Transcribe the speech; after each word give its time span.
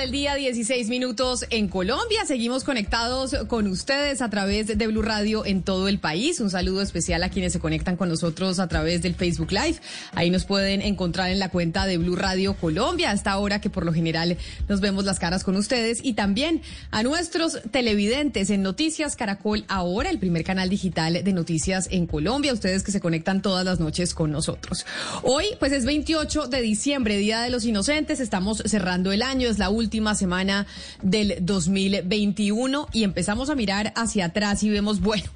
Del 0.00 0.12
día, 0.12 0.34
16 0.34 0.88
minutos 0.88 1.44
en 1.50 1.68
Colombia. 1.68 2.24
Seguimos 2.24 2.64
conectados 2.64 3.36
con 3.48 3.66
ustedes 3.66 4.22
a 4.22 4.30
través 4.30 4.66
de 4.66 4.86
Blue 4.86 5.02
Radio 5.02 5.44
en 5.44 5.62
todo 5.62 5.88
el 5.88 5.98
país. 5.98 6.40
Un 6.40 6.48
saludo 6.48 6.80
especial 6.80 7.22
a 7.22 7.28
quienes 7.28 7.52
se 7.52 7.60
conectan 7.60 7.96
con 7.98 8.08
nosotros 8.08 8.60
a 8.60 8.68
través 8.68 9.02
del 9.02 9.14
Facebook 9.14 9.52
Live. 9.52 9.76
Ahí 10.14 10.30
nos 10.30 10.46
pueden 10.46 10.80
encontrar 10.80 11.30
en 11.30 11.38
la 11.38 11.50
cuenta 11.50 11.84
de 11.84 11.98
Blue 11.98 12.16
Radio 12.16 12.54
Colombia, 12.54 13.10
hasta 13.10 13.30
ahora 13.30 13.60
que 13.60 13.68
por 13.68 13.84
lo 13.84 13.92
general 13.92 14.38
nos 14.68 14.80
vemos 14.80 15.04
las 15.04 15.18
caras 15.18 15.44
con 15.44 15.54
ustedes. 15.54 16.00
Y 16.02 16.14
también 16.14 16.62
a 16.90 17.02
nuestros 17.02 17.60
televidentes 17.70 18.48
en 18.48 18.62
Noticias 18.62 19.16
Caracol 19.16 19.66
Ahora, 19.68 20.08
el 20.08 20.18
primer 20.18 20.44
canal 20.44 20.70
digital 20.70 21.22
de 21.22 21.32
noticias 21.34 21.88
en 21.90 22.06
Colombia. 22.06 22.54
Ustedes 22.54 22.84
que 22.84 22.92
se 22.92 23.00
conectan 23.00 23.42
todas 23.42 23.66
las 23.66 23.80
noches 23.80 24.14
con 24.14 24.32
nosotros. 24.32 24.86
Hoy, 25.24 25.44
pues 25.58 25.72
es 25.72 25.84
28 25.84 26.46
de 26.46 26.62
diciembre, 26.62 27.18
Día 27.18 27.42
de 27.42 27.50
los 27.50 27.66
Inocentes. 27.66 28.20
Estamos 28.20 28.62
cerrando 28.64 29.12
el 29.12 29.20
año. 29.20 29.46
Es 29.46 29.58
la 29.58 29.68
última 29.68 29.89
semana 30.14 30.66
del 31.02 31.38
2021 31.40 32.88
y 32.92 33.04
empezamos 33.04 33.50
a 33.50 33.54
mirar 33.54 33.92
hacia 33.96 34.26
atrás 34.26 34.62
y 34.62 34.70
vemos, 34.70 35.00
bueno, 35.00 35.30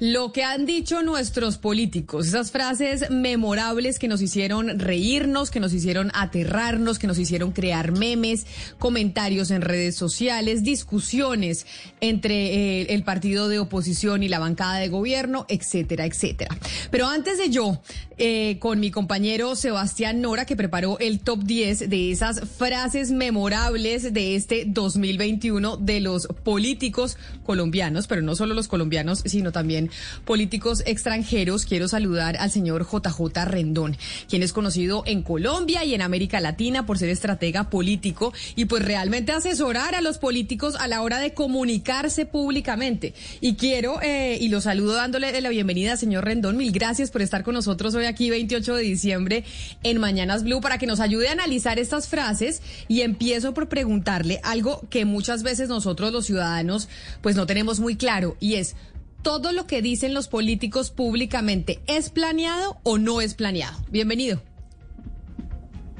lo 0.00 0.32
que 0.32 0.44
han 0.44 0.64
dicho 0.64 1.02
nuestros 1.02 1.58
políticos, 1.58 2.28
esas 2.28 2.52
frases 2.52 3.10
memorables 3.10 3.98
que 3.98 4.06
nos 4.06 4.22
hicieron 4.22 4.78
reírnos, 4.78 5.50
que 5.50 5.58
nos 5.58 5.72
hicieron 5.72 6.12
aterrarnos, 6.14 7.00
que 7.00 7.08
nos 7.08 7.18
hicieron 7.18 7.50
crear 7.50 7.90
memes, 7.90 8.46
comentarios 8.78 9.50
en 9.50 9.62
redes 9.62 9.96
sociales, 9.96 10.62
discusiones 10.62 11.66
entre 12.00 12.34
eh, 12.80 12.94
el 12.94 13.02
partido 13.02 13.48
de 13.48 13.58
oposición 13.58 14.22
y 14.22 14.28
la 14.28 14.38
bancada 14.38 14.76
de 14.76 14.88
gobierno, 14.88 15.46
etcétera, 15.48 16.06
etcétera. 16.06 16.56
Pero 16.90 17.08
antes 17.08 17.38
de 17.38 17.50
yo, 17.50 17.80
eh, 18.18 18.58
con 18.60 18.78
mi 18.78 18.90
compañero 18.90 19.56
Sebastián 19.56 20.20
Nora, 20.20 20.44
que 20.44 20.56
preparó 20.56 20.98
el 21.00 21.20
top 21.20 21.42
10 21.42 21.88
de 21.88 22.12
esas 22.12 22.48
frases 22.48 23.10
memorables 23.10 24.12
de 24.12 24.36
este 24.36 24.64
2021 24.66 25.76
de 25.76 26.00
los 26.00 26.28
políticos 26.44 27.16
colombianos, 27.44 28.06
pero 28.06 28.22
no 28.22 28.36
solo 28.36 28.54
los 28.54 28.68
colombianos, 28.68 29.22
sino 29.24 29.50
también 29.50 29.87
políticos 30.24 30.82
extranjeros, 30.86 31.64
quiero 31.66 31.88
saludar 31.88 32.36
al 32.36 32.50
señor 32.50 32.86
JJ 32.86 33.44
Rendón, 33.44 33.96
quien 34.28 34.42
es 34.42 34.52
conocido 34.52 35.02
en 35.06 35.22
Colombia 35.22 35.84
y 35.84 35.94
en 35.94 36.02
América 36.02 36.40
Latina 36.40 36.86
por 36.86 36.98
ser 36.98 37.08
estratega 37.08 37.70
político 37.70 38.32
y 38.56 38.66
pues 38.66 38.84
realmente 38.84 39.32
asesorar 39.32 39.94
a 39.94 40.00
los 40.00 40.18
políticos 40.18 40.74
a 40.78 40.88
la 40.88 41.02
hora 41.02 41.18
de 41.18 41.34
comunicarse 41.34 42.26
públicamente. 42.26 43.14
Y 43.40 43.54
quiero, 43.54 44.00
eh, 44.02 44.38
y 44.40 44.48
lo 44.48 44.60
saludo 44.60 44.94
dándole 44.94 45.38
la 45.40 45.48
bienvenida, 45.50 45.96
señor 45.96 46.24
Rendón, 46.24 46.56
mil 46.56 46.72
gracias 46.72 47.10
por 47.10 47.22
estar 47.22 47.44
con 47.44 47.54
nosotros 47.54 47.94
hoy 47.94 48.06
aquí 48.06 48.30
28 48.30 48.74
de 48.74 48.82
diciembre 48.82 49.44
en 49.82 49.98
Mañanas 49.98 50.44
Blue 50.44 50.60
para 50.60 50.78
que 50.78 50.86
nos 50.86 51.00
ayude 51.00 51.28
a 51.28 51.32
analizar 51.32 51.78
estas 51.78 52.08
frases 52.08 52.62
y 52.88 53.02
empiezo 53.02 53.54
por 53.54 53.68
preguntarle 53.68 54.40
algo 54.42 54.82
que 54.90 55.04
muchas 55.04 55.42
veces 55.42 55.68
nosotros 55.68 56.12
los 56.12 56.26
ciudadanos 56.26 56.88
pues 57.20 57.36
no 57.36 57.46
tenemos 57.46 57.80
muy 57.80 57.96
claro 57.96 58.36
y 58.40 58.54
es 58.54 58.74
todo 59.22 59.52
lo 59.52 59.66
que 59.66 59.82
dicen 59.82 60.14
los 60.14 60.28
políticos 60.28 60.90
públicamente 60.90 61.80
es 61.86 62.10
planeado 62.10 62.76
o 62.82 62.98
no 62.98 63.20
es 63.20 63.34
planeado. 63.34 63.78
Bienvenido. 63.90 64.40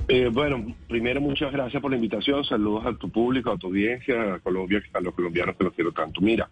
Eh, 0.08 0.30
bueno, 0.32 0.74
primero 0.88 1.20
muchas 1.20 1.52
gracias 1.52 1.82
por 1.82 1.90
la 1.90 1.96
invitación. 1.96 2.42
Saludos 2.44 2.86
a 2.86 2.96
tu 2.96 3.10
público, 3.10 3.50
a 3.50 3.58
tu 3.58 3.66
audiencia, 3.66 4.34
a 4.34 4.38
Colombia, 4.38 4.82
a 4.94 5.00
los 5.00 5.14
colombianos 5.14 5.56
que 5.56 5.64
los 5.64 5.74
quiero 5.74 5.92
tanto. 5.92 6.22
Mira, 6.22 6.48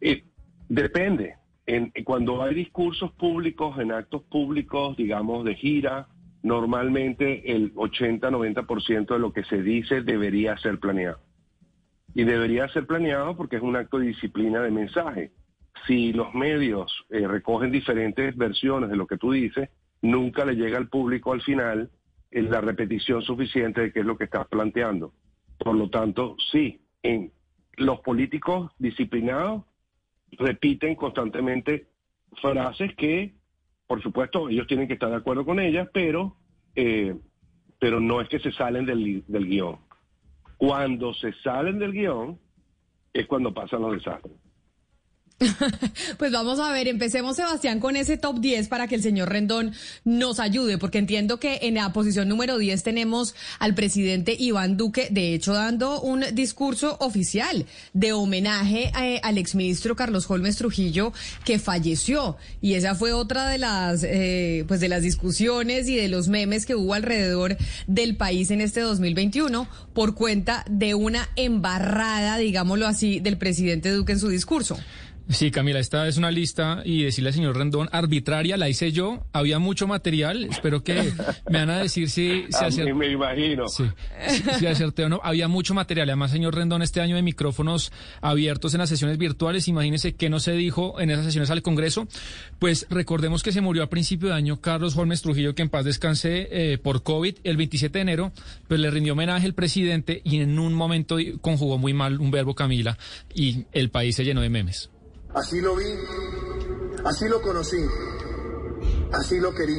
eh, 0.00 0.24
depende. 0.68 1.36
En, 1.66 1.92
cuando 2.04 2.42
hay 2.42 2.54
discursos 2.54 3.12
públicos, 3.12 3.78
en 3.78 3.92
actos 3.92 4.22
públicos, 4.22 4.96
digamos, 4.96 5.44
de 5.44 5.54
gira, 5.54 6.08
normalmente 6.42 7.54
el 7.54 7.74
80-90% 7.74 9.12
de 9.12 9.18
lo 9.18 9.32
que 9.32 9.44
se 9.44 9.62
dice 9.62 10.00
debería 10.00 10.56
ser 10.56 10.80
planeado. 10.80 11.20
Y 12.14 12.24
debería 12.24 12.68
ser 12.68 12.86
planeado 12.86 13.36
porque 13.36 13.56
es 13.56 13.62
un 13.62 13.76
acto 13.76 13.98
de 13.98 14.06
disciplina 14.06 14.62
de 14.62 14.70
mensaje 14.70 15.30
si 15.86 16.12
los 16.12 16.34
medios 16.34 17.04
eh, 17.10 17.26
recogen 17.26 17.72
diferentes 17.72 18.36
versiones 18.36 18.90
de 18.90 18.96
lo 18.96 19.06
que 19.06 19.18
tú 19.18 19.32
dices, 19.32 19.70
nunca 20.00 20.44
le 20.44 20.54
llega 20.54 20.78
al 20.78 20.88
público 20.88 21.32
al 21.32 21.42
final 21.42 21.90
eh, 22.30 22.42
la 22.42 22.60
repetición 22.60 23.22
suficiente 23.22 23.80
de 23.80 23.92
qué 23.92 24.00
es 24.00 24.06
lo 24.06 24.16
que 24.16 24.24
estás 24.24 24.46
planteando. 24.48 25.12
Por 25.58 25.76
lo 25.76 25.90
tanto, 25.90 26.36
sí, 26.50 26.80
los 27.76 28.00
políticos 28.00 28.72
disciplinados 28.78 29.64
repiten 30.32 30.94
constantemente 30.94 31.88
frases 32.40 32.94
que, 32.96 33.34
por 33.86 34.02
supuesto, 34.02 34.48
ellos 34.48 34.66
tienen 34.66 34.88
que 34.88 34.94
estar 34.94 35.10
de 35.10 35.16
acuerdo 35.16 35.44
con 35.44 35.60
ellas, 35.60 35.88
pero, 35.92 36.36
eh, 36.74 37.14
pero 37.78 38.00
no 38.00 38.20
es 38.20 38.28
que 38.28 38.40
se 38.40 38.52
salen 38.52 38.86
del 38.86 39.24
guion. 39.46 39.78
Cuando 40.56 41.12
se 41.14 41.32
salen 41.44 41.78
del 41.78 41.92
guion 41.92 42.38
es 43.12 43.26
cuando 43.26 43.52
pasan 43.52 43.82
los 43.82 43.92
desastres. 43.92 44.41
Pues 46.18 46.32
vamos 46.32 46.60
a 46.60 46.72
ver, 46.72 46.88
empecemos 46.88 47.36
Sebastián 47.36 47.80
con 47.80 47.96
ese 47.96 48.16
top 48.16 48.40
10 48.40 48.68
para 48.68 48.86
que 48.86 48.94
el 48.94 49.02
señor 49.02 49.30
Rendón 49.30 49.72
nos 50.04 50.40
ayude, 50.40 50.78
porque 50.78 50.98
entiendo 50.98 51.38
que 51.38 51.60
en 51.62 51.74
la 51.74 51.92
posición 51.92 52.28
número 52.28 52.58
10 52.58 52.82
tenemos 52.82 53.34
al 53.58 53.74
presidente 53.74 54.36
Iván 54.38 54.76
Duque, 54.76 55.08
de 55.10 55.34
hecho 55.34 55.52
dando 55.52 56.00
un 56.00 56.24
discurso 56.34 56.96
oficial 57.00 57.66
de 57.92 58.12
homenaje 58.12 58.92
eh, 59.00 59.20
al 59.22 59.38
exministro 59.38 59.96
Carlos 59.96 60.30
Holmes 60.30 60.56
Trujillo 60.56 61.12
que 61.44 61.58
falleció 61.58 62.36
y 62.60 62.74
esa 62.74 62.94
fue 62.94 63.12
otra 63.12 63.48
de 63.48 63.58
las 63.58 64.04
eh, 64.04 64.64
pues 64.68 64.80
de 64.80 64.88
las 64.88 65.02
discusiones 65.02 65.88
y 65.88 65.96
de 65.96 66.08
los 66.08 66.28
memes 66.28 66.66
que 66.66 66.74
hubo 66.74 66.94
alrededor 66.94 67.56
del 67.86 68.16
país 68.16 68.50
en 68.50 68.60
este 68.60 68.80
2021 68.80 69.68
por 69.92 70.14
cuenta 70.14 70.64
de 70.70 70.94
una 70.94 71.28
embarrada, 71.36 72.38
digámoslo 72.38 72.86
así, 72.86 73.20
del 73.20 73.38
presidente 73.38 73.90
Duque 73.90 74.12
en 74.12 74.20
su 74.20 74.28
discurso. 74.28 74.78
Sí, 75.28 75.50
Camila, 75.50 75.78
esta 75.78 76.08
es 76.08 76.16
una 76.16 76.30
lista 76.30 76.82
y 76.84 77.04
decirle 77.04 77.28
al 77.28 77.34
señor 77.34 77.56
Rendón, 77.56 77.88
arbitraria, 77.92 78.56
la 78.56 78.68
hice 78.68 78.92
yo, 78.92 79.26
había 79.32 79.58
mucho 79.58 79.86
material, 79.86 80.44
espero 80.44 80.82
que 80.82 81.12
me 81.50 81.58
van 81.58 81.70
a 81.70 81.78
decir 81.78 82.10
si, 82.10 82.44
se 82.50 82.64
acerté. 82.64 82.94
Me 82.94 83.10
imagino. 83.10 83.68
Sí, 83.68 83.84
si, 84.58 84.66
acerté 84.66 85.04
o 85.04 85.08
no, 85.08 85.20
había 85.22 85.48
mucho 85.48 85.74
material, 85.74 86.08
además, 86.08 86.30
señor 86.30 86.54
Rendón, 86.54 86.82
este 86.82 87.00
año 87.00 87.16
de 87.16 87.22
micrófonos 87.22 87.92
abiertos 88.20 88.74
en 88.74 88.80
las 88.80 88.88
sesiones 88.88 89.18
virtuales, 89.18 89.68
imagínese 89.68 90.14
qué 90.14 90.28
no 90.28 90.40
se 90.40 90.52
dijo 90.52 91.00
en 91.00 91.10
esas 91.10 91.24
sesiones 91.24 91.50
al 91.50 91.62
Congreso, 91.62 92.08
pues 92.58 92.86
recordemos 92.90 93.42
que 93.42 93.52
se 93.52 93.60
murió 93.60 93.82
a 93.82 93.88
principio 93.88 94.28
de 94.28 94.34
año 94.34 94.60
Carlos 94.60 94.96
Holmes 94.96 95.22
Trujillo, 95.22 95.54
que 95.54 95.62
en 95.62 95.68
paz 95.68 95.84
descanse 95.84 96.48
eh, 96.50 96.78
por 96.78 97.02
COVID, 97.02 97.36
el 97.44 97.56
27 97.56 97.98
de 97.98 98.02
enero, 98.02 98.32
pues 98.68 98.80
le 98.80 98.90
rindió 98.90 99.14
homenaje 99.14 99.46
el 99.46 99.54
presidente 99.54 100.20
y 100.24 100.40
en 100.40 100.58
un 100.58 100.74
momento 100.74 101.16
conjugó 101.40 101.78
muy 101.78 101.92
mal 101.92 102.20
un 102.20 102.30
verbo, 102.30 102.54
Camila, 102.54 102.98
y 103.34 103.64
el 103.72 103.90
país 103.90 104.16
se 104.16 104.24
llenó 104.24 104.40
de 104.40 104.50
memes. 104.50 104.91
Así 105.34 105.60
lo 105.62 105.76
vi, 105.76 105.86
así 107.04 107.26
lo 107.26 107.40
conocí, 107.40 107.78
así 109.12 109.40
lo 109.40 109.54
querí. 109.54 109.76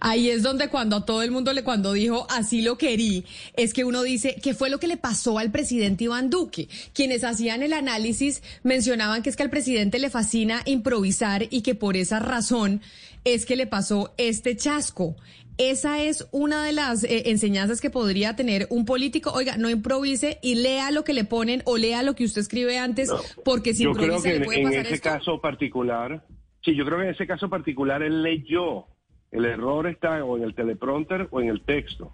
Ahí 0.00 0.30
es 0.30 0.42
donde 0.42 0.68
cuando 0.68 0.96
a 0.96 1.04
todo 1.04 1.22
el 1.22 1.30
mundo 1.30 1.52
le 1.52 1.64
cuando 1.64 1.92
dijo 1.92 2.26
así 2.30 2.62
lo 2.62 2.78
querí, 2.78 3.24
es 3.54 3.74
que 3.74 3.84
uno 3.84 4.02
dice, 4.02 4.36
¿qué 4.42 4.54
fue 4.54 4.70
lo 4.70 4.78
que 4.78 4.86
le 4.86 4.96
pasó 4.96 5.38
al 5.38 5.50
presidente 5.50 6.04
Iván 6.04 6.30
Duque? 6.30 6.68
Quienes 6.94 7.24
hacían 7.24 7.62
el 7.62 7.72
análisis 7.72 8.42
mencionaban 8.62 9.22
que 9.22 9.30
es 9.30 9.36
que 9.36 9.42
al 9.42 9.50
presidente 9.50 9.98
le 9.98 10.08
fascina 10.08 10.62
improvisar 10.64 11.46
y 11.50 11.62
que 11.62 11.74
por 11.74 11.96
esa 11.96 12.18
razón 12.18 12.80
es 13.24 13.44
que 13.44 13.56
le 13.56 13.66
pasó 13.66 14.14
este 14.16 14.56
chasco. 14.56 15.16
Esa 15.58 16.02
es 16.02 16.28
una 16.32 16.64
de 16.64 16.72
las 16.72 17.02
eh, 17.04 17.30
enseñanzas 17.30 17.80
que 17.80 17.88
podría 17.88 18.36
tener 18.36 18.66
un 18.68 18.84
político. 18.84 19.32
Oiga, 19.32 19.56
no 19.56 19.70
improvise 19.70 20.38
y 20.42 20.56
lea 20.56 20.90
lo 20.90 21.02
que 21.02 21.14
le 21.14 21.24
ponen 21.24 21.62
o 21.64 21.78
lea 21.78 22.02
lo 22.02 22.14
que 22.14 22.24
usted 22.24 22.42
escribe 22.42 22.78
antes, 22.78 23.10
porque 23.42 23.72
si 23.72 23.84
yo 23.84 23.90
improvisa 23.90 24.22
creo 24.22 24.34
que 24.34 24.38
le 24.38 24.44
puede 24.44 24.58
en, 24.58 24.64
pasar 24.64 24.86
en 24.86 24.92
ese 24.92 25.00
caso 25.00 25.40
particular, 25.40 26.22
sí, 26.62 26.74
yo 26.74 26.84
creo 26.84 26.98
que 26.98 27.04
en 27.04 27.10
ese 27.10 27.26
caso 27.26 27.48
particular 27.48 28.02
él 28.02 28.22
leyó. 28.22 28.86
El 29.32 29.44
error 29.44 29.86
está 29.86 30.22
o 30.24 30.36
en 30.36 30.44
el 30.44 30.54
teleprompter 30.54 31.28
o 31.30 31.40
en 31.40 31.48
el 31.48 31.62
texto. 31.62 32.12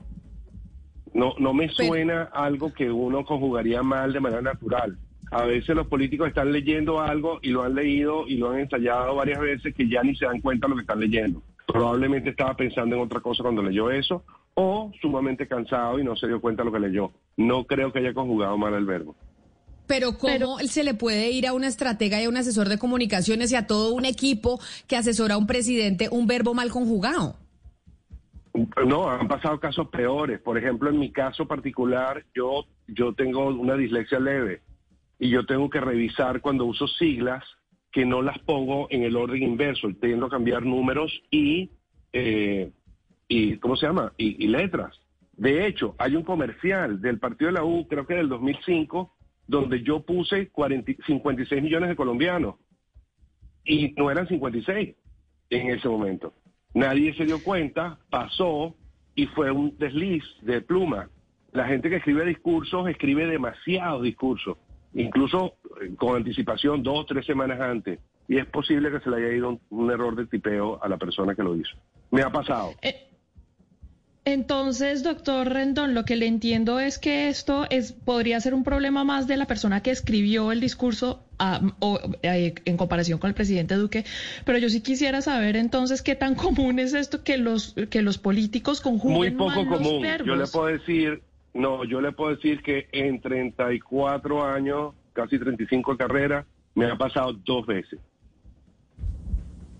No, 1.13 1.35
no 1.39 1.53
me 1.53 1.69
suena 1.69 2.23
algo 2.33 2.73
que 2.73 2.91
uno 2.91 3.25
conjugaría 3.25 3.83
mal 3.83 4.13
de 4.13 4.21
manera 4.21 4.41
natural. 4.41 4.99
A 5.31 5.45
veces 5.45 5.75
los 5.75 5.89
políticos 5.89 6.29
están 6.29 6.53
leyendo 6.53 7.01
algo 7.01 7.39
y 7.43 7.51
lo 7.51 7.63
han 7.63 7.75
leído 7.75 8.27
y 8.27 8.37
lo 8.37 8.51
han 8.51 8.61
ensayado 8.61 9.15
varias 9.15 9.41
veces 9.41 9.75
que 9.75 9.89
ya 9.89 10.03
ni 10.03 10.17
se 10.17 10.27
dan 10.27 10.41
cuenta 10.41 10.67
de 10.67 10.71
lo 10.71 10.77
que 10.77 10.83
están 10.83 11.01
leyendo 11.01 11.43
probablemente 11.67 12.31
estaba 12.31 12.55
pensando 12.55 12.97
en 12.97 13.03
otra 13.03 13.21
cosa 13.21 13.43
cuando 13.43 13.63
leyó 13.63 13.91
eso, 13.91 14.25
o 14.55 14.93
sumamente 15.01 15.47
cansado 15.47 15.99
y 15.99 16.05
no 16.05 16.17
se 16.17 16.27
dio 16.27 16.41
cuenta 16.41 16.63
de 16.63 16.67
lo 16.67 16.73
que 16.73 16.81
leyó. 16.81 17.13
No 17.37 17.65
creo 17.65 17.93
que 17.93 18.01
haya 18.01 18.15
conjugado 18.15 18.57
mal 18.59 18.75
el 18.75 18.85
verbo. 18.85 19.15
Pero 19.87 20.17
¿cómo 20.17 20.59
se 20.61 20.85
le 20.85 20.95
puede 20.95 21.31
ir 21.31 21.47
a 21.47 21.53
una 21.53 21.67
estratega 21.67 22.21
y 22.21 22.25
a 22.25 22.29
un 22.29 22.37
asesor 22.37 22.69
de 22.69 22.79
comunicaciones 22.79 23.53
y 23.53 23.57
a 23.57 23.67
todo 23.67 23.93
un 23.93 24.05
equipo 24.05 24.61
que 24.87 24.97
asesora 24.97 25.35
a 25.35 25.39
un 25.39 25.47
presidente 25.47 26.09
un 26.11 26.27
verbo 26.27 26.55
mal 26.55 26.71
conjugado? 26.71 27.37
No, 28.87 29.11
han 29.11 29.29
pasado 29.29 29.59
casos 29.59 29.89
peores. 29.89 30.41
Por 30.41 30.59
ejemplo, 30.59 30.91
en 30.91 30.99
mi 30.99 31.11
caso 31.11 31.47
particular, 31.47 32.25
yo, 32.35 32.67
yo 32.87 33.15
tengo 33.15 33.49
una 33.49 33.77
dislexia 33.77 34.21
leve 34.21 34.63
y 35.19 35.31
yo 35.31 35.47
tengo 35.47 35.71
que 35.71 35.81
revisar 35.81 36.41
cuando 36.41 36.65
uso 36.65 36.87
siglas 36.87 37.45
que 37.93 38.05
no 38.07 38.23
las 38.23 38.39
pongo 38.41 38.89
en 38.91 39.03
el 39.03 39.17
orden 39.17 39.43
inverso. 39.43 39.89
Tiendo 40.01 40.27
a 40.27 40.31
cambiar 40.31 40.65
números 40.65 41.13
y, 41.31 41.71
eh, 42.13 42.73
y 43.29 43.57
¿cómo 43.59 43.77
se 43.77 43.87
llama? 43.87 44.13
Y, 44.17 44.45
y, 44.45 44.49
letras. 44.49 44.99
De 45.35 45.67
hecho, 45.67 45.95
hay 45.99 46.17
un 46.17 46.23
comercial 46.23 47.01
del 47.01 47.19
partido 47.19 47.49
de 47.49 47.59
la 47.59 47.65
U, 47.65 47.87
creo 47.89 48.07
que 48.07 48.15
del 48.15 48.29
2005, 48.29 49.15
donde 49.47 49.83
yo 49.83 50.01
puse 50.01 50.49
40, 50.49 50.93
56 51.07 51.63
millones 51.63 51.91
de 51.91 51.97
colombianos 51.97 52.57
y 53.65 53.93
no 53.97 54.11
eran 54.11 54.27
56 54.27 54.95
en 55.51 55.71
ese 55.71 55.89
momento. 55.89 56.35
Nadie 56.75 57.15
se 57.15 57.27
dio 57.27 57.43
cuenta, 57.43 57.99
pasó 58.11 58.75
y 59.15 59.27
fue 59.27 59.51
un 59.51 59.77
desliz 59.79 60.25
de 60.41 60.61
pluma. 60.63 61.11
La 61.53 61.67
gente 61.67 61.91
que 61.91 61.97
escribe 61.97 62.25
discursos 62.25 62.89
escribe 62.89 63.27
demasiados 63.27 64.03
discursos, 64.03 64.57
incluso 64.95 65.55
eh, 65.81 65.95
con 65.97 66.17
anticipación 66.17 66.83
dos 66.83 67.01
o 67.01 67.07
tres 67.07 67.27
semanas 67.27 67.61
antes. 67.61 67.99
Y 68.29 68.39
es 68.39 68.47
posible 68.47 68.91
que 68.91 69.01
se 69.01 69.11
le 69.11 69.17
haya 69.17 69.37
ido 69.37 69.49
un, 69.49 69.61
un 69.71 69.91
error 69.91 70.15
de 70.15 70.27
tipeo 70.27 70.83
a 70.83 70.89
la 70.89 70.97
persona 70.97 71.35
que 71.35 71.43
lo 71.43 71.57
hizo. 71.57 71.77
Me 72.11 72.23
ha 72.23 72.31
pasado. 72.31 72.73
Eh 72.83 73.09
entonces, 74.25 75.03
doctor 75.03 75.49
Rendón, 75.49 75.95
lo 75.95 76.05
que 76.05 76.15
le 76.15 76.27
entiendo 76.27 76.79
es 76.79 76.99
que 76.99 77.29
esto 77.29 77.67
es 77.71 77.93
podría 77.93 78.41
ser 78.41 78.55
un 78.55 78.63
problema 78.63 79.03
más 79.03 79.27
de 79.27 79.37
la 79.37 79.47
persona 79.47 79.83
que 79.83 79.91
escribió 79.91 80.53
el 80.53 80.61
discurso 80.61 81.25
a, 81.41 81.61
o, 81.81 81.99
eh, 82.23 82.55
en 82.65 82.77
comparación 82.77 83.19
con 83.19 83.29
el 83.29 83.35
presidente 83.35 83.75
Duque, 83.75 84.05
pero 84.45 84.59
yo 84.59 84.69
sí 84.69 84.81
quisiera 84.81 85.23
saber 85.23 85.57
entonces 85.57 86.03
qué 86.03 86.15
tan 86.15 86.35
común 86.37 86.79
es 86.79 86.95
esto 86.95 87.25
que 87.25 87.37
los 87.37 87.75
que 87.91 88.03
los 88.03 88.19
políticos 88.19 88.81
conjuguen 88.81 89.37
Muy 89.37 89.49
poco 89.49 89.67
común. 89.67 90.03
Verbos. 90.03 90.29
Yo 90.29 90.37
le 90.37 90.47
puedo 90.47 90.67
decir, 90.67 91.23
no, 91.55 91.85
yo 91.85 92.01
le 92.01 92.13
puedo 92.13 92.35
decir 92.35 92.63
que 92.63 92.89
en 92.93 93.21
34 93.21 94.45
años, 94.45 94.95
casi 95.13 95.39
35 95.39 95.93
de 95.93 95.99
carrera, 95.99 96.47
me 96.75 96.87
ha 96.87 96.97
pasado 96.97 97.33
dos 97.33 97.67
veces. 97.67 98.01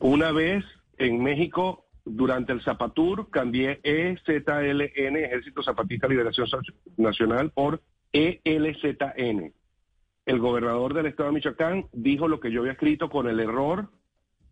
Una 0.01 0.33
vez 0.33 0.65
en 0.99 1.23
México 1.23 1.87
durante 2.05 2.53
el 2.53 2.63
Zapatur 2.63 3.31
cambié 3.31 3.81
EZLN, 3.85 5.17
Ejército 5.17 5.63
Zapatista 5.63 6.09
Liberación 6.09 6.49
Nacional, 6.97 7.51
por 7.51 7.81
ELZN. 8.13 9.53
El 10.27 10.39
gobernador 10.39 10.95
del 10.95 11.07
estado 11.07 11.31
de 11.31 11.35
Michoacán 11.35 11.87
dijo 11.93 12.29
lo 12.29 12.41
que 12.41 12.51
yo 12.53 12.61
había 12.61 12.73
escrito 12.73 13.09
con 13.09 13.29
el 13.29 13.41
error 13.41 13.89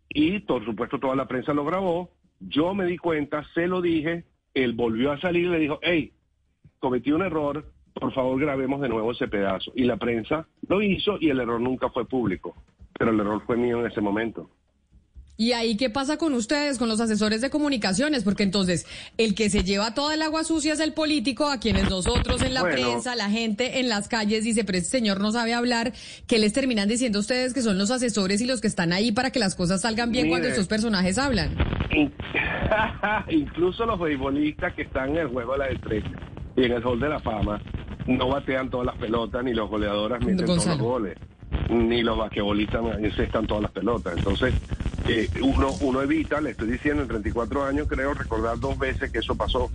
y, 0.09 0.39
por 0.39 0.65
supuesto, 0.65 0.99
toda 0.99 1.15
la 1.15 1.27
prensa 1.27 1.53
lo 1.53 1.63
grabó. 1.63 2.11
Yo 2.39 2.73
me 2.73 2.85
di 2.85 2.97
cuenta, 2.97 3.45
se 3.53 3.67
lo 3.67 3.81
dije, 3.81 4.25
él 4.53 4.73
volvió 4.73 5.11
a 5.11 5.21
salir 5.21 5.45
y 5.45 5.49
le 5.49 5.59
dijo, 5.59 5.79
hey, 5.81 6.13
cometí 6.81 7.11
un 7.11 7.21
error, 7.21 7.63
por 7.93 8.13
favor 8.13 8.37
grabemos 8.41 8.81
de 8.81 8.89
nuevo 8.89 9.13
ese 9.13 9.27
pedazo. 9.29 9.71
Y 9.75 9.83
la 9.85 9.95
prensa 9.95 10.45
lo 10.67 10.81
hizo 10.81 11.17
y 11.21 11.29
el 11.29 11.39
error 11.39 11.61
nunca 11.61 11.89
fue 11.89 12.05
público, 12.05 12.55
pero 12.99 13.11
el 13.11 13.19
error 13.21 13.41
fue 13.45 13.55
mío 13.55 13.79
en 13.79 13.89
ese 13.89 14.01
momento. 14.01 14.49
¿Y 15.37 15.53
ahí 15.53 15.75
qué 15.75 15.89
pasa 15.89 16.17
con 16.17 16.33
ustedes, 16.35 16.77
con 16.77 16.87
los 16.87 16.99
asesores 17.01 17.41
de 17.41 17.49
comunicaciones? 17.49 18.23
Porque 18.23 18.43
entonces 18.43 18.85
el 19.17 19.33
que 19.33 19.49
se 19.49 19.63
lleva 19.63 19.95
toda 19.95 20.13
el 20.13 20.21
agua 20.21 20.43
sucia 20.43 20.73
es 20.73 20.79
el 20.79 20.93
político, 20.93 21.49
a 21.49 21.59
quienes 21.59 21.89
nosotros 21.89 22.43
en 22.43 22.53
la 22.53 22.61
Bueno. 22.61 22.75
prensa, 22.75 23.15
la 23.15 23.27
gente 23.29 23.79
en 23.79 23.89
las 23.89 24.07
calles 24.07 24.43
dice, 24.43 24.63
pero 24.65 24.77
este 24.77 24.91
señor 24.91 25.19
no 25.19 25.31
sabe 25.31 25.55
hablar, 25.55 25.93
que 26.27 26.37
les 26.37 26.53
terminan 26.53 26.87
diciendo 26.87 27.17
ustedes 27.19 27.55
que 27.55 27.63
son 27.63 27.79
los 27.79 27.89
asesores 27.89 28.39
y 28.41 28.45
los 28.45 28.61
que 28.61 28.67
están 28.67 28.93
ahí 28.93 29.11
para 29.11 29.31
que 29.31 29.39
las 29.39 29.55
cosas 29.55 29.81
salgan 29.81 30.11
bien 30.11 30.25
Mire. 30.25 30.33
cuando 30.33 30.47
estos 30.49 30.67
personajes 30.67 31.17
hablan. 31.17 31.55
In- 31.91 32.13
Incluso 33.29 33.85
los 33.87 33.99
beisbolistas 33.99 34.75
que 34.75 34.83
están 34.83 35.09
en 35.11 35.17
el 35.17 35.27
juego 35.29 35.53
de 35.53 35.59
la 35.59 35.67
estrella 35.69 36.11
y 36.55 36.63
en 36.63 36.71
el 36.71 36.85
Hall 36.85 36.99
de 36.99 37.09
la 37.09 37.19
Fama 37.19 37.61
no 38.07 38.29
batean 38.29 38.69
todas 38.69 38.87
las 38.87 38.97
pelotas, 38.97 39.43
ni 39.43 39.53
los 39.53 39.69
goleadoras 39.69 40.23
meten 40.23 40.45
todos 40.45 40.65
los 40.65 40.77
goles, 40.77 41.17
ni 41.69 42.01
los 42.01 42.17
basquetbolistas 42.17 42.81
encestan 42.99 43.47
todas 43.47 43.63
las 43.63 43.71
pelotas. 43.71 44.17
Entonces, 44.17 44.53
eh, 45.07 45.29
uno, 45.41 45.71
uno 45.81 46.01
evita, 46.01 46.41
le 46.41 46.51
estoy 46.51 46.69
diciendo, 46.71 47.03
en 47.03 47.09
34 47.09 47.63
años 47.63 47.87
creo 47.87 48.13
recordar 48.13 48.59
dos 48.59 48.77
veces 48.77 49.11
que 49.11 49.19
eso 49.19 49.35
pasó. 49.35 49.69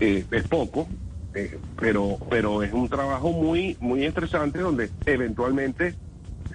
Eh, 0.00 0.24
es 0.30 0.48
poco, 0.48 0.88
eh, 1.34 1.58
pero, 1.78 2.18
pero 2.30 2.62
es 2.62 2.72
un 2.72 2.88
trabajo 2.88 3.32
muy, 3.32 3.76
muy 3.80 4.04
estresante 4.04 4.60
donde 4.60 4.90
eventualmente, 5.06 5.94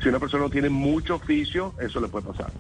si 0.02 0.10
una 0.10 0.20
persona 0.20 0.44
no 0.44 0.50
tiene 0.50 0.70
mucho 0.70 1.16
oficio, 1.16 1.74
eso 1.80 2.00
le 2.00 2.08
puede 2.08 2.28
pasar. 2.28 2.52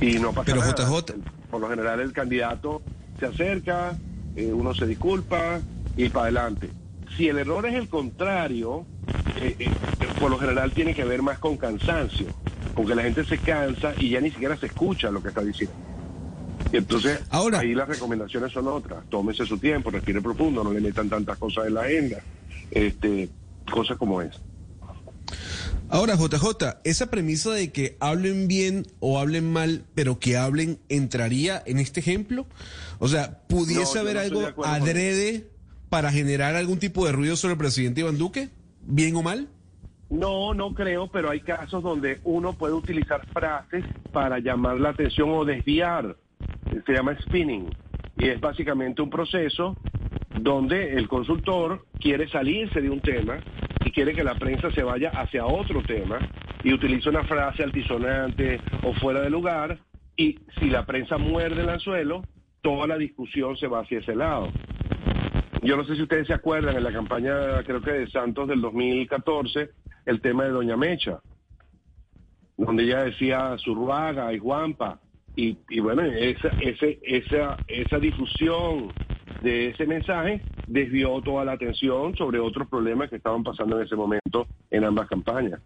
Y 0.00 0.18
no 0.18 0.32
pasa 0.32 0.46
Pero, 0.46 0.60
nada. 0.60 0.74
JJ. 0.74 1.14
Por 1.50 1.60
lo 1.60 1.68
general 1.68 2.00
el 2.00 2.12
candidato 2.12 2.80
se 3.18 3.26
acerca, 3.26 3.98
uno 4.36 4.72
se 4.72 4.86
disculpa 4.86 5.60
y 5.96 6.08
para 6.08 6.24
adelante. 6.24 6.70
Si 7.16 7.28
el 7.28 7.38
error 7.38 7.66
es 7.66 7.74
el 7.74 7.88
contrario, 7.88 8.86
eh, 9.36 9.56
eh, 9.58 9.70
por 10.18 10.30
lo 10.30 10.38
general 10.38 10.72
tiene 10.72 10.94
que 10.94 11.04
ver 11.04 11.22
más 11.22 11.38
con 11.38 11.56
cansancio, 11.56 12.26
con 12.74 12.86
que 12.86 12.94
la 12.94 13.02
gente 13.02 13.24
se 13.24 13.38
cansa 13.38 13.92
y 13.98 14.10
ya 14.10 14.20
ni 14.20 14.30
siquiera 14.30 14.56
se 14.56 14.66
escucha 14.66 15.10
lo 15.10 15.22
que 15.22 15.28
está 15.28 15.42
diciendo. 15.42 15.74
Y 16.72 16.76
entonces 16.76 17.20
Ahora- 17.30 17.58
ahí 17.60 17.74
las 17.74 17.88
recomendaciones 17.88 18.52
son 18.52 18.68
otras. 18.68 19.04
Tómese 19.08 19.44
su 19.44 19.58
tiempo, 19.58 19.90
respire 19.90 20.20
profundo, 20.20 20.62
no 20.62 20.72
le 20.72 20.80
metan 20.80 21.08
tantas 21.08 21.36
cosas 21.36 21.66
en 21.66 21.74
la 21.74 21.82
agenda, 21.82 22.18
este, 22.70 23.28
cosas 23.70 23.96
como 23.96 24.22
esa. 24.22 24.38
Ahora, 25.88 26.14
JJ, 26.16 26.78
esa 26.84 27.10
premisa 27.10 27.50
de 27.50 27.72
que 27.72 27.96
hablen 27.98 28.46
bien 28.46 28.86
o 29.00 29.18
hablen 29.18 29.52
mal, 29.52 29.84
pero 29.96 30.20
que 30.20 30.36
hablen, 30.36 30.78
¿entraría 30.88 31.60
en 31.66 31.80
este 31.80 31.98
ejemplo? 31.98 32.46
O 33.00 33.08
sea, 33.08 33.40
¿pudiese 33.48 33.98
haber 33.98 34.14
no 34.14 34.20
algo 34.20 34.64
adrede 34.64 35.49
para 35.90 36.10
generar 36.12 36.54
algún 36.54 36.78
tipo 36.78 37.04
de 37.04 37.12
ruido 37.12 37.36
sobre 37.36 37.52
el 37.52 37.58
presidente 37.58 38.00
Iván 38.00 38.16
Duque? 38.16 38.48
¿Bien 38.82 39.14
o 39.16 39.22
mal? 39.22 39.48
No, 40.08 40.54
no 40.54 40.72
creo, 40.72 41.08
pero 41.08 41.30
hay 41.30 41.40
casos 41.40 41.82
donde 41.82 42.20
uno 42.24 42.54
puede 42.54 42.74
utilizar 42.74 43.26
frases 43.32 43.84
para 44.12 44.38
llamar 44.38 44.80
la 44.80 44.90
atención 44.90 45.30
o 45.30 45.44
desviar. 45.44 46.16
Se 46.86 46.92
llama 46.92 47.16
spinning. 47.20 47.68
Y 48.16 48.28
es 48.28 48.40
básicamente 48.40 49.02
un 49.02 49.10
proceso 49.10 49.76
donde 50.40 50.94
el 50.94 51.08
consultor 51.08 51.86
quiere 52.00 52.28
salirse 52.28 52.80
de 52.80 52.90
un 52.90 53.00
tema 53.00 53.40
y 53.84 53.90
quiere 53.90 54.14
que 54.14 54.24
la 54.24 54.34
prensa 54.36 54.70
se 54.72 54.82
vaya 54.82 55.10
hacia 55.10 55.46
otro 55.46 55.82
tema 55.82 56.18
y 56.62 56.72
utiliza 56.72 57.10
una 57.10 57.24
frase 57.24 57.62
altisonante 57.62 58.60
o 58.82 58.94
fuera 58.94 59.20
de 59.20 59.30
lugar 59.30 59.78
y 60.16 60.38
si 60.58 60.68
la 60.70 60.84
prensa 60.84 61.18
muerde 61.18 61.62
el 61.62 61.68
anzuelo, 61.68 62.22
toda 62.62 62.86
la 62.86 62.98
discusión 62.98 63.56
se 63.56 63.66
va 63.66 63.80
hacia 63.80 64.00
ese 64.00 64.14
lado. 64.14 64.50
Yo 65.62 65.76
no 65.76 65.84
sé 65.84 65.94
si 65.94 66.02
ustedes 66.02 66.26
se 66.26 66.32
acuerdan 66.34 66.76
en 66.76 66.84
la 66.84 66.92
campaña, 66.92 67.62
creo 67.64 67.82
que 67.82 67.90
de 67.90 68.10
Santos 68.10 68.48
del 68.48 68.60
2014, 68.62 69.70
el 70.06 70.20
tema 70.20 70.44
de 70.44 70.50
Doña 70.50 70.76
Mecha, 70.76 71.20
donde 72.56 72.84
ella 72.84 73.04
decía 73.04 73.56
Zurruaga 73.58 74.32
y 74.32 74.38
Guampa. 74.38 75.00
Y, 75.36 75.80
bueno, 75.80 76.02
esa, 76.02 76.54
esa, 76.58 77.60
esa 77.66 77.98
difusión 77.98 78.94
de 79.40 79.68
ese 79.68 79.86
mensaje 79.86 80.44
desvió 80.66 81.20
toda 81.22 81.44
la 81.44 81.52
atención 81.52 82.14
sobre 82.14 82.38
otros 82.38 82.68
problemas 82.68 83.08
que 83.08 83.16
estaban 83.16 83.42
pasando 83.42 83.78
en 83.78 83.86
ese 83.86 83.96
momento 83.96 84.48
en 84.70 84.84
ambas 84.84 85.08
campañas. 85.08 85.60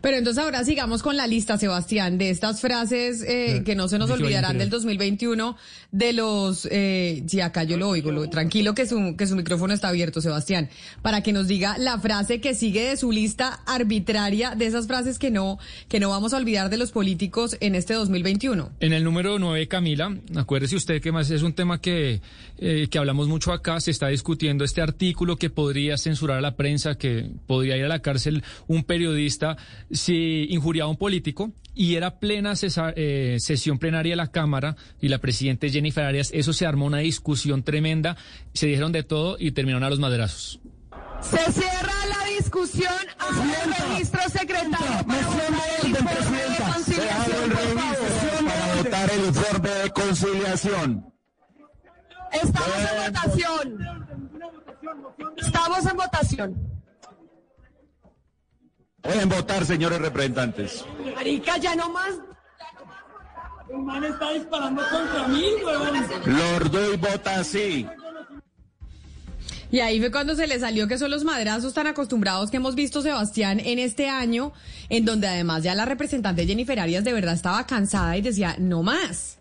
Pero 0.00 0.16
entonces 0.16 0.42
ahora 0.42 0.64
sigamos 0.64 1.02
con 1.02 1.16
la 1.16 1.26
lista, 1.26 1.58
Sebastián, 1.58 2.18
de 2.18 2.30
estas 2.30 2.60
frases 2.60 3.22
eh, 3.26 3.62
que 3.64 3.74
no 3.74 3.88
se 3.88 3.98
nos 3.98 4.10
olvidarán 4.10 4.58
del 4.58 4.70
2021, 4.70 5.56
de 5.92 6.12
los... 6.12 6.68
Eh, 6.70 7.24
sí, 7.26 7.40
acá 7.40 7.64
yo 7.64 7.76
lo 7.76 7.88
oigo, 7.88 8.12
lo, 8.12 8.28
tranquilo 8.28 8.74
que 8.74 8.86
su, 8.86 9.16
que 9.16 9.26
su 9.26 9.36
micrófono 9.36 9.74
está 9.74 9.88
abierto, 9.88 10.20
Sebastián, 10.20 10.68
para 11.02 11.22
que 11.22 11.32
nos 11.32 11.48
diga 11.48 11.78
la 11.78 11.98
frase 11.98 12.40
que 12.40 12.54
sigue 12.54 12.88
de 12.88 12.96
su 12.96 13.12
lista 13.12 13.60
arbitraria, 13.66 14.54
de 14.54 14.66
esas 14.66 14.86
frases 14.86 15.18
que 15.18 15.30
no, 15.30 15.58
que 15.88 16.00
no 16.00 16.10
vamos 16.10 16.32
a 16.32 16.38
olvidar 16.38 16.70
de 16.70 16.76
los 16.76 16.92
políticos 16.92 17.56
en 17.60 17.74
este 17.74 17.94
2021. 17.94 18.70
En 18.80 18.92
el 18.92 19.04
número 19.04 19.38
9, 19.38 19.68
Camila, 19.68 20.16
acuérdese 20.36 20.76
usted 20.76 21.00
que 21.00 21.12
más 21.12 21.30
es 21.30 21.42
un 21.42 21.52
tema 21.52 21.80
que, 21.80 22.20
eh, 22.58 22.88
que 22.90 22.98
hablamos 22.98 23.28
mucho 23.28 23.52
acá, 23.52 23.80
se 23.80 23.90
está 23.90 24.08
discutiendo 24.08 24.64
este 24.64 24.80
artículo 24.80 25.36
que 25.36 25.50
podría 25.50 25.96
censurar 25.98 26.38
a 26.38 26.40
la 26.40 26.56
prensa, 26.56 26.96
que 26.96 27.30
podría 27.46 27.76
ir 27.76 27.84
a 27.84 27.88
la 27.88 28.00
cárcel 28.00 28.42
un 28.66 28.84
periodista 28.84 29.56
si 29.90 30.46
injuriaba 30.50 30.88
a 30.88 30.90
un 30.90 30.96
político 30.96 31.52
y 31.74 31.94
era 31.94 32.18
plena 32.18 32.52
cesa- 32.52 32.92
eh, 32.96 33.36
sesión 33.40 33.78
plenaria 33.78 34.12
de 34.12 34.16
la 34.16 34.30
Cámara 34.30 34.76
y 35.00 35.08
la 35.08 35.18
presidenta 35.18 35.68
Jennifer 35.68 36.04
Arias, 36.04 36.30
eso 36.34 36.52
se 36.52 36.66
armó 36.66 36.86
una 36.86 36.98
discusión 36.98 37.62
tremenda, 37.62 38.16
se 38.54 38.66
dijeron 38.66 38.92
de 38.92 39.02
todo 39.04 39.36
y 39.38 39.52
terminaron 39.52 39.84
a 39.84 39.90
los 39.90 39.98
maderazos. 40.00 40.60
Se 41.20 41.52
cierra 41.52 41.92
la 42.08 42.24
discusión. 42.38 42.92
El 43.28 43.74
registro 43.90 44.20
secretario 44.30 45.04
para 45.06 45.26
votar 45.28 45.50
el 45.82 45.90
informe 45.90 46.38
de 46.38 46.72
conciliación, 46.72 47.50
por 47.50 47.60
favor. 47.74 48.44
para 48.44 48.74
votar 48.76 49.10
el 49.10 49.24
informe 49.26 49.70
de 49.70 49.90
conciliación. 49.90 51.12
Estamos 52.32 52.76
en 52.78 53.12
votación. 53.12 53.78
Estamos 55.36 55.86
en 55.86 55.96
votación. 55.96 56.67
Pueden 59.02 59.28
votar, 59.28 59.64
señores 59.64 60.00
representantes. 60.00 60.84
Marica, 61.14 61.56
ya 61.58 61.74
no 61.74 61.90
más. 61.90 62.14
El 63.70 63.78
man 63.78 64.02
está 64.04 64.32
disparando 64.32 64.82
contra 64.90 65.28
mí, 65.28 65.44
huevón. 65.64 66.06
Lordo 66.24 66.94
y 66.94 66.96
vota 66.96 67.44
sí. 67.44 67.86
Y 69.70 69.80
ahí 69.80 70.00
fue 70.00 70.10
cuando 70.10 70.34
se 70.34 70.46
le 70.46 70.58
salió 70.58 70.88
que 70.88 70.96
son 70.96 71.10
los 71.10 71.24
madrazos 71.24 71.74
tan 71.74 71.86
acostumbrados 71.86 72.50
que 72.50 72.56
hemos 72.56 72.74
visto, 72.74 73.02
Sebastián, 73.02 73.60
en 73.60 73.78
este 73.78 74.08
año, 74.08 74.52
en 74.88 75.04
donde 75.04 75.28
además 75.28 75.62
ya 75.62 75.74
la 75.74 75.84
representante 75.84 76.46
Jennifer 76.46 76.80
Arias 76.80 77.04
de 77.04 77.12
verdad 77.12 77.34
estaba 77.34 77.66
cansada 77.66 78.16
y 78.16 78.22
decía, 78.22 78.56
no 78.58 78.82
más. 78.82 79.37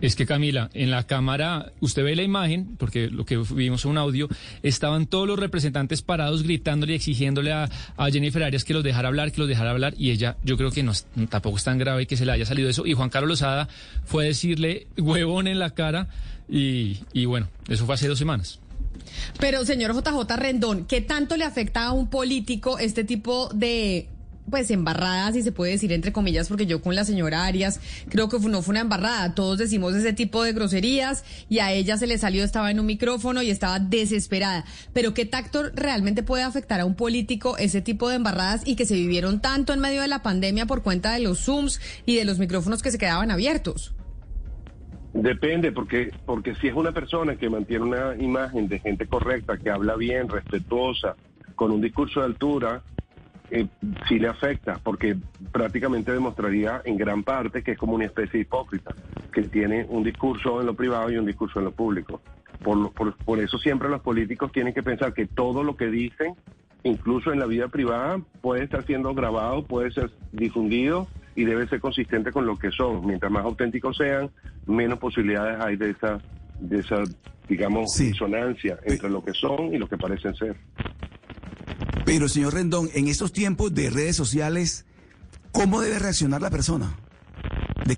Es 0.00 0.16
que 0.16 0.26
Camila, 0.26 0.70
en 0.74 0.90
la 0.90 1.04
cámara, 1.04 1.72
usted 1.80 2.04
ve 2.04 2.16
la 2.16 2.22
imagen, 2.22 2.76
porque 2.76 3.08
lo 3.08 3.24
que 3.24 3.36
vimos 3.36 3.84
un 3.84 3.96
audio, 3.96 4.28
estaban 4.62 5.06
todos 5.06 5.26
los 5.26 5.38
representantes 5.38 6.02
parados 6.02 6.42
gritándole 6.42 6.92
y 6.92 6.96
exigiéndole 6.96 7.52
a, 7.52 7.70
Jennifer 8.10 8.42
Arias 8.42 8.64
que 8.64 8.74
los 8.74 8.84
dejara 8.84 9.08
hablar, 9.08 9.32
que 9.32 9.40
los 9.40 9.48
dejara 9.48 9.70
hablar, 9.70 9.94
y 9.96 10.10
ella, 10.10 10.36
yo 10.42 10.56
creo 10.56 10.70
que 10.70 10.82
no, 10.82 10.92
tampoco 11.28 11.56
es 11.56 11.64
tan 11.64 11.78
grave 11.78 12.06
que 12.06 12.16
se 12.16 12.26
le 12.26 12.32
haya 12.32 12.44
salido 12.44 12.68
eso. 12.68 12.86
Y 12.86 12.92
Juan 12.92 13.08
Carlos 13.08 13.30
Lozada 13.30 13.68
fue 14.04 14.24
a 14.24 14.26
decirle 14.28 14.88
huevón 14.98 15.46
en 15.46 15.58
la 15.58 15.70
cara, 15.70 16.08
y, 16.48 16.98
y 17.12 17.24
bueno, 17.24 17.48
eso 17.68 17.86
fue 17.86 17.94
hace 17.94 18.08
dos 18.08 18.18
semanas. 18.18 18.60
Pero, 19.38 19.64
señor 19.64 19.94
JJ 19.94 20.36
Rendón, 20.36 20.84
¿qué 20.86 21.00
tanto 21.00 21.36
le 21.36 21.44
afecta 21.44 21.86
a 21.86 21.92
un 21.92 22.08
político 22.08 22.78
este 22.78 23.04
tipo 23.04 23.48
de 23.54 24.08
pues 24.50 24.70
embarradas, 24.70 25.34
si 25.34 25.42
se 25.42 25.52
puede 25.52 25.72
decir 25.72 25.92
entre 25.92 26.12
comillas, 26.12 26.48
porque 26.48 26.66
yo 26.66 26.80
con 26.80 26.94
la 26.94 27.04
señora 27.04 27.44
Arias 27.44 27.80
creo 28.08 28.28
que 28.28 28.38
no 28.38 28.62
fue 28.62 28.72
una 28.72 28.80
embarrada, 28.80 29.34
todos 29.34 29.58
decimos 29.58 29.94
ese 29.94 30.12
tipo 30.12 30.42
de 30.42 30.52
groserías 30.52 31.24
y 31.48 31.58
a 31.58 31.72
ella 31.72 31.96
se 31.96 32.06
le 32.06 32.18
salió, 32.18 32.44
estaba 32.44 32.70
en 32.70 32.80
un 32.80 32.86
micrófono 32.86 33.42
y 33.42 33.50
estaba 33.50 33.78
desesperada. 33.78 34.64
Pero 34.92 35.14
¿qué 35.14 35.24
tacto 35.24 35.70
realmente 35.74 36.22
puede 36.22 36.42
afectar 36.42 36.80
a 36.80 36.84
un 36.84 36.94
político 36.94 37.56
ese 37.56 37.80
tipo 37.80 38.08
de 38.08 38.16
embarradas 38.16 38.66
y 38.66 38.76
que 38.76 38.86
se 38.86 38.94
vivieron 38.94 39.40
tanto 39.40 39.72
en 39.72 39.80
medio 39.80 40.02
de 40.02 40.08
la 40.08 40.22
pandemia 40.22 40.66
por 40.66 40.82
cuenta 40.82 41.12
de 41.12 41.20
los 41.20 41.40
Zooms 41.40 41.80
y 42.06 42.16
de 42.16 42.24
los 42.24 42.38
micrófonos 42.38 42.82
que 42.82 42.90
se 42.90 42.98
quedaban 42.98 43.30
abiertos? 43.30 43.94
Depende, 45.14 45.70
porque, 45.70 46.10
porque 46.26 46.56
si 46.56 46.66
es 46.66 46.74
una 46.74 46.90
persona 46.90 47.36
que 47.36 47.48
mantiene 47.48 47.84
una 47.84 48.16
imagen 48.16 48.66
de 48.66 48.80
gente 48.80 49.06
correcta, 49.06 49.56
que 49.56 49.70
habla 49.70 49.94
bien, 49.94 50.28
respetuosa, 50.28 51.14
con 51.54 51.70
un 51.70 51.80
discurso 51.80 52.18
de 52.18 52.26
altura, 52.26 52.82
eh, 53.54 53.66
sí 54.08 54.18
le 54.18 54.26
afecta, 54.28 54.80
porque 54.82 55.16
prácticamente 55.52 56.10
demostraría 56.12 56.82
en 56.84 56.96
gran 56.96 57.22
parte 57.22 57.62
que 57.62 57.72
es 57.72 57.78
como 57.78 57.94
una 57.94 58.06
especie 58.06 58.32
de 58.38 58.42
hipócrita, 58.42 58.92
que 59.32 59.42
tiene 59.42 59.86
un 59.88 60.02
discurso 60.02 60.60
en 60.60 60.66
lo 60.66 60.74
privado 60.74 61.10
y 61.10 61.16
un 61.18 61.24
discurso 61.26 61.60
en 61.60 61.66
lo 61.66 61.70
público. 61.70 62.20
Por, 62.62 62.76
lo- 62.76 62.90
por, 62.90 63.14
por 63.18 63.38
eso 63.38 63.56
siempre 63.58 63.88
los 63.88 64.00
políticos 64.00 64.50
tienen 64.52 64.74
que 64.74 64.82
pensar 64.82 65.12
que 65.14 65.26
todo 65.26 65.62
lo 65.62 65.76
que 65.76 65.86
dicen, 65.86 66.34
incluso 66.82 67.32
en 67.32 67.38
la 67.38 67.46
vida 67.46 67.68
privada, 67.68 68.18
puede 68.40 68.64
estar 68.64 68.84
siendo 68.84 69.14
grabado, 69.14 69.64
puede 69.64 69.90
ser 69.92 70.10
difundido 70.32 71.06
y 71.36 71.44
debe 71.44 71.66
ser 71.68 71.80
consistente 71.80 72.32
con 72.32 72.46
lo 72.46 72.56
que 72.58 72.70
son. 72.72 73.06
Mientras 73.06 73.30
más 73.30 73.44
auténticos 73.44 73.96
sean, 73.96 74.30
menos 74.66 74.98
posibilidades 74.98 75.60
hay 75.60 75.76
de 75.76 75.90
esa, 75.90 76.18
de 76.58 76.78
esa 76.80 77.02
digamos, 77.48 77.92
Sí. 77.94 78.06
disonancia 78.08 78.78
entre 78.84 79.10
lo 79.10 79.22
que 79.24 79.32
son 79.32 79.72
y 79.74 79.78
lo 79.78 79.86
que 79.88 79.96
parecen 79.98 80.34
ser. 80.34 80.56
Pero, 82.04 82.28
señor 82.28 82.54
Rendón, 82.54 82.88
en 82.94 83.08
estos 83.08 83.32
tiempos 83.32 83.74
de 83.74 83.90
redes 83.90 84.16
sociales, 84.16 84.86
¿cómo 85.52 85.80
debe 85.80 85.98
reaccionar 85.98 86.42
la 86.42 86.50
persona? 86.50 86.94
De, 87.86 87.96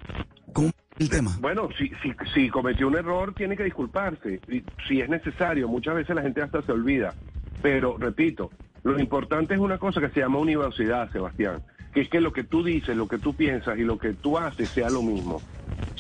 ¿Cómo 0.53 0.71
el 0.99 1.11
tema? 1.11 1.37
Bueno, 1.41 1.69
si, 1.77 1.89
si, 2.03 2.15
si 2.33 2.49
cometió 2.49 2.87
un 2.87 2.97
error, 2.97 3.35
tiene 3.35 3.57
que 3.57 3.65
disculparse. 3.65 4.41
Y 4.49 4.63
si 4.89 5.01
es 5.01 5.09
necesario, 5.09 5.69
muchas 5.69 5.97
veces 5.97 6.15
la 6.15 6.23
gente 6.23 6.41
hasta 6.41 6.63
se 6.63 6.73
olvida. 6.73 7.15
Pero, 7.63 7.97
repito, 7.99 8.51
lo 8.85 9.01
importante 9.01 9.55
es 9.55 9.61
una 9.61 9.79
cosa 9.79 10.01
que 10.01 10.11
se 10.11 10.21
llama 10.21 10.39
universidad, 10.39 11.11
Sebastián, 11.11 11.63
que 11.93 12.03
es 12.03 12.09
que 12.09 12.21
lo 12.21 12.33
que 12.33 12.45
tú 12.45 12.63
dices, 12.63 12.97
lo 12.97 13.09
que 13.09 13.19
tú 13.19 13.35
piensas 13.35 13.77
y 13.79 13.83
lo 13.83 13.99
que 13.99 14.13
tú 14.13 14.39
haces 14.39 14.69
sea 14.69 14.89
lo 14.89 15.03
mismo. 15.03 15.43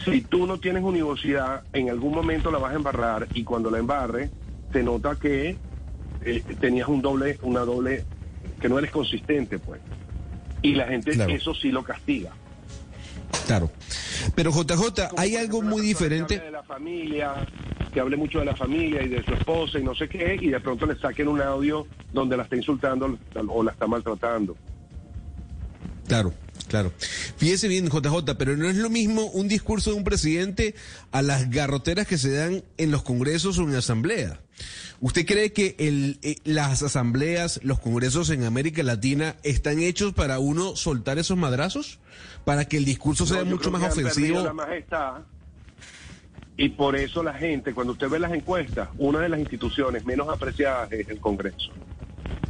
Si 0.04 0.20
tú 0.20 0.46
no 0.46 0.58
tienes 0.58 0.84
universidad, 0.84 1.64
en 1.72 1.90
algún 1.90 2.14
momento 2.14 2.52
la 2.52 2.58
vas 2.58 2.72
a 2.72 2.76
embarrar 2.76 3.26
y 3.34 3.42
cuando 3.42 3.72
la 3.72 3.78
embarre, 3.78 4.30
se 4.72 4.84
nota 4.84 5.16
que 5.16 5.56
eh, 6.26 6.42
tenías 6.60 6.88
un 6.88 7.00
doble, 7.00 7.38
una 7.42 7.60
doble, 7.60 8.04
que 8.60 8.68
no 8.68 8.78
eres 8.78 8.90
consistente, 8.90 9.58
pues. 9.58 9.80
Y 10.62 10.74
la 10.74 10.86
gente 10.88 11.12
Claro. 11.12 11.32
eso 11.32 11.54
sí 11.54 11.70
lo 11.70 11.82
castiga. 11.82 12.32
Claro. 13.46 13.70
Pero 14.34 14.50
JJ, 14.50 15.10
hay 15.16 15.36
algo 15.36 15.62
muy 15.62 15.82
diferente. 15.82 16.38
de 16.38 16.50
la 16.50 16.62
familia, 16.62 17.46
que 17.92 18.00
hable 18.00 18.16
mucho 18.16 18.40
de 18.40 18.44
la 18.46 18.56
familia 18.56 19.02
y 19.02 19.08
de 19.08 19.22
su 19.24 19.32
esposa 19.34 19.78
y 19.78 19.84
no 19.84 19.94
sé 19.94 20.08
qué, 20.08 20.36
y 20.40 20.48
de 20.48 20.60
pronto 20.60 20.86
le 20.86 20.98
saquen 20.98 21.28
un 21.28 21.40
audio 21.40 21.86
donde 22.12 22.36
la 22.36 22.42
está 22.44 22.56
insultando 22.56 23.18
o 23.48 23.62
la 23.62 23.72
está 23.72 23.86
maltratando. 23.86 24.56
Claro, 26.08 26.32
claro. 26.68 26.92
Fíjese 27.36 27.68
bien, 27.68 27.88
JJ, 27.88 28.36
pero 28.38 28.56
no 28.56 28.68
es 28.68 28.76
lo 28.76 28.90
mismo 28.90 29.26
un 29.26 29.48
discurso 29.48 29.90
de 29.90 29.96
un 29.96 30.04
presidente 30.04 30.74
a 31.12 31.22
las 31.22 31.50
garroteras 31.50 32.06
que 32.06 32.18
se 32.18 32.32
dan 32.32 32.62
en 32.78 32.90
los 32.90 33.02
congresos 33.02 33.58
o 33.58 33.62
en 33.62 33.74
asamblea. 33.74 34.40
¿Usted 35.00 35.26
cree 35.26 35.52
que 35.52 35.76
el, 35.78 36.18
eh, 36.22 36.36
las 36.44 36.82
asambleas, 36.82 37.60
los 37.62 37.78
congresos 37.78 38.30
en 38.30 38.44
América 38.44 38.82
Latina 38.82 39.36
están 39.42 39.80
hechos 39.80 40.14
para 40.14 40.38
uno 40.38 40.74
soltar 40.76 41.18
esos 41.18 41.36
madrazos? 41.36 41.98
¿Para 42.44 42.64
que 42.64 42.76
el 42.76 42.84
discurso 42.84 43.26
sea 43.26 43.44
No, 43.44 43.50
mucho 43.50 43.70
más 43.70 43.82
ofensivo? 43.92 44.42
La 44.42 44.52
majestad, 44.52 45.22
y 46.56 46.70
por 46.70 46.96
eso 46.96 47.22
la 47.22 47.34
gente, 47.34 47.74
cuando 47.74 47.92
usted 47.92 48.08
ve 48.08 48.18
las 48.18 48.32
encuestas, 48.32 48.88
una 48.96 49.20
de 49.20 49.28
las 49.28 49.38
instituciones 49.40 50.06
menos 50.06 50.28
apreciadas 50.28 50.90
es 50.90 51.08
el 51.08 51.20
Congreso. 51.20 51.70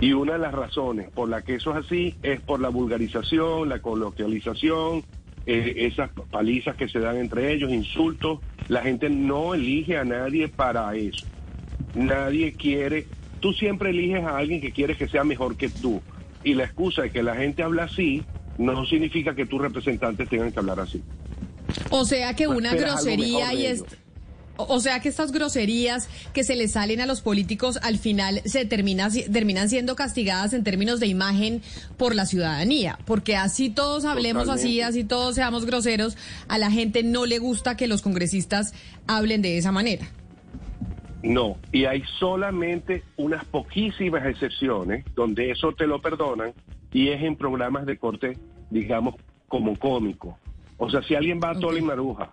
Y 0.00 0.12
una 0.12 0.34
de 0.34 0.38
las 0.38 0.54
razones 0.54 1.10
por 1.10 1.28
la 1.28 1.42
que 1.42 1.56
eso 1.56 1.72
es 1.72 1.84
así 1.84 2.14
es 2.22 2.40
por 2.40 2.60
la 2.60 2.68
vulgarización, 2.68 3.68
la 3.68 3.80
coloquialización, 3.80 5.02
eh, 5.46 5.74
esas 5.78 6.10
palizas 6.30 6.76
que 6.76 6.88
se 6.88 7.00
dan 7.00 7.16
entre 7.16 7.52
ellos, 7.52 7.72
insultos. 7.72 8.40
La 8.68 8.82
gente 8.82 9.10
no 9.10 9.54
elige 9.54 9.96
a 9.96 10.04
nadie 10.04 10.48
para 10.48 10.94
eso. 10.94 11.26
Nadie 11.94 12.52
quiere, 12.52 13.06
tú 13.40 13.52
siempre 13.52 13.90
eliges 13.90 14.24
a 14.24 14.36
alguien 14.36 14.60
que 14.60 14.72
quieres 14.72 14.96
que 14.96 15.08
sea 15.08 15.24
mejor 15.24 15.56
que 15.56 15.68
tú. 15.68 16.02
Y 16.44 16.54
la 16.54 16.64
excusa 16.64 17.02
de 17.02 17.10
que 17.10 17.22
la 17.22 17.34
gente 17.34 17.62
habla 17.62 17.84
así 17.84 18.22
no 18.58 18.86
significa 18.86 19.34
que 19.34 19.46
tus 19.46 19.60
representantes 19.60 20.28
tengan 20.28 20.52
que 20.52 20.58
hablar 20.58 20.80
así. 20.80 21.02
O 21.90 22.04
sea 22.04 22.34
que 22.34 22.48
una 22.48 22.74
grosería 22.74 23.52
y 23.54 23.66
es... 23.66 23.84
O 24.58 24.80
sea 24.80 25.00
que 25.00 25.10
estas 25.10 25.32
groserías 25.32 26.08
que 26.32 26.42
se 26.42 26.56
les 26.56 26.72
salen 26.72 27.02
a 27.02 27.06
los 27.06 27.20
políticos 27.20 27.78
al 27.82 27.98
final 27.98 28.40
se 28.46 28.64
termina, 28.64 29.10
terminan 29.10 29.68
siendo 29.68 29.96
castigadas 29.96 30.54
en 30.54 30.64
términos 30.64 30.98
de 30.98 31.08
imagen 31.08 31.60
por 31.98 32.14
la 32.14 32.24
ciudadanía, 32.24 32.98
porque 33.04 33.36
así 33.36 33.68
todos 33.68 34.06
hablemos 34.06 34.48
así, 34.48 34.80
así 34.80 35.04
todos 35.04 35.34
seamos 35.34 35.66
groseros, 35.66 36.16
a 36.48 36.56
la 36.56 36.70
gente 36.70 37.02
no 37.02 37.26
le 37.26 37.38
gusta 37.38 37.76
que 37.76 37.86
los 37.86 38.00
congresistas 38.00 38.72
hablen 39.06 39.42
de 39.42 39.58
esa 39.58 39.72
manera. 39.72 40.08
No, 41.22 41.56
y 41.72 41.86
hay 41.86 42.02
solamente 42.18 43.02
unas 43.16 43.44
poquísimas 43.46 44.26
excepciones 44.26 45.04
donde 45.14 45.50
eso 45.50 45.72
te 45.72 45.86
lo 45.86 46.00
perdonan 46.00 46.52
y 46.92 47.08
es 47.08 47.22
en 47.22 47.36
programas 47.36 47.86
de 47.86 47.98
corte, 47.98 48.38
digamos, 48.70 49.14
como 49.48 49.76
cómico. 49.78 50.38
O 50.76 50.90
sea, 50.90 51.02
si 51.02 51.14
alguien 51.14 51.40
va 51.42 51.50
a 51.50 51.58
Tola 51.58 51.78
y 51.78 51.82
Maruja 51.82 52.30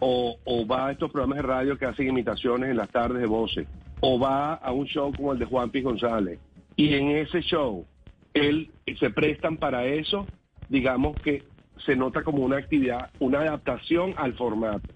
o, 0.00 0.36
o 0.44 0.66
va 0.66 0.88
a 0.88 0.92
estos 0.92 1.10
programas 1.10 1.38
de 1.38 1.42
radio 1.42 1.78
que 1.78 1.86
hacen 1.86 2.08
imitaciones 2.08 2.70
en 2.70 2.76
las 2.76 2.90
tardes 2.90 3.20
de 3.20 3.26
voces 3.26 3.66
o 4.00 4.18
va 4.18 4.54
a 4.54 4.72
un 4.72 4.86
show 4.86 5.12
como 5.16 5.32
el 5.32 5.38
de 5.38 5.46
Juan 5.46 5.70
P. 5.70 5.80
González 5.80 6.38
y 6.76 6.94
en 6.94 7.10
ese 7.10 7.40
show 7.40 7.86
él 8.34 8.70
se 8.98 9.10
prestan 9.10 9.56
para 9.56 9.86
eso, 9.86 10.26
digamos 10.68 11.16
que 11.20 11.44
se 11.84 11.96
nota 11.96 12.22
como 12.22 12.44
una 12.44 12.56
actividad, 12.56 13.10
una 13.20 13.40
adaptación 13.40 14.14
al 14.16 14.34
formato. 14.34 14.88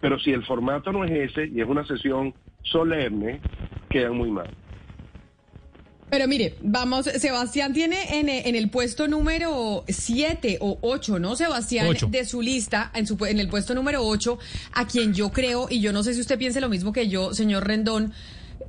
Pero 0.00 0.18
si 0.18 0.30
el 0.30 0.44
formato 0.44 0.92
no 0.92 1.04
es 1.04 1.30
ese 1.30 1.46
y 1.46 1.60
es 1.60 1.68
una 1.68 1.84
sesión 1.84 2.34
solemne, 2.70 3.40
quedan 3.88 4.16
muy 4.16 4.30
mal. 4.30 4.50
Pero 6.08 6.28
mire, 6.28 6.54
vamos, 6.62 7.06
Sebastián 7.06 7.72
tiene 7.72 8.20
en, 8.20 8.28
en 8.28 8.54
el 8.54 8.70
puesto 8.70 9.08
número 9.08 9.84
7 9.88 10.58
o 10.60 10.78
8, 10.80 11.18
¿no, 11.18 11.34
Sebastián? 11.34 11.88
Ocho. 11.88 12.06
De 12.06 12.24
su 12.24 12.40
lista, 12.42 12.92
en, 12.94 13.08
su, 13.08 13.18
en 13.26 13.40
el 13.40 13.48
puesto 13.48 13.74
número 13.74 14.02
8, 14.06 14.38
a 14.74 14.86
quien 14.86 15.14
yo 15.14 15.30
creo, 15.30 15.66
y 15.68 15.80
yo 15.80 15.92
no 15.92 16.04
sé 16.04 16.14
si 16.14 16.20
usted 16.20 16.38
piense 16.38 16.60
lo 16.60 16.68
mismo 16.68 16.92
que 16.92 17.08
yo, 17.08 17.34
señor 17.34 17.66
Rendón, 17.66 18.12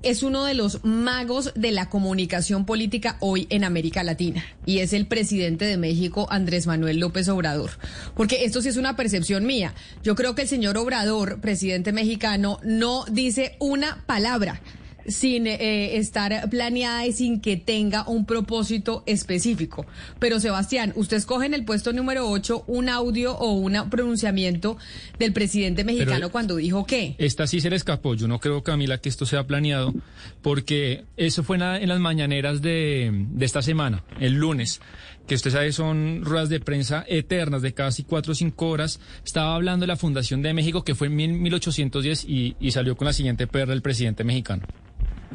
es 0.03 0.23
uno 0.23 0.45
de 0.45 0.53
los 0.53 0.83
magos 0.83 1.51
de 1.55 1.71
la 1.71 1.89
comunicación 1.89 2.65
política 2.65 3.17
hoy 3.19 3.47
en 3.49 3.63
América 3.63 4.03
Latina 4.03 4.43
y 4.65 4.79
es 4.79 4.93
el 4.93 5.07
presidente 5.07 5.65
de 5.65 5.77
México, 5.77 6.27
Andrés 6.29 6.67
Manuel 6.67 6.99
López 6.99 7.27
Obrador. 7.29 7.71
Porque 8.15 8.45
esto 8.45 8.61
sí 8.61 8.69
es 8.69 8.77
una 8.77 8.95
percepción 8.95 9.45
mía. 9.45 9.73
Yo 10.03 10.15
creo 10.15 10.35
que 10.35 10.43
el 10.43 10.47
señor 10.47 10.77
Obrador, 10.77 11.39
presidente 11.41 11.91
mexicano, 11.91 12.59
no 12.63 13.05
dice 13.05 13.55
una 13.59 14.03
palabra 14.05 14.61
sin 15.07 15.47
eh, 15.47 15.97
estar 15.97 16.49
planeada 16.49 17.05
y 17.07 17.13
sin 17.13 17.39
que 17.39 17.57
tenga 17.57 18.07
un 18.07 18.25
propósito 18.25 19.03
específico. 19.05 19.85
Pero 20.19 20.39
Sebastián, 20.39 20.93
usted 20.95 21.17
escoge 21.17 21.45
en 21.45 21.53
el 21.53 21.65
puesto 21.65 21.93
número 21.93 22.29
8 22.29 22.65
un 22.67 22.89
audio 22.89 23.37
o 23.37 23.53
un 23.53 23.89
pronunciamiento 23.89 24.77
del 25.17 25.33
presidente 25.33 25.83
mexicano 25.83 26.29
cuando 26.29 26.57
dijo 26.57 26.85
que... 26.85 27.15
Esta 27.17 27.47
sí 27.47 27.61
se 27.61 27.69
le 27.69 27.75
escapó. 27.75 28.15
Yo 28.15 28.27
no 28.27 28.39
creo, 28.39 28.63
Camila, 28.63 28.99
que 28.99 29.09
esto 29.09 29.25
sea 29.25 29.47
planeado, 29.47 29.93
porque 30.41 31.05
eso 31.15 31.43
fue 31.43 31.57
en 31.57 31.89
las 31.89 31.99
mañaneras 31.99 32.61
de, 32.61 33.11
de 33.13 33.45
esta 33.45 33.61
semana, 33.61 34.03
el 34.19 34.33
lunes 34.33 34.81
que 35.27 35.35
usted 35.35 35.51
sabe 35.51 35.73
son 35.73 36.21
ruedas 36.23 36.47
de 36.47 36.61
prensa 36.61 37.03
eternas 37.07 37.61
de 37.61 37.73
casi 37.73 38.03
cuatro 38.03 38.31
o 38.31 38.35
cinco 38.35 38.69
horas. 38.69 39.01
Estaba 39.25 39.55
hablando 39.55 39.83
de 39.83 39.87
la 39.87 39.97
Fundación 39.97 40.41
de 40.41 40.53
México 40.53 40.85
que 40.85 40.95
fue 40.95 41.07
en 41.07 41.41
1810 41.41 42.23
y, 42.23 42.55
y 42.61 42.71
salió 42.71 42.95
con 42.95 43.07
la 43.07 43.13
siguiente 43.13 43.45
perra 43.45 43.73
el 43.73 43.81
presidente 43.81 44.23
mexicano. 44.23 44.65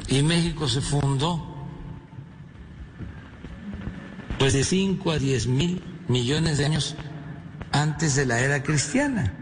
Y 0.07 0.21
México 0.23 0.67
se 0.67 0.81
fundó 0.81 1.53
pues 4.39 4.53
de 4.53 4.63
5 4.63 5.11
a 5.11 5.19
10 5.19 5.47
mil 5.47 5.81
millones 6.07 6.57
de 6.57 6.65
años 6.65 6.95
antes 7.71 8.15
de 8.15 8.25
la 8.25 8.41
era 8.41 8.61
cristiana. 8.63 9.39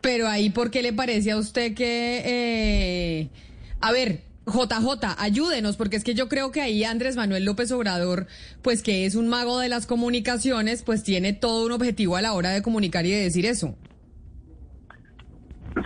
Pero 0.00 0.28
ahí, 0.28 0.50
¿por 0.50 0.70
qué 0.70 0.82
le 0.82 0.92
parece 0.92 1.32
a 1.32 1.36
usted 1.36 1.74
que... 1.74 2.22
Eh, 2.24 3.30
a 3.80 3.92
ver, 3.92 4.22
JJ, 4.46 5.16
ayúdenos, 5.18 5.76
porque 5.76 5.96
es 5.96 6.04
que 6.04 6.14
yo 6.14 6.28
creo 6.28 6.52
que 6.52 6.60
ahí 6.60 6.84
Andrés 6.84 7.16
Manuel 7.16 7.44
López 7.44 7.72
Obrador, 7.72 8.28
pues 8.62 8.82
que 8.82 9.04
es 9.04 9.16
un 9.16 9.26
mago 9.26 9.58
de 9.58 9.68
las 9.68 9.86
comunicaciones, 9.86 10.82
pues 10.82 11.02
tiene 11.02 11.32
todo 11.32 11.66
un 11.66 11.72
objetivo 11.72 12.16
a 12.16 12.22
la 12.22 12.32
hora 12.32 12.50
de 12.50 12.62
comunicar 12.62 13.04
y 13.04 13.10
de 13.10 13.20
decir 13.20 13.46
eso. 13.46 13.76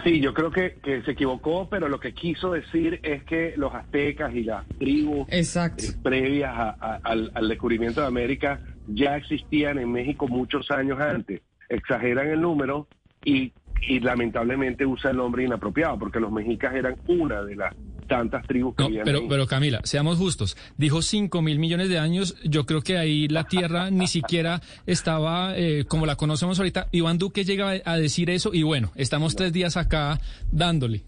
Sí, 0.05 0.21
yo 0.21 0.33
creo 0.33 0.51
que, 0.51 0.79
se 1.05 1.11
equivocó, 1.11 1.69
pero 1.69 1.89
lo 1.89 1.99
que 1.99 2.15
quiso 2.15 2.53
decir 2.53 3.01
es 3.03 3.25
que 3.25 3.55
los 3.57 3.75
aztecas 3.75 4.35
y 4.35 4.45
las 4.45 4.67
tribus 4.79 5.27
Exacto. 5.31 5.85
Eh, 5.85 5.93
previas 6.03 6.77
al, 7.03 7.33
al 7.35 7.49
descubrimiento 7.49 8.01
de 8.01 8.07
América 8.07 8.61
ya 8.87 9.17
existían 9.17 9.79
en 9.79 9.91
México 9.91 10.29
muchos 10.29 10.71
años 10.71 11.01
antes. 11.01 11.43
Exageran 11.69 12.29
el 12.29 12.41
número 12.41 12.87
y, 13.25 13.53
y 13.83 14.01
lamentablemente 14.01 14.87
usa 14.87 15.11
el 15.11 15.17
nombre 15.17 15.45
inapropiado, 15.45 15.99
porque 15.99 16.21
los 16.21 16.33
mexicas 16.33 16.75
eran 16.75 16.97
una 17.07 17.43
de 17.43 17.57
las 17.57 17.75
tantas 18.11 18.45
tribus 18.45 18.75
que 18.75 18.83
no, 18.83 19.05
pero, 19.05 19.29
pero 19.29 19.47
Camila, 19.47 19.81
seamos 19.85 20.19
justos. 20.19 20.57
Dijo 20.77 21.01
5 21.01 21.41
mil 21.43 21.61
millones 21.61 21.89
de 21.89 22.01
años. 22.01 22.35
Yo 22.43 22.67
creo 22.67 22.83
que 22.83 22.99
ahí 22.99 23.29
la 23.29 23.45
Tierra 23.45 23.91
ni 23.91 24.09
siquiera 24.09 24.61
estaba 24.85 25.57
eh, 25.57 25.85
como 25.87 26.07
la 26.07 26.17
conocemos 26.17 26.59
ahorita. 26.59 26.89
Iván 26.91 27.19
Duque 27.19 27.45
llega 27.45 27.77
a 27.85 27.97
decir 27.97 28.29
eso 28.29 28.51
y 28.53 28.65
bueno, 28.65 28.91
estamos 28.97 29.37
tres 29.37 29.53
días 29.53 29.77
acá 29.77 30.19
dándole. 30.51 31.03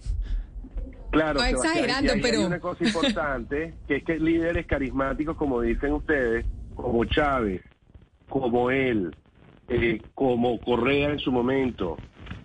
Claro, 1.10 1.40
no 1.40 1.44
exagerando, 1.44 2.12
pero... 2.22 2.38
Hay 2.38 2.44
una 2.46 2.60
cosa 2.60 2.84
importante, 2.84 3.74
que 3.88 3.96
es 3.96 4.04
que 4.04 4.18
líderes 4.18 4.64
carismáticos, 4.66 5.36
como 5.36 5.60
dicen 5.60 5.92
ustedes, 5.92 6.46
como 6.76 7.04
Chávez, 7.04 7.62
como 8.28 8.70
él, 8.70 9.14
eh, 9.68 10.00
como 10.14 10.58
Correa 10.60 11.10
en 11.10 11.18
su 11.18 11.32
momento, 11.32 11.98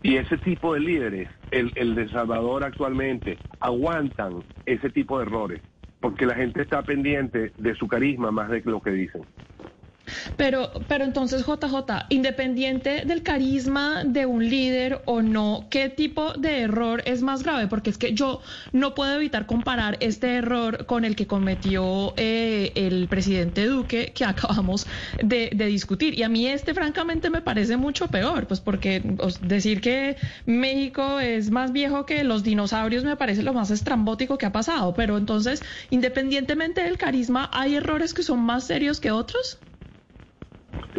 y 0.03 0.17
ese 0.17 0.37
tipo 0.37 0.73
de 0.73 0.79
líderes, 0.79 1.29
el, 1.51 1.71
el 1.75 1.95
de 1.95 2.07
Salvador 2.09 2.63
actualmente, 2.63 3.37
aguantan 3.59 4.43
ese 4.65 4.89
tipo 4.89 5.17
de 5.17 5.25
errores, 5.25 5.61
porque 5.99 6.25
la 6.25 6.35
gente 6.35 6.61
está 6.61 6.81
pendiente 6.83 7.51
de 7.57 7.75
su 7.75 7.87
carisma 7.87 8.31
más 8.31 8.49
de 8.49 8.61
lo 8.65 8.81
que 8.81 8.91
dicen. 8.91 9.23
Pero, 10.35 10.71
pero 10.87 11.03
entonces, 11.03 11.45
JJ, 11.45 12.07
independiente 12.09 13.03
del 13.05 13.23
carisma 13.23 14.03
de 14.05 14.25
un 14.25 14.47
líder 14.47 15.01
o 15.05 15.21
no, 15.21 15.67
¿qué 15.69 15.89
tipo 15.89 16.33
de 16.33 16.61
error 16.61 17.01
es 17.05 17.21
más 17.21 17.43
grave? 17.43 17.67
Porque 17.67 17.89
es 17.89 17.97
que 17.97 18.13
yo 18.13 18.41
no 18.71 18.95
puedo 18.95 19.15
evitar 19.15 19.45
comparar 19.45 19.97
este 19.99 20.35
error 20.35 20.85
con 20.85 21.05
el 21.05 21.15
que 21.15 21.27
cometió 21.27 22.13
eh, 22.17 22.71
el 22.75 23.07
presidente 23.07 23.65
Duque 23.65 24.11
que 24.13 24.25
acabamos 24.25 24.87
de, 25.21 25.49
discutir. 25.67 26.17
Y 26.17 26.23
a 26.23 26.29
mí 26.29 26.47
este, 26.47 26.73
francamente, 26.73 27.29
me 27.29 27.41
parece 27.41 27.77
mucho 27.77 28.07
peor, 28.07 28.47
pues 28.47 28.59
porque 28.59 29.01
decir 29.41 29.81
que 29.81 30.15
México 30.45 31.19
es 31.19 31.51
más 31.51 31.71
viejo 31.71 32.05
que 32.05 32.23
los 32.23 32.43
dinosaurios 32.43 33.03
me 33.03 33.15
parece 33.15 33.43
lo 33.43 33.53
más 33.53 33.69
estrambótico 33.71 34.37
que 34.37 34.45
ha 34.45 34.51
pasado. 34.51 34.93
Pero 34.93 35.17
entonces, 35.17 35.61
independientemente 35.89 36.81
del 36.83 36.97
carisma, 36.97 37.49
¿hay 37.53 37.75
errores 37.75 38.13
que 38.13 38.23
son 38.23 38.39
más 38.39 38.65
serios 38.65 38.99
que 38.99 39.11
otros? 39.11 39.59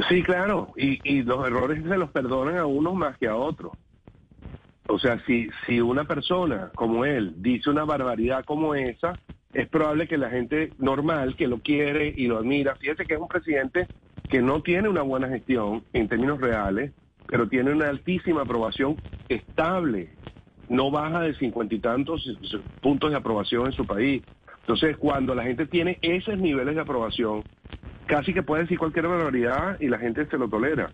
Sí, 0.08 0.22
claro, 0.22 0.72
y, 0.76 1.00
y 1.02 1.22
los 1.22 1.46
errores 1.46 1.82
se 1.82 1.96
los 1.96 2.10
perdonan 2.10 2.58
a 2.58 2.66
unos 2.66 2.94
más 2.94 3.16
que 3.18 3.26
a 3.26 3.36
otros. 3.36 3.72
O 4.86 4.98
sea, 4.98 5.22
si, 5.26 5.50
si 5.66 5.80
una 5.80 6.04
persona 6.04 6.72
como 6.74 7.04
él 7.04 7.34
dice 7.38 7.68
una 7.68 7.84
barbaridad 7.84 8.44
como 8.44 8.74
esa, 8.74 9.18
es 9.52 9.68
probable 9.68 10.08
que 10.08 10.18
la 10.18 10.30
gente 10.30 10.72
normal 10.78 11.36
que 11.36 11.48
lo 11.48 11.60
quiere 11.60 12.12
y 12.16 12.26
lo 12.26 12.38
admira, 12.38 12.76
fíjese 12.76 13.06
que 13.06 13.14
es 13.14 13.20
un 13.20 13.28
presidente 13.28 13.88
que 14.28 14.40
no 14.40 14.62
tiene 14.62 14.88
una 14.88 15.02
buena 15.02 15.28
gestión 15.28 15.84
en 15.92 16.08
términos 16.08 16.40
reales, 16.40 16.92
pero 17.26 17.48
tiene 17.48 17.72
una 17.72 17.88
altísima 17.88 18.42
aprobación 18.42 18.96
estable, 19.28 20.10
no 20.68 20.90
baja 20.90 21.20
de 21.20 21.34
cincuenta 21.34 21.74
y 21.74 21.80
tantos 21.80 22.24
puntos 22.80 23.10
de 23.10 23.16
aprobación 23.16 23.66
en 23.66 23.72
su 23.72 23.86
país. 23.86 24.22
Entonces, 24.60 24.96
cuando 24.98 25.34
la 25.34 25.44
gente 25.44 25.66
tiene 25.66 25.98
esos 26.02 26.38
niveles 26.38 26.74
de 26.74 26.82
aprobación, 26.82 27.42
casi 28.08 28.34
que 28.34 28.42
puede 28.42 28.62
decir 28.62 28.78
cualquier 28.78 29.06
barbaridad 29.06 29.78
y 29.80 29.86
la 29.86 29.98
gente 29.98 30.26
se 30.26 30.36
lo 30.36 30.48
tolera 30.48 30.92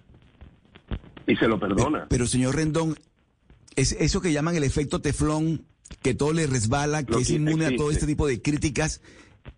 y 1.26 1.36
se 1.36 1.48
lo 1.48 1.58
perdona. 1.58 2.06
Pero, 2.10 2.26
señor 2.26 2.56
Rendón, 2.56 2.96
es 3.76 3.92
eso 3.92 4.20
que 4.20 4.32
llaman 4.32 4.56
el 4.56 4.64
efecto 4.64 5.00
teflón, 5.00 5.62
que 6.02 6.14
todo 6.14 6.32
le 6.32 6.46
resbala, 6.46 7.04
que, 7.04 7.14
es 7.14 7.30
inmune 7.30 7.66
a 7.66 7.76
todo 7.76 7.90
este 7.90 8.06
tipo 8.06 8.26
de 8.26 8.42
críticas, 8.42 9.00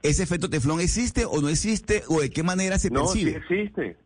¿ese 0.03 0.23
efecto 0.23 0.49
teflón 0.49 0.81
existe 0.81 1.25
o 1.25 1.41
no 1.41 1.49
existe 1.49 2.03
o 2.09 2.21
de 2.21 2.31
qué 2.31 2.43
manera 2.43 2.79
se 2.79 2.91
percibe? 2.91 3.33
No, 3.33 3.47
sí 3.49 3.55
existe. 3.55 3.97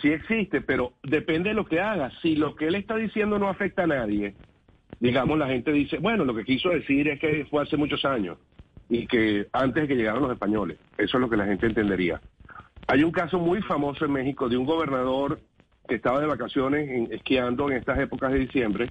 Sí 0.00 0.08
existe, 0.08 0.60
pero 0.60 0.92
depende 1.02 1.48
de 1.48 1.54
lo 1.54 1.64
que 1.64 1.80
haga. 1.80 2.12
Si 2.20 2.36
lo 2.36 2.54
que 2.54 2.66
él 2.66 2.74
está 2.74 2.96
diciendo 2.96 3.38
no 3.38 3.48
afecta 3.48 3.84
a 3.84 3.86
nadie, 3.86 4.34
digamos, 5.00 5.38
la 5.38 5.48
gente 5.48 5.72
dice, 5.72 5.98
bueno, 5.98 6.24
lo 6.24 6.34
que 6.34 6.44
quiso 6.44 6.68
decir 6.68 7.08
es 7.08 7.18
que 7.18 7.46
fue 7.50 7.62
hace 7.62 7.76
muchos 7.76 8.04
años 8.04 8.36
y 8.88 9.06
que 9.06 9.48
antes 9.52 9.82
de 9.82 9.88
que 9.88 9.94
llegaran 9.96 10.22
los 10.22 10.32
españoles. 10.32 10.78
Eso 10.98 11.16
es 11.16 11.20
lo 11.20 11.30
que 11.30 11.36
la 11.36 11.46
gente 11.46 11.66
entendería. 11.66 12.20
Hay 12.86 13.02
un 13.02 13.12
caso 13.12 13.38
muy 13.38 13.62
famoso 13.62 14.04
en 14.04 14.12
México 14.12 14.48
de 14.48 14.56
un 14.56 14.66
gobernador 14.66 15.40
que 15.88 15.94
estaba 15.94 16.20
de 16.20 16.26
vacaciones 16.26 17.10
esquiando 17.10 17.70
en 17.70 17.78
estas 17.78 17.98
épocas 17.98 18.32
de 18.32 18.40
diciembre 18.40 18.90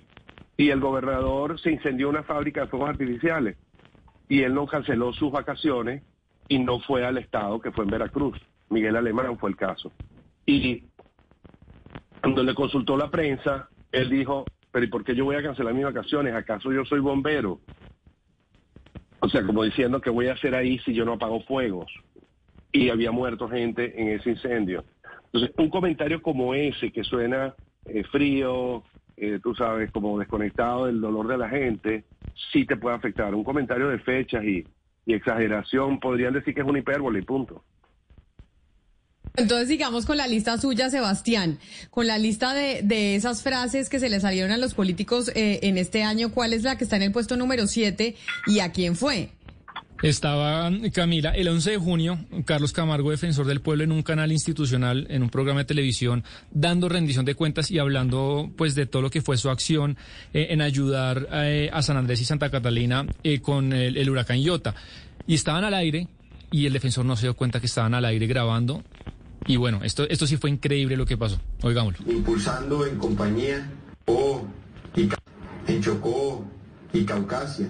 y 0.58 0.70
el 0.70 0.80
gobernador 0.80 1.60
se 1.60 1.72
incendió 1.72 2.10
una 2.10 2.24
fábrica 2.24 2.62
de 2.62 2.68
fuegos 2.68 2.90
artificiales 2.90 3.58
y 4.30 4.42
él 4.42 4.54
no 4.54 4.66
canceló 4.66 5.14
sus 5.14 5.32
vacaciones 5.32 6.04
y 6.48 6.60
no 6.60 6.80
fue 6.80 7.06
al 7.06 7.18
estado 7.18 7.62
que 7.62 7.72
fue 7.72 7.84
en 7.84 7.92
Veracruz. 7.92 8.40
Miguel 8.70 8.96
Alemán 8.96 9.38
fue 9.38 9.52
el 9.52 9.56
caso. 9.56 9.92
Y 10.46 10.86
cuando 12.22 12.44
le 12.44 12.56
consultó 12.56 12.98
la 12.98 13.12
prensa, 13.12 13.70
él 13.92 14.10
dijo, 14.10 14.46
pero 14.72 14.86
¿y 14.86 14.90
por 14.90 15.04
qué 15.04 15.16
yo 15.16 15.26
voy 15.26 15.36
a 15.36 15.44
cancelar 15.44 15.74
mis 15.74 15.86
vacaciones? 15.86 16.34
¿Acaso 16.34 16.72
yo 16.72 16.84
soy 16.86 17.00
bombero? 17.00 17.60
O 19.20 19.30
sea, 19.30 19.46
como 19.46 19.64
diciendo 19.64 20.02
que 20.02 20.10
voy 20.10 20.28
a 20.28 20.34
hacer 20.34 20.56
ahí 20.56 20.80
si 20.80 20.94
yo 20.94 21.06
no 21.06 21.14
apago 21.14 21.42
fuegos 21.42 21.92
y 22.74 22.90
había 22.90 23.12
muerto 23.12 23.48
gente 23.48 23.94
en 24.02 24.10
ese 24.10 24.32
incendio. 24.32 24.84
Entonces, 25.26 25.56
un 25.58 25.70
comentario 25.70 26.22
como 26.22 26.54
ese, 26.54 26.92
que 26.92 27.04
suena 27.04 27.56
eh, 27.86 28.04
frío, 28.12 28.84
eh, 29.16 29.40
tú 29.42 29.54
sabes, 29.56 29.92
como 29.92 30.18
desconectado 30.20 30.88
del 30.88 31.00
dolor 31.00 31.28
de 31.28 31.38
la 31.38 31.48
gente, 31.48 32.04
sí 32.52 32.66
te 32.66 32.76
puede 32.76 32.96
afectar. 32.96 33.34
Un 33.34 33.44
comentario 33.44 33.88
de 33.90 34.00
fechas 34.00 34.44
y, 34.44 34.66
exageración, 35.06 36.00
podrían 36.00 36.34
decir 36.34 36.54
que 36.56 36.62
es 36.62 36.68
una 36.68 36.80
hipérbole 36.80 37.20
y 37.20 37.24
punto. 37.24 37.64
Entonces 39.36 39.68
sigamos 39.68 40.06
con 40.06 40.16
la 40.16 40.28
lista 40.28 40.58
suya, 40.58 40.90
Sebastián, 40.90 41.60
con 41.90 42.08
la 42.08 42.18
lista 42.18 42.54
de, 42.54 42.84
de 42.84 43.16
esas 43.16 43.44
frases 43.44 43.90
que 43.90 44.00
se 44.00 44.10
le 44.10 44.22
salieron 44.22 44.52
a 44.52 44.58
los 44.58 44.74
políticos 44.74 45.30
eh, 45.36 45.60
en 45.64 45.78
este 45.78 46.04
año, 46.04 46.32
¿cuál 46.32 46.54
es 46.54 46.64
la 46.64 46.78
que 46.78 46.86
está 46.86 46.96
en 46.96 47.04
el 47.04 47.12
puesto 47.12 47.36
número 47.36 47.68
7 47.68 48.16
y 48.48 48.60
a 48.60 48.72
quién 48.72 48.96
fue? 48.96 49.32
Estaba 50.04 50.70
Camila, 50.92 51.30
el 51.30 51.48
11 51.48 51.72
de 51.72 51.78
junio, 51.78 52.20
Carlos 52.44 52.74
Camargo, 52.74 53.12
defensor 53.12 53.46
del 53.46 53.62
pueblo, 53.62 53.86
en 53.86 53.94
un 53.94 54.04
canal 54.04 54.34
institucional, 54.34 55.08
en 55.10 55.24
un 55.24 55.30
programa 55.30 55.62
de 55.62 55.66
televisión, 55.66 56.26
dando 56.52 56.90
rendición 56.90 57.24
de 57.24 57.36
cuentas 57.36 57.72
y 57.72 57.80
hablando 57.80 58.52
pues 58.58 58.76
de 58.76 58.86
todo 58.86 59.02
lo 59.02 59.10
que 59.10 59.22
fue 59.22 59.38
su 59.38 59.50
acción 59.50 59.96
eh, 60.34 60.48
en 60.50 60.62
ayudar 60.62 61.30
eh, 61.32 61.70
a 61.72 61.82
San 61.82 61.96
Andrés 61.96 62.20
y 62.20 62.26
Santa 62.26 62.52
Catalina 62.52 63.06
eh, 63.24 63.40
con 63.40 63.72
el, 63.72 64.10
huracán 64.10 64.40
Iota. 64.40 64.76
Y 65.26 65.36
estaban 65.36 65.64
al 65.64 65.74
aire 65.74 66.10
y 66.52 66.66
el 66.66 66.74
defensor 66.74 67.06
no 67.06 67.16
se 67.16 67.28
dio 67.28 67.38
cuenta 67.38 67.62
que 67.62 67.68
estaban 67.68 67.94
al 67.94 68.04
aire 68.04 68.28
grabando. 68.28 68.84
Y 69.48 69.56
bueno, 69.56 69.86
esto, 69.86 70.04
esto 70.10 70.28
sí 70.28 70.36
fue 70.36 70.50
increíble 70.50 70.98
lo 70.98 71.06
que 71.06 71.16
pasó. 71.16 71.40
Oigámoslo. 71.62 72.12
Impulsando 72.12 72.86
en 72.86 72.98
compañía 72.98 73.72
o 74.08 74.46
en 74.98 75.82
Chocó 75.82 76.46
y 76.92 77.06
Caucasia. 77.06 77.70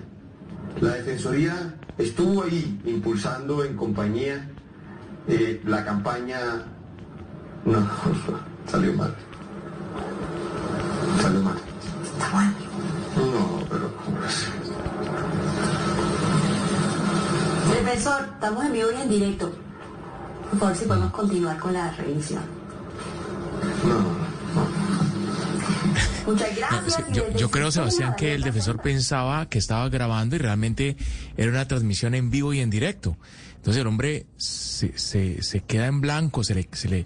La 0.81 0.93
Defensoría 0.95 1.73
estuvo 1.97 2.43
ahí 2.43 2.81
impulsando 2.85 3.63
en 3.63 3.75
compañía 3.75 4.49
eh, 5.27 5.61
la 5.65 5.83
campaña... 5.85 6.65
No, 7.65 7.87
salió 8.67 8.93
mal. 8.93 9.15
Salió 11.21 11.41
mal. 11.41 11.57
Está 12.03 12.29
bueno. 12.31 12.53
No, 13.15 13.65
pero... 13.69 13.93
Defensor, 17.73 18.29
estamos 18.33 18.65
en 18.65 18.73
vivo 18.73 18.89
y 18.97 19.01
en 19.01 19.09
directo. 19.09 19.51
Por 20.49 20.59
favor, 20.59 20.75
si 20.75 20.85
podemos 20.85 21.11
continuar 21.11 21.57
con 21.59 21.73
la 21.73 21.91
revisión. 21.91 22.43
No. 23.87 24.22
Muchas 26.25 26.55
gracias. 26.55 27.03
yo, 27.11 27.31
yo 27.35 27.51
creo, 27.51 27.71
Sebastián, 27.71 28.15
que 28.17 28.33
el 28.33 28.43
defensor 28.43 28.81
pensaba 28.81 29.47
que 29.49 29.57
estaba 29.57 29.87
grabando 29.89 30.35
y 30.35 30.39
realmente 30.39 30.97
era 31.37 31.51
una 31.51 31.67
transmisión 31.67 32.15
en 32.15 32.31
vivo 32.31 32.53
y 32.53 32.59
en 32.59 32.69
directo. 32.69 33.17
Entonces 33.55 33.81
el 33.81 33.87
hombre 33.87 34.25
se, 34.37 34.97
se, 34.97 35.41
se 35.41 35.61
queda 35.61 35.87
en 35.87 36.01
blanco, 36.01 36.43
se 36.43 36.55
le, 36.55 36.67
se 36.71 36.89
le 36.89 37.05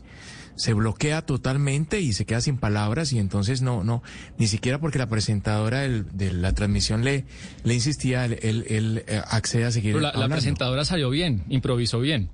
se 0.58 0.74
bloquea 0.74 1.22
totalmente 1.22 2.02
y 2.02 2.14
se 2.14 2.26
queda 2.26 2.42
sin 2.42 2.58
palabras 2.58 3.14
y 3.14 3.20
entonces 3.20 3.62
no, 3.62 3.84
no, 3.84 4.02
ni 4.40 4.48
siquiera 4.48 4.80
porque 4.80 4.98
la 4.98 5.08
presentadora 5.08 5.82
de 5.82 6.34
la 6.34 6.54
transmisión 6.54 7.04
le, 7.04 7.26
le 7.64 7.74
insistía, 7.76 8.26
él, 8.26 8.66
él, 8.68 9.04
eh, 9.08 9.22
accede 9.30 9.66
a 9.66 9.72
seguir. 9.72 9.94
Pero 9.94 10.02
la, 10.02 10.14
la 10.14 10.28
presentadora 10.28 10.84
salió 10.84 11.12
bien, 11.12 11.44
improvisó 11.48 12.00
bien. 12.00 12.32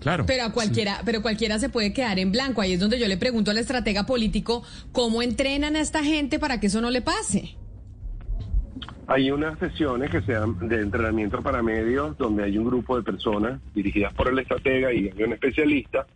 Claro. 0.00 0.24
Pero 0.26 0.44
a 0.44 0.52
cualquiera, 0.52 1.00
pero 1.04 1.22
cualquiera 1.22 1.58
se 1.58 1.68
puede 1.68 1.92
quedar 1.92 2.18
en 2.18 2.32
blanco. 2.32 2.60
Ahí 2.60 2.74
es 2.74 2.80
donde 2.80 2.98
yo 2.98 3.08
le 3.08 3.16
pregunto 3.16 3.50
al 3.50 3.58
estratega 3.58 4.06
político 4.06 4.62
cómo 4.92 5.22
entrenan 5.22 5.76
a 5.76 5.80
esta 5.80 6.04
gente 6.04 6.38
para 6.38 6.60
que 6.60 6.66
eso 6.68 6.80
no 6.80 6.90
le 6.90 7.02
pase. 7.02 7.56
Hay 9.08 9.30
unas 9.30 9.58
sesiones 9.58 10.10
que 10.10 10.20
sean 10.22 10.68
de 10.68 10.80
entrenamiento 10.80 11.40
para 11.40 11.62
medios 11.62 12.18
donde 12.18 12.42
hay 12.42 12.58
un 12.58 12.64
grupo 12.64 12.96
de 12.96 13.04
personas 13.04 13.60
dirigidas 13.72 14.12
por 14.14 14.28
el 14.28 14.38
estratega 14.40 14.92
y 14.92 15.08
hay 15.08 15.22
un 15.22 15.32
especialista 15.32 16.06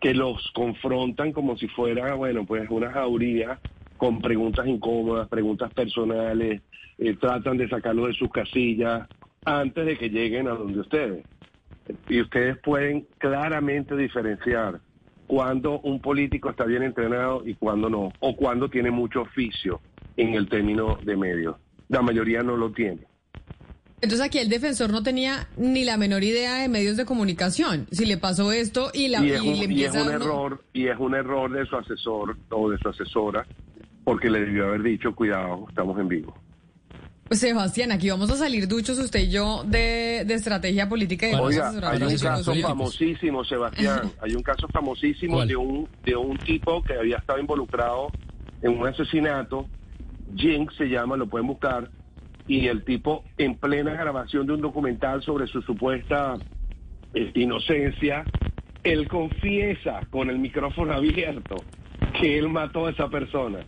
que 0.00 0.14
los 0.14 0.50
confrontan 0.54 1.32
como 1.32 1.56
si 1.56 1.66
fuera, 1.68 2.14
bueno, 2.14 2.46
pues 2.46 2.68
una 2.70 2.90
jauría 2.90 3.58
con 3.96 4.20
preguntas 4.20 4.66
incómodas, 4.66 5.28
preguntas 5.28 5.74
personales, 5.74 6.62
eh, 6.98 7.16
tratan 7.16 7.58
de 7.58 7.68
sacarlo 7.68 8.06
de 8.06 8.14
sus 8.14 8.30
casillas 8.30 9.06
antes 9.44 9.84
de 9.84 9.98
que 9.98 10.08
lleguen 10.08 10.48
a 10.48 10.52
donde 10.52 10.80
ustedes. 10.80 11.24
Y 12.08 12.20
ustedes 12.20 12.58
pueden 12.58 13.06
claramente 13.18 13.96
diferenciar 13.96 14.80
cuando 15.26 15.80
un 15.80 16.00
político 16.00 16.50
está 16.50 16.64
bien 16.64 16.82
entrenado 16.82 17.42
y 17.46 17.54
cuando 17.54 17.88
no, 17.88 18.12
o 18.20 18.36
cuando 18.36 18.68
tiene 18.68 18.90
mucho 18.90 19.22
oficio 19.22 19.80
en 20.16 20.34
el 20.34 20.48
término 20.48 20.98
de 21.04 21.16
medios. 21.16 21.56
La 21.88 22.02
mayoría 22.02 22.42
no 22.42 22.56
lo 22.56 22.70
tiene. 22.72 23.02
Entonces 24.02 24.26
aquí 24.26 24.38
el 24.38 24.48
defensor 24.48 24.90
no 24.90 25.02
tenía 25.02 25.48
ni 25.58 25.84
la 25.84 25.96
menor 25.98 26.24
idea 26.24 26.54
de 26.54 26.68
medios 26.68 26.96
de 26.96 27.04
comunicación. 27.04 27.86
Si 27.90 28.06
le 28.06 28.16
pasó 28.16 28.50
esto 28.50 28.90
y, 28.94 29.08
la, 29.08 29.22
y, 29.24 29.30
es 29.32 29.40
un, 29.40 29.46
le 29.46 29.52
y 29.52 29.58
es 29.58 29.64
empieza 29.64 30.02
un 30.02 30.08
a 30.08 30.16
uno- 30.16 30.24
error 30.24 30.64
y 30.72 30.86
es 30.88 30.98
un 30.98 31.14
error 31.14 31.52
de 31.52 31.66
su 31.66 31.76
asesor 31.76 32.36
o 32.48 32.70
de 32.70 32.78
su 32.78 32.88
asesora 32.88 33.46
porque 34.04 34.30
le 34.30 34.40
debió 34.40 34.68
haber 34.68 34.82
dicho 34.82 35.14
cuidado 35.14 35.66
estamos 35.68 35.98
en 36.00 36.08
vivo 36.08 36.34
Sebastián, 37.30 37.92
aquí 37.92 38.10
vamos 38.10 38.28
a 38.30 38.36
salir 38.36 38.66
duchos 38.66 38.98
usted 38.98 39.20
y 39.20 39.30
yo 39.30 39.62
de, 39.64 40.24
de 40.26 40.34
estrategia 40.34 40.88
política 40.88 41.26
a 41.32 41.40
Oiga, 41.40 41.70
hay 41.88 42.02
a 42.02 42.08
un 42.08 42.18
caso 42.18 42.54
famosísimo, 42.56 43.44
Sebastián. 43.44 44.12
Hay 44.20 44.34
un 44.34 44.42
caso 44.42 44.66
famosísimo 44.68 45.34
¿Cuál? 45.34 45.48
de 45.48 45.56
un 45.56 45.88
de 46.04 46.16
un 46.16 46.36
tipo 46.38 46.82
que 46.82 46.94
había 46.94 47.18
estado 47.18 47.38
involucrado 47.38 48.08
en 48.62 48.76
un 48.78 48.86
asesinato. 48.86 49.68
Jinx 50.34 50.74
se 50.76 50.86
llama, 50.86 51.16
lo 51.16 51.28
pueden 51.28 51.46
buscar. 51.46 51.88
Y 52.48 52.66
el 52.66 52.84
tipo, 52.84 53.22
en 53.38 53.56
plena 53.56 53.92
grabación 53.92 54.46
de 54.48 54.54
un 54.54 54.60
documental 54.60 55.22
sobre 55.22 55.46
su 55.46 55.62
supuesta 55.62 56.36
eh, 57.14 57.30
inocencia, 57.36 58.24
él 58.82 59.06
confiesa 59.06 60.00
con 60.10 60.30
el 60.30 60.38
micrófono 60.40 60.92
abierto 60.96 61.56
que 62.20 62.38
él 62.38 62.48
mató 62.48 62.86
a 62.86 62.90
esa 62.90 63.08
persona. 63.08 63.60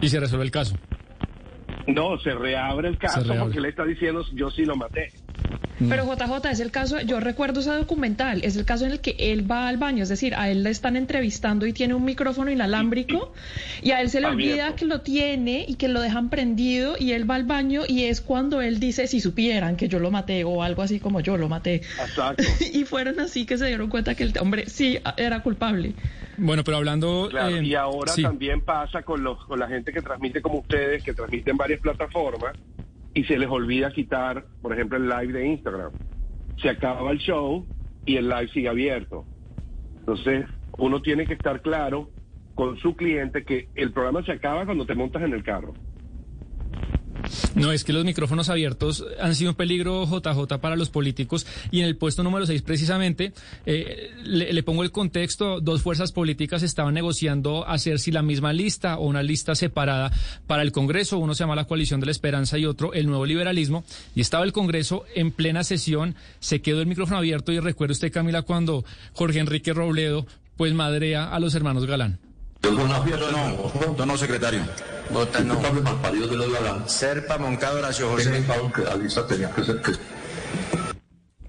Y 0.00 0.08
se 0.08 0.18
resuelve 0.18 0.46
el 0.46 0.50
caso. 0.50 0.76
No, 1.86 2.18
se 2.18 2.34
reabre 2.34 2.88
el 2.88 2.98
caso 2.98 3.20
reabre. 3.20 3.38
porque 3.40 3.58
él 3.58 3.66
está 3.66 3.84
diciendo 3.84 4.24
yo 4.32 4.50
sí 4.50 4.64
lo 4.64 4.76
maté. 4.76 5.12
Pero 5.78 6.04
JJ 6.04 6.50
es 6.50 6.60
el 6.60 6.70
caso, 6.70 7.00
yo 7.00 7.20
recuerdo 7.20 7.60
ese 7.60 7.70
documental, 7.70 8.44
es 8.44 8.56
el 8.56 8.64
caso 8.64 8.86
en 8.86 8.92
el 8.92 9.00
que 9.00 9.16
él 9.18 9.50
va 9.50 9.68
al 9.68 9.76
baño, 9.76 10.02
es 10.04 10.08
decir, 10.08 10.34
a 10.34 10.48
él 10.48 10.62
le 10.62 10.70
están 10.70 10.96
entrevistando 10.96 11.66
y 11.66 11.72
tiene 11.72 11.94
un 11.94 12.04
micrófono 12.04 12.50
inalámbrico 12.50 13.32
y 13.82 13.90
a 13.90 14.00
él 14.00 14.10
se 14.10 14.20
le 14.20 14.28
olvida 14.28 14.76
que 14.76 14.84
lo 14.84 15.00
tiene 15.00 15.64
y 15.66 15.74
que 15.74 15.88
lo 15.88 16.00
dejan 16.00 16.30
prendido 16.30 16.94
y 16.98 17.12
él 17.12 17.28
va 17.28 17.34
al 17.34 17.44
baño 17.44 17.82
y 17.88 18.04
es 18.04 18.20
cuando 18.20 18.60
él 18.60 18.78
dice 18.78 19.06
si 19.06 19.20
supieran 19.20 19.76
que 19.76 19.88
yo 19.88 19.98
lo 19.98 20.10
maté 20.10 20.44
o 20.44 20.62
algo 20.62 20.82
así 20.82 21.00
como 21.00 21.20
yo 21.20 21.36
lo 21.36 21.48
maté. 21.48 21.82
Exacto. 22.00 22.44
y 22.72 22.84
fueron 22.84 23.18
así 23.20 23.44
que 23.44 23.58
se 23.58 23.66
dieron 23.66 23.90
cuenta 23.90 24.14
que 24.14 24.24
el 24.24 24.38
hombre 24.38 24.68
sí 24.68 24.98
era 25.16 25.42
culpable. 25.42 25.94
Bueno, 26.36 26.64
pero 26.64 26.78
hablando... 26.78 27.28
Claro, 27.30 27.56
eh, 27.56 27.64
y 27.64 27.74
ahora 27.74 28.12
sí. 28.12 28.22
también 28.22 28.60
pasa 28.60 29.02
con 29.02 29.22
los 29.22 29.44
con 29.46 29.58
la 29.58 29.68
gente 29.68 29.92
que 29.92 30.00
transmite 30.00 30.40
como 30.40 30.60
ustedes, 30.60 31.02
que 31.02 31.14
transmiten 31.14 31.56
varias 31.56 31.80
plataformas 31.80 32.56
y 33.14 33.24
se 33.24 33.38
les 33.38 33.48
olvida 33.48 33.92
quitar, 33.92 34.44
por 34.60 34.72
ejemplo, 34.72 34.98
el 34.98 35.08
live 35.08 35.32
de 35.32 35.46
Instagram. 35.46 35.92
Se 36.56 36.68
acaba 36.68 37.12
el 37.12 37.18
show 37.18 37.66
y 38.04 38.16
el 38.16 38.28
live 38.28 38.48
sigue 38.48 38.68
abierto. 38.68 39.28
Entonces, 40.00 40.46
uno 40.76 41.00
tiene 41.00 41.26
que 41.26 41.34
estar 41.34 41.62
claro 41.62 42.10
con 42.54 42.76
su 42.78 42.96
cliente 42.96 43.44
que 43.44 43.70
el 43.74 43.92
programa 43.92 44.24
se 44.24 44.32
acaba 44.32 44.64
cuando 44.64 44.84
te 44.84 44.94
montas 44.94 45.22
en 45.22 45.32
el 45.32 45.44
carro. 45.44 45.74
No, 47.54 47.72
es 47.72 47.84
que 47.84 47.92
los 47.92 48.04
micrófonos 48.04 48.48
abiertos 48.48 49.04
han 49.20 49.34
sido 49.34 49.50
un 49.50 49.56
peligro 49.56 50.06
JJ 50.06 50.58
para 50.58 50.76
los 50.76 50.90
políticos. 50.90 51.46
Y 51.70 51.80
en 51.80 51.86
el 51.86 51.96
puesto 51.96 52.22
número 52.22 52.46
6 52.46 52.62
precisamente, 52.62 53.32
eh, 53.66 54.10
le, 54.24 54.62
pongo 54.62 54.82
el 54.82 54.90
contexto, 54.90 55.60
dos 55.60 55.82
fuerzas 55.82 56.12
políticas 56.12 56.62
estaban 56.62 56.94
negociando 56.94 57.66
hacer 57.66 57.98
si 57.98 58.10
la 58.10 58.22
misma 58.22 58.52
lista 58.52 58.98
o 58.98 59.06
una 59.06 59.22
lista 59.22 59.54
separada 59.54 60.12
para 60.46 60.62
el 60.62 60.72
Congreso, 60.72 61.18
uno 61.18 61.34
se 61.34 61.44
llama 61.44 61.56
la 61.56 61.66
Coalición 61.66 62.00
de 62.00 62.06
la 62.06 62.12
Esperanza 62.12 62.58
y 62.58 62.66
otro 62.66 62.92
el 62.92 63.06
Nuevo 63.06 63.26
Liberalismo, 63.26 63.84
y 64.14 64.20
estaba 64.20 64.44
el 64.44 64.52
Congreso 64.52 65.04
en 65.14 65.30
plena 65.30 65.64
sesión, 65.64 66.14
se 66.40 66.60
quedó 66.60 66.80
el 66.80 66.86
micrófono 66.86 67.18
abierto. 67.18 67.52
Y 67.52 67.60
recuerda 67.60 67.92
usted 67.92 68.12
Camila 68.12 68.42
cuando 68.42 68.84
Jorge 69.12 69.38
Enrique 69.38 69.72
Robledo 69.72 70.26
pues 70.56 70.72
madrea 70.72 71.30
a 71.30 71.40
los 71.40 71.54
hermanos 71.54 71.86
Galán. 71.86 72.18
no, 72.62 73.94
no, 73.96 74.06
no, 74.06 74.16
secretario. 74.16 74.60
Vota 75.10 75.40
no. 75.40 75.60
Serpa 76.88 77.38
Moncada 77.38 77.78
Horacio 77.78 78.08
José. 78.10 78.44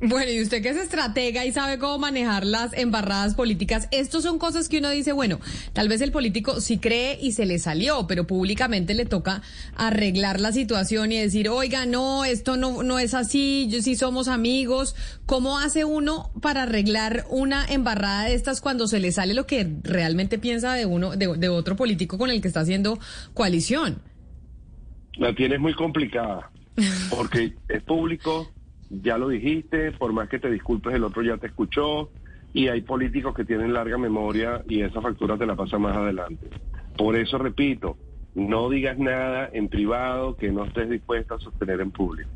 Bueno, 0.07 0.31
y 0.31 0.39
usted 0.39 0.61
que 0.61 0.69
es 0.69 0.77
estratega 0.77 1.45
y 1.45 1.51
sabe 1.51 1.79
cómo 1.79 1.97
manejar 1.97 2.45
las 2.45 2.73
embarradas 2.73 3.33
políticas, 3.33 3.87
estos 3.91 4.21
son 4.23 4.37
cosas 4.37 4.69
que 4.69 4.77
uno 4.77 4.91
dice, 4.91 5.13
bueno, 5.13 5.39
tal 5.73 5.89
vez 5.89 6.01
el 6.01 6.11
político 6.11 6.61
sí 6.61 6.77
cree 6.77 7.17
y 7.19 7.31
se 7.31 7.47
le 7.47 7.57
salió, 7.57 8.05
pero 8.05 8.27
públicamente 8.27 8.93
le 8.93 9.05
toca 9.05 9.41
arreglar 9.75 10.39
la 10.39 10.51
situación 10.51 11.11
y 11.11 11.17
decir, 11.17 11.49
oiga, 11.49 11.87
no, 11.87 12.23
esto 12.23 12.55
no, 12.55 12.83
no 12.83 12.99
es 12.99 13.15
así, 13.15 13.67
yo 13.69 13.81
sí 13.81 13.95
somos 13.95 14.27
amigos. 14.27 14.95
¿Cómo 15.25 15.57
hace 15.57 15.85
uno 15.85 16.29
para 16.39 16.63
arreglar 16.63 17.25
una 17.29 17.65
embarrada 17.65 18.25
de 18.25 18.35
estas 18.35 18.61
cuando 18.61 18.87
se 18.87 18.99
le 18.99 19.11
sale 19.11 19.33
lo 19.33 19.47
que 19.47 19.67
realmente 19.81 20.37
piensa 20.37 20.73
de 20.73 20.85
uno, 20.85 21.15
de, 21.15 21.35
de 21.35 21.49
otro 21.49 21.75
político 21.75 22.19
con 22.19 22.29
el 22.29 22.41
que 22.41 22.47
está 22.47 22.59
haciendo 22.59 22.99
coalición? 23.33 24.03
La 25.17 25.33
tienes 25.33 25.59
muy 25.59 25.73
complicada 25.73 26.51
porque 27.09 27.53
es 27.69 27.83
público, 27.83 28.51
ya 29.01 29.17
lo 29.17 29.29
dijiste, 29.29 29.91
por 29.91 30.13
más 30.13 30.29
que 30.29 30.39
te 30.39 30.49
disculpes, 30.49 30.93
el 30.93 31.03
otro 31.03 31.21
ya 31.21 31.37
te 31.37 31.47
escuchó 31.47 32.09
y 32.53 32.67
hay 32.67 32.81
políticos 32.81 33.35
que 33.35 33.45
tienen 33.45 33.73
larga 33.73 33.97
memoria 33.97 34.61
y 34.67 34.81
esa 34.81 35.01
factura 35.01 35.37
te 35.37 35.45
la 35.45 35.55
pasa 35.55 35.77
más 35.77 35.95
adelante. 35.95 36.47
Por 36.97 37.15
eso 37.15 37.37
repito, 37.37 37.97
no 38.33 38.69
digas 38.69 38.97
nada 38.97 39.49
en 39.51 39.67
privado 39.67 40.35
que 40.35 40.51
no 40.51 40.65
estés 40.65 40.89
dispuesta 40.89 41.35
a 41.35 41.39
sostener 41.39 41.81
en 41.81 41.91
público. 41.91 42.29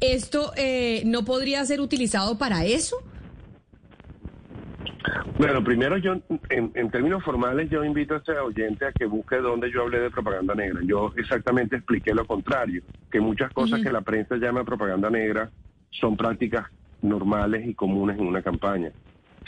¿Esto 0.00 0.52
eh, 0.56 1.04
no 1.06 1.24
podría 1.24 1.64
ser 1.64 1.80
utilizado 1.80 2.36
para 2.36 2.64
eso? 2.64 2.96
Bueno, 5.38 5.62
primero 5.62 5.98
yo, 5.98 6.14
en, 6.48 6.72
en 6.74 6.90
términos 6.90 7.22
formales, 7.22 7.68
yo 7.68 7.84
invito 7.84 8.14
a 8.14 8.18
este 8.18 8.38
oyente 8.38 8.86
a 8.86 8.92
que 8.92 9.04
busque 9.04 9.36
dónde 9.36 9.70
yo 9.70 9.82
hablé 9.82 10.00
de 10.00 10.10
propaganda 10.10 10.54
negra. 10.54 10.80
Yo 10.82 11.12
exactamente 11.16 11.76
expliqué 11.76 12.14
lo 12.14 12.26
contrario, 12.26 12.82
que 13.10 13.20
muchas 13.20 13.52
cosas 13.52 13.82
que 13.82 13.92
la 13.92 14.00
prensa 14.00 14.36
llama 14.36 14.64
propaganda 14.64 15.10
negra 15.10 15.50
son 15.90 16.16
prácticas 16.16 16.66
normales 17.02 17.66
y 17.66 17.74
comunes 17.74 18.18
en 18.18 18.26
una 18.26 18.42
campaña. 18.42 18.92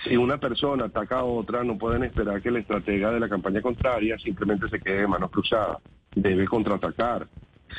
Si 0.04 0.16
una 0.16 0.38
persona 0.38 0.84
ataca 0.84 1.20
a 1.20 1.24
otra, 1.24 1.64
no 1.64 1.78
pueden 1.78 2.04
esperar 2.04 2.42
que 2.42 2.50
el 2.50 2.58
estratega 2.58 3.10
de 3.10 3.20
la 3.20 3.28
campaña 3.28 3.62
contraria 3.62 4.18
simplemente 4.18 4.68
se 4.68 4.80
quede 4.80 5.00
de 5.00 5.08
manos 5.08 5.30
cruzadas. 5.30 5.78
Debe 6.14 6.46
contraatacar. 6.46 7.26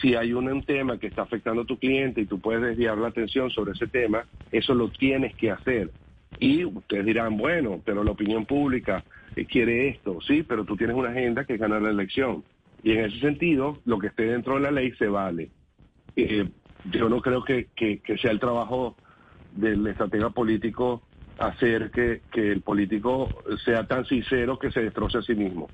Si 0.02 0.16
hay 0.16 0.34
un, 0.34 0.50
un 0.52 0.64
tema 0.66 0.98
que 0.98 1.08
está 1.08 1.22
afectando 1.22 1.62
a 1.62 1.66
tu 1.66 1.78
cliente 1.78 2.22
y 2.22 2.26
tú 2.26 2.40
puedes 2.42 2.62
desviar 2.62 2.98
la 2.98 3.10
atención 3.10 3.52
sobre 3.52 3.74
ese 3.74 3.88
tema, 3.88 4.26
eso 4.52 4.74
lo 4.74 4.90
tienes 4.90 5.36
que 5.36 5.52
hacer 5.52 5.92
Y 6.38 6.66
ustedes 6.66 7.06
dirán, 7.06 7.38
bueno, 7.38 7.82
pero 7.84 8.04
la 8.04 8.12
opinión 8.12 8.46
pública 8.46 9.04
eh, 9.36 9.46
quiere 9.46 9.90
esto, 9.90 10.20
sí, 10.22 10.44
pero 10.44 10.66
tú 10.66 10.76
tienes 10.76 10.96
una 10.96 11.10
agenda 11.10 11.46
que 11.46 11.54
es 11.54 11.60
ganar 11.60 11.82
la 11.82 11.90
elección. 11.90 12.44
Y 12.84 12.92
en 12.92 13.06
ese 13.06 13.20
sentido, 13.20 13.80
lo 13.86 14.00
que 14.00 14.08
esté 14.08 14.24
dentro 14.24 14.56
de 14.56 14.62
la 14.62 14.72
ley 14.72 14.92
se 14.94 15.08
vale. 15.08 15.52
Eh, 16.16 16.48
yo 16.86 17.10
no 17.10 17.22
creo 17.22 17.44
que, 17.44 17.70
sea 18.22 18.32
el 18.32 18.40
trabajo 18.40 18.96
del 19.52 19.86
estratega 19.88 20.30
político 20.30 21.04
hacer 21.38 21.92
que 21.92 22.22
el 22.34 22.62
político 22.62 23.44
sea 23.64 23.88
tan 23.88 24.06
sincero 24.06 24.60
que 24.60 24.72
se 24.72 24.82
destroce 24.82 25.18
a 25.18 25.22
sí 25.22 25.36
mismo. 25.36 25.70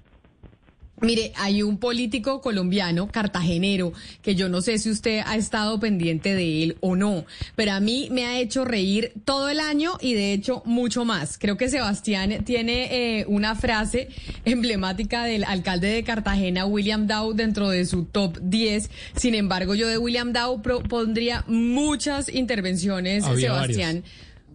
Mire, 1.01 1.33
hay 1.35 1.61
un 1.61 1.77
político 1.77 2.39
colombiano, 2.39 3.09
cartagenero, 3.11 3.91
que 4.21 4.35
yo 4.35 4.47
no 4.47 4.61
sé 4.61 4.77
si 4.77 4.89
usted 4.89 5.21
ha 5.25 5.35
estado 5.35 5.77
pendiente 5.77 6.33
de 6.33 6.63
él 6.63 6.77
o 6.79 6.95
no, 6.95 7.25
pero 7.55 7.73
a 7.73 7.81
mí 7.81 8.07
me 8.11 8.25
ha 8.25 8.39
hecho 8.39 8.63
reír 8.63 9.11
todo 9.25 9.49
el 9.49 9.59
año 9.59 9.97
y 9.99 10.13
de 10.13 10.31
hecho 10.31 10.63
mucho 10.65 11.03
más. 11.03 11.37
Creo 11.37 11.57
que 11.57 11.69
Sebastián 11.69 12.45
tiene 12.45 13.19
eh, 13.19 13.25
una 13.27 13.55
frase 13.55 14.07
emblemática 14.45 15.25
del 15.25 15.43
alcalde 15.43 15.89
de 15.89 16.03
Cartagena, 16.03 16.65
William 16.65 17.07
Dow, 17.07 17.33
dentro 17.33 17.69
de 17.69 17.85
su 17.85 18.05
top 18.05 18.39
10. 18.41 18.89
Sin 19.17 19.35
embargo, 19.35 19.75
yo 19.75 19.87
de 19.89 19.97
William 19.97 20.31
Dow 20.31 20.61
pondría 20.61 21.43
muchas 21.47 22.33
intervenciones, 22.33 23.25
Sebastián. 23.25 24.03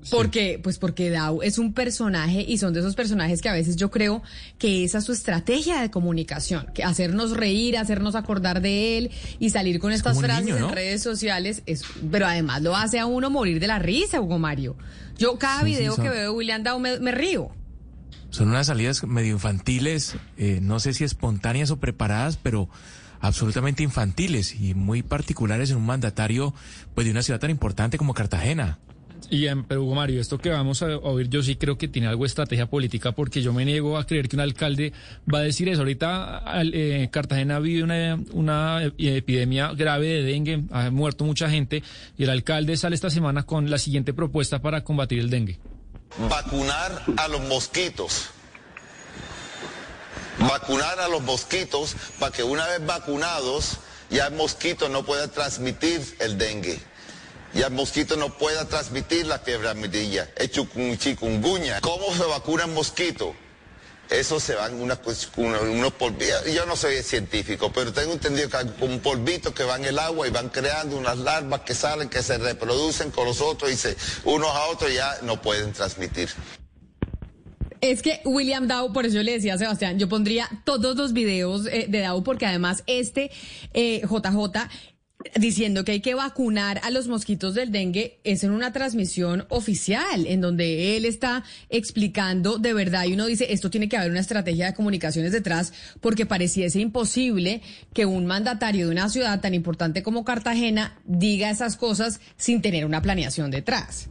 Porque, 0.09 0.59
pues 0.63 0.79
porque 0.79 1.11
Dow 1.11 1.43
es 1.43 1.59
un 1.59 1.75
personaje 1.75 2.45
y 2.47 2.59
son 2.59 2.73
de 2.73 2.81
esos 2.81 2.95
personajes 2.95 3.43
que 3.43 3.49
a 3.49 3.53
veces 3.53 3.77
yo 3.77 3.91
creo 3.91 4.23
que 4.59 4.85
esa 4.85 4.99
es 4.99 5.05
su 5.05 5.13
estrategia 5.13 5.81
de 5.83 5.91
comunicación, 5.91 6.67
que 6.75 6.85
hacernos 6.85 7.37
reír, 7.37 7.77
hacernos 7.77 8.15
acordar 8.15 8.63
de 8.63 8.97
él 8.97 9.11
y 9.39 9.51
salir 9.51 9.79
con 9.79 9.93
estas 9.93 10.19
frases 10.19 10.49
en 10.49 10.71
redes 10.71 11.03
sociales, 11.03 11.63
es, 11.67 11.85
pero 12.11 12.27
además 12.27 12.63
lo 12.63 12.77
hace 12.77 12.99
a 12.99 13.07
uno 13.07 13.29
morir 13.29 13.61
de 13.61 13.67
la 13.67 13.79
risa, 13.79 14.21
Hugo 14.21 14.39
Mario. 14.39 14.77
Yo 15.19 15.39
cada 15.39 15.63
video 15.65 15.97
que 15.97 16.09
veo 16.09 16.23
de 16.23 16.31
William 16.31 16.63
Dow 16.63 16.79
me, 16.79 17.13
río. 17.13 17.51
Son 18.31 18.49
unas 18.49 18.69
salidas 18.69 19.05
medio 19.05 19.33
infantiles, 19.33 20.15
eh, 20.39 20.61
no 20.63 20.81
sé 20.81 20.95
si 20.95 21.05
espontáneas 21.05 21.71
o 21.71 21.79
preparadas, 21.79 22.39
pero 22.39 22.71
absolutamente 23.21 23.83
infantiles 23.83 24.55
y 24.59 24.75
muy 24.75 25.03
particulares 25.03 25.71
en 25.71 25.77
un 25.77 25.85
mandatario 25.85 26.55
pues 26.95 27.05
de 27.05 27.11
una 27.11 27.23
ciudad 27.23 27.39
tan 27.39 27.51
importante 27.51 27.99
como 27.99 28.15
Cartagena. 28.15 28.79
Y 29.31 29.47
en 29.47 29.63
pero 29.63 29.85
Hugo 29.85 29.95
Mario, 29.95 30.21
esto 30.21 30.39
que 30.39 30.51
vamos 30.51 30.83
a 30.83 30.87
oír 30.87 31.29
yo 31.29 31.41
sí 31.41 31.55
creo 31.55 31.79
que 31.79 31.87
tiene 31.87 32.09
algo 32.09 32.25
de 32.25 32.29
estrategia 32.29 32.67
política 32.67 33.13
porque 33.13 33.41
yo 33.41 33.53
me 33.53 33.65
niego 33.65 33.97
a 33.97 34.05
creer 34.05 34.29
que 34.29 34.35
un 34.35 34.41
alcalde 34.41 34.93
va 35.33 35.39
a 35.39 35.43
decir 35.43 35.69
eso. 35.69 35.83
Ahorita 35.83 36.43
eh, 36.65 37.09
Cartagena 37.13 37.61
vive 37.61 37.85
una, 37.85 38.19
una 38.33 38.83
epidemia 38.99 39.73
grave 39.73 40.09
de 40.09 40.23
dengue, 40.25 40.65
ha 40.73 40.91
muerto 40.91 41.25
mucha 41.25 41.49
gente 41.49 41.85
y 42.19 42.25
el 42.25 42.31
alcalde 42.31 42.77
sale 42.77 42.97
esta 42.97 43.09
semana 43.09 43.45
con 43.45 43.71
la 43.71 43.79
siguiente 43.79 44.13
propuesta 44.13 44.61
para 44.61 44.83
combatir 44.83 45.21
el 45.21 45.31
dengue. 45.31 45.61
Vacunar 46.29 47.05
a 47.17 47.29
los 47.29 47.41
mosquitos. 47.43 48.31
Vacunar 50.41 50.99
a 50.99 51.09
los 51.09 51.23
mosquitos 51.23 51.95
para 52.19 52.33
que 52.33 52.43
una 52.43 52.67
vez 52.67 52.85
vacunados 52.85 53.79
ya 54.11 54.27
el 54.27 54.35
mosquito 54.35 54.89
no 54.89 55.05
pueda 55.05 55.29
transmitir 55.29 56.03
el 56.19 56.37
dengue 56.37 56.90
y 57.55 57.63
el 57.63 57.71
mosquito 57.71 58.17
no 58.17 58.31
pueda 58.37 58.67
transmitir 58.67 59.27
la 59.27 59.39
fiebre 59.39 59.71
amarilla, 59.71 60.29
el 60.37 60.51
chikungunya. 60.99 61.81
¿Cómo 61.81 62.15
se 62.15 62.25
vacuna 62.25 62.65
el 62.65 62.71
mosquito? 62.73 63.35
Eso 64.09 64.41
se 64.41 64.57
van 64.57 64.75
unos, 64.81 64.99
unos 65.37 65.93
polvitos. 65.93 66.53
Yo 66.53 66.67
no 66.67 66.75
soy 66.75 67.01
científico, 67.03 67.71
pero 67.73 67.93
tengo 67.93 68.13
entendido 68.13 68.49
que 68.49 68.57
hay 68.57 68.67
un 68.81 68.99
polvito 68.99 69.55
que 69.55 69.63
van 69.63 69.83
en 69.83 69.91
el 69.91 69.99
agua 70.01 70.27
y 70.27 70.31
van 70.31 70.49
creando 70.49 70.97
unas 70.97 71.19
larvas 71.19 71.61
que 71.61 71.75
salen, 71.75 72.09
que 72.09 72.23
se 72.23 72.37
reproducen 72.39 73.13
con 73.13 73.27
los 73.27 73.41
otros 73.41 73.71
y 73.71 73.77
se, 73.77 73.97
unos 74.25 74.51
a 74.51 74.67
otros 74.67 74.93
ya 74.93 75.19
no 75.23 75.41
pueden 75.41 75.73
transmitir. 75.73 76.29
Es 77.81 78.03
que 78.03 78.21
William 78.25 78.67
Dow, 78.67 78.93
por 78.93 79.07
eso 79.07 79.17
yo 79.17 79.23
le 79.23 79.33
decía 79.33 79.55
a 79.55 79.59
Sebastián, 79.59 79.99
yo 79.99 80.09
pondría 80.09 80.49
todos 80.65 80.97
los 80.97 81.13
videos 81.13 81.67
eh, 81.67 81.87
de 81.89 82.03
Dow 82.03 82.23
porque 82.25 82.47
además 82.47 82.83
este 82.87 83.31
eh, 83.73 84.03
JJ 84.03 84.69
diciendo 85.39 85.85
que 85.85 85.93
hay 85.93 86.01
que 86.01 86.15
vacunar 86.15 86.81
a 86.83 86.91
los 86.91 87.09
mosquitos 87.09 87.55
del 87.55 87.71
dengue 87.71 88.19
es 88.25 88.43
en 88.45 88.53
una 88.53 88.73
transmisión 88.73 89.45
oficial, 89.49 90.27
en 90.27 90.41
donde 90.41 90.97
él 90.97 91.05
está 91.05 91.45
explicando 91.69 92.59
de 92.59 92.73
verdad 92.73 93.05
y 93.05 93.15
uno 93.15 93.27
dice, 93.27 93.53
esto 93.53 93.71
tiene 93.71 93.89
que 93.89 93.97
haber 93.97 94.11
una 94.11 94.21
estrategia 94.21 94.67
de 94.67 94.75
comunicaciones 94.75 95.33
detrás, 95.33 95.73
porque 96.01 96.27
pareciese 96.27 96.81
imposible 96.81 97.61
que 97.93 98.07
un 98.07 98.27
mandatario 98.27 98.87
de 98.87 98.93
una 98.93 99.09
ciudad 99.09 99.41
tan 99.41 99.55
importante 99.55 100.03
como 100.03 100.25
Cartagena 100.25 100.99
diga 101.05 101.51
esas 101.51 101.77
cosas 101.77 102.21
sin 102.37 102.63
tener 102.63 102.87
una 102.87 103.03
planeación 103.03 103.51
detrás. 103.51 104.11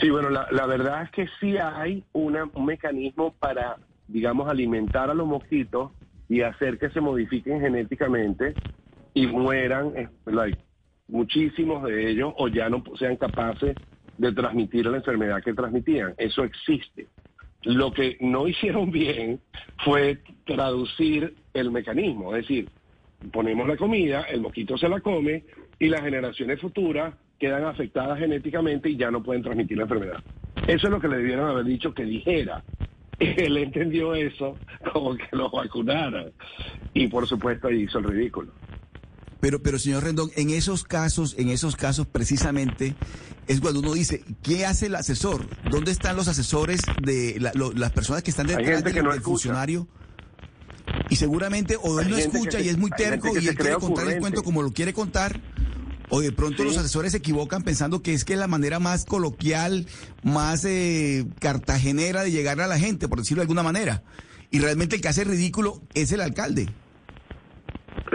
Sí, 0.00 0.10
bueno, 0.10 0.28
la, 0.28 0.66
verdad 0.66 1.04
es 1.04 1.10
que 1.10 1.26
sí 1.40 1.56
hay 1.56 2.04
un 2.12 2.36
mecanismo 2.66 3.34
para, 3.38 3.76
digamos, 4.08 4.48
alimentar 4.48 5.10
a 5.10 5.14
los 5.14 5.26
mosquitos 5.26 5.92
y 6.28 6.42
hacer 6.42 6.78
que 6.78 6.90
se 6.90 7.00
modifiquen 7.00 7.60
genéticamente 7.60 8.54
y 9.16 9.26
mueran 9.26 9.92
eh, 9.96 10.08
muchísimos 11.08 11.82
de 11.84 12.10
ellos 12.10 12.34
o 12.36 12.48
ya 12.48 12.68
no 12.68 12.84
sean 12.98 13.16
capaces 13.16 13.74
de 14.18 14.32
transmitir 14.32 14.84
la 14.84 14.98
enfermedad 14.98 15.42
que 15.42 15.54
transmitían. 15.54 16.14
Eso 16.18 16.44
existe. 16.44 17.06
Lo 17.62 17.92
que 17.92 18.18
no 18.20 18.46
hicieron 18.48 18.90
bien 18.90 19.40
fue 19.82 20.18
traducir 20.44 21.34
el 21.54 21.70
mecanismo, 21.70 22.36
es 22.36 22.42
decir, 22.42 22.68
ponemos 23.32 23.66
la 23.66 23.78
comida, 23.78 24.24
el 24.24 24.42
mosquito 24.42 24.76
se 24.76 24.86
la 24.86 25.00
come 25.00 25.44
y 25.78 25.88
las 25.88 26.02
generaciones 26.02 26.60
futuras 26.60 27.14
quedan 27.38 27.64
afectadas 27.64 28.18
genéticamente 28.18 28.90
y 28.90 28.98
ya 28.98 29.10
no 29.10 29.22
pueden 29.22 29.42
transmitir 29.42 29.78
la 29.78 29.84
enfermedad. 29.84 30.22
Eso 30.66 30.88
es 30.88 30.90
lo 30.90 31.00
que 31.00 31.08
le 31.08 31.16
debieron 31.16 31.48
haber 31.48 31.64
dicho 31.64 31.94
que 31.94 32.04
dijera. 32.04 32.62
Él 33.18 33.56
entendió 33.56 34.14
eso 34.14 34.58
como 34.92 35.16
que 35.16 35.28
lo 35.32 35.48
vacunara 35.48 36.26
y 36.92 37.06
por 37.08 37.26
supuesto 37.26 37.70
hizo 37.70 37.98
el 37.98 38.04
ridículo. 38.04 38.52
Pero, 39.40 39.62
pero 39.62 39.78
señor 39.78 40.04
Rendón, 40.04 40.30
en 40.36 40.50
esos 40.50 40.84
casos, 40.84 41.34
en 41.38 41.50
esos 41.50 41.76
casos 41.76 42.06
precisamente 42.06 42.94
es 43.46 43.60
cuando 43.60 43.80
uno 43.80 43.92
dice, 43.92 44.24
¿qué 44.42 44.66
hace 44.66 44.86
el 44.86 44.94
asesor? 44.94 45.46
¿Dónde 45.70 45.92
están 45.92 46.16
los 46.16 46.28
asesores 46.28 46.80
de 47.02 47.38
las 47.40 47.92
personas 47.92 48.22
que 48.22 48.30
están 48.30 48.46
detrás 48.46 48.82
del, 48.82 49.20
funcionario? 49.20 49.86
Y 51.10 51.16
seguramente 51.16 51.76
o 51.80 52.00
él 52.00 52.10
no 52.10 52.16
escucha 52.16 52.60
y 52.60 52.68
es 52.68 52.78
muy 52.78 52.90
terco 52.90 53.28
y 53.38 53.46
él 53.46 53.56
quiere 53.56 53.76
contar 53.76 54.08
el 54.08 54.18
cuento 54.18 54.42
como 54.42 54.62
lo 54.62 54.72
quiere 54.72 54.92
contar. 54.92 55.40
O 56.08 56.20
de 56.20 56.30
pronto 56.30 56.62
los 56.62 56.76
asesores 56.76 57.12
se 57.12 57.18
equivocan 57.18 57.62
pensando 57.62 58.00
que 58.00 58.14
es 58.14 58.24
que 58.24 58.34
es 58.34 58.38
la 58.38 58.46
manera 58.46 58.78
más 58.78 59.04
coloquial, 59.04 59.86
más 60.22 60.64
eh, 60.64 61.26
cartagenera 61.40 62.22
de 62.22 62.30
llegar 62.30 62.60
a 62.60 62.68
la 62.68 62.78
gente, 62.78 63.08
por 63.08 63.18
decirlo 63.18 63.40
de 63.40 63.44
alguna 63.44 63.64
manera. 63.64 64.04
Y 64.52 64.60
realmente 64.60 64.96
el 64.96 65.02
que 65.02 65.08
hace 65.08 65.24
ridículo 65.24 65.82
es 65.94 66.12
el 66.12 66.20
alcalde. 66.20 66.68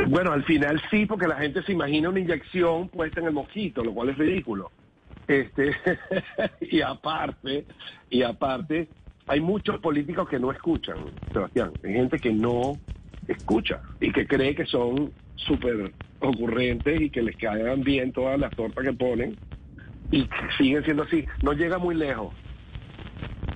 Bueno, 0.07 0.31
al 0.31 0.43
final 0.43 0.81
sí, 0.89 1.05
porque 1.05 1.27
la 1.27 1.35
gente 1.35 1.63
se 1.63 1.71
imagina 1.71 2.09
una 2.09 2.19
inyección 2.19 2.89
puesta 2.89 3.19
en 3.19 3.27
el 3.27 3.33
mosquito, 3.33 3.83
lo 3.83 3.93
cual 3.93 4.09
es 4.09 4.17
ridículo. 4.17 4.71
Este, 5.27 5.75
y 6.61 6.81
aparte, 6.81 7.65
y 8.09 8.23
aparte, 8.23 8.89
hay 9.27 9.39
muchos 9.39 9.79
políticos 9.79 10.27
que 10.27 10.39
no 10.39 10.51
escuchan, 10.51 10.97
Sebastián. 11.31 11.71
Hay 11.83 11.93
gente 11.93 12.19
que 12.19 12.33
no 12.33 12.79
escucha 13.27 13.81
y 13.99 14.11
que 14.11 14.27
cree 14.27 14.55
que 14.55 14.65
son 14.65 15.13
súper 15.35 15.93
ocurrentes 16.19 17.01
y 17.01 17.09
que 17.09 17.21
les 17.21 17.35
caigan 17.37 17.81
bien 17.83 18.11
todas 18.11 18.39
las 18.39 18.51
tortas 18.51 18.83
que 18.83 18.93
ponen 18.93 19.37
y 20.11 20.27
siguen 20.57 20.83
siendo 20.83 21.03
así. 21.03 21.25
No 21.41 21.53
llega 21.53 21.77
muy 21.77 21.95
lejos. 21.95 22.33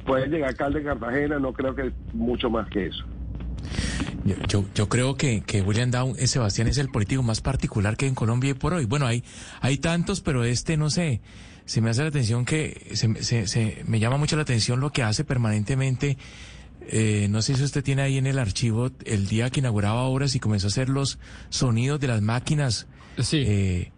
Pueden 0.06 0.32
llegar 0.32 0.50
alcalde 0.50 0.80
de 0.80 0.86
Cartagena, 0.86 1.40
no 1.40 1.52
creo 1.52 1.76
que 1.76 1.92
mucho 2.14 2.50
más 2.50 2.70
que 2.70 2.88
eso. 2.88 3.06
Yo, 4.48 4.66
yo, 4.74 4.90
creo 4.90 5.16
que, 5.16 5.42
que 5.42 5.62
William 5.62 5.92
Down, 5.92 6.16
eh, 6.18 6.26
Sebastián, 6.26 6.68
es 6.68 6.80
el 6.80 6.90
político 6.90 7.22
más 7.22 7.42
particular 7.42 7.96
que 7.96 8.06
hay 8.06 8.10
en 8.10 8.16
Colombia 8.16 8.52
y 8.52 8.54
por 8.56 8.74
hoy. 8.74 8.86
Bueno, 8.86 9.06
hay, 9.06 9.24
hay 9.62 9.78
tantos, 9.78 10.22
pero 10.22 10.44
este, 10.44 10.78
no 10.78 10.90
sé, 10.90 11.22
se 11.66 11.80
me 11.80 11.92
hace 11.92 12.02
la 12.02 12.08
atención 12.08 12.44
que, 12.44 12.90
se, 12.94 13.24
se, 13.24 13.48
se 13.48 13.84
me 13.86 14.00
llama 14.00 14.18
mucho 14.18 14.36
la 14.36 14.42
atención 14.42 14.80
lo 14.80 14.92
que 14.92 15.04
hace 15.04 15.24
permanentemente. 15.24 16.18
Eh, 16.88 17.28
no 17.30 17.42
sé 17.42 17.56
si 17.56 17.64
usted 17.64 17.84
tiene 17.84 18.02
ahí 18.02 18.18
en 18.18 18.28
el 18.28 18.40
archivo 18.40 18.92
el 19.06 19.28
día 19.28 19.50
que 19.50 19.60
inauguraba 19.60 20.04
obras 20.04 20.36
y 20.36 20.40
comenzó 20.40 20.68
a 20.68 20.70
hacer 20.70 20.90
los 20.90 21.20
sonidos 21.50 22.00
de 22.00 22.08
las 22.08 22.22
máquinas. 22.22 22.88
Sí. 23.20 23.44
Eh, 23.46 23.92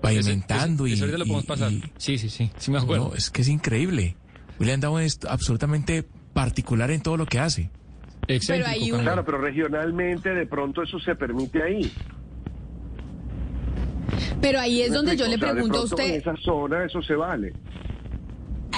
pavimentando 0.00 0.86
y, 0.86 0.96
lo 0.96 1.06
podemos 1.18 1.44
pasar. 1.44 1.72
sí, 1.98 2.16
sí, 2.16 2.30
sí, 2.30 2.50
sí 2.56 2.70
me 2.70 2.78
acuerdo. 2.78 3.08
No, 3.10 3.14
es 3.14 3.30
que 3.30 3.42
es 3.42 3.48
increíble. 3.48 4.16
William 4.58 4.80
Down 4.80 5.02
es 5.02 5.18
absolutamente 5.28 6.06
particular 6.32 6.90
en 6.90 7.02
todo 7.02 7.16
lo 7.16 7.26
que 7.26 7.38
hace. 7.38 7.70
Pero 8.46 8.66
Claro, 9.02 9.24
pero 9.24 9.38
regionalmente 9.38 10.32
de 10.32 10.46
pronto 10.46 10.82
eso 10.82 10.98
se 11.00 11.14
permite 11.14 11.62
ahí. 11.62 11.92
Pero 14.40 14.60
ahí 14.60 14.82
es 14.82 14.92
donde 14.92 15.16
yo 15.16 15.26
le 15.26 15.38
pregunto 15.38 15.78
a 15.78 15.84
usted. 15.84 16.04
En 16.04 16.20
esa 16.20 16.36
zona 16.36 16.84
eso 16.84 17.02
se 17.02 17.14
vale. 17.14 17.52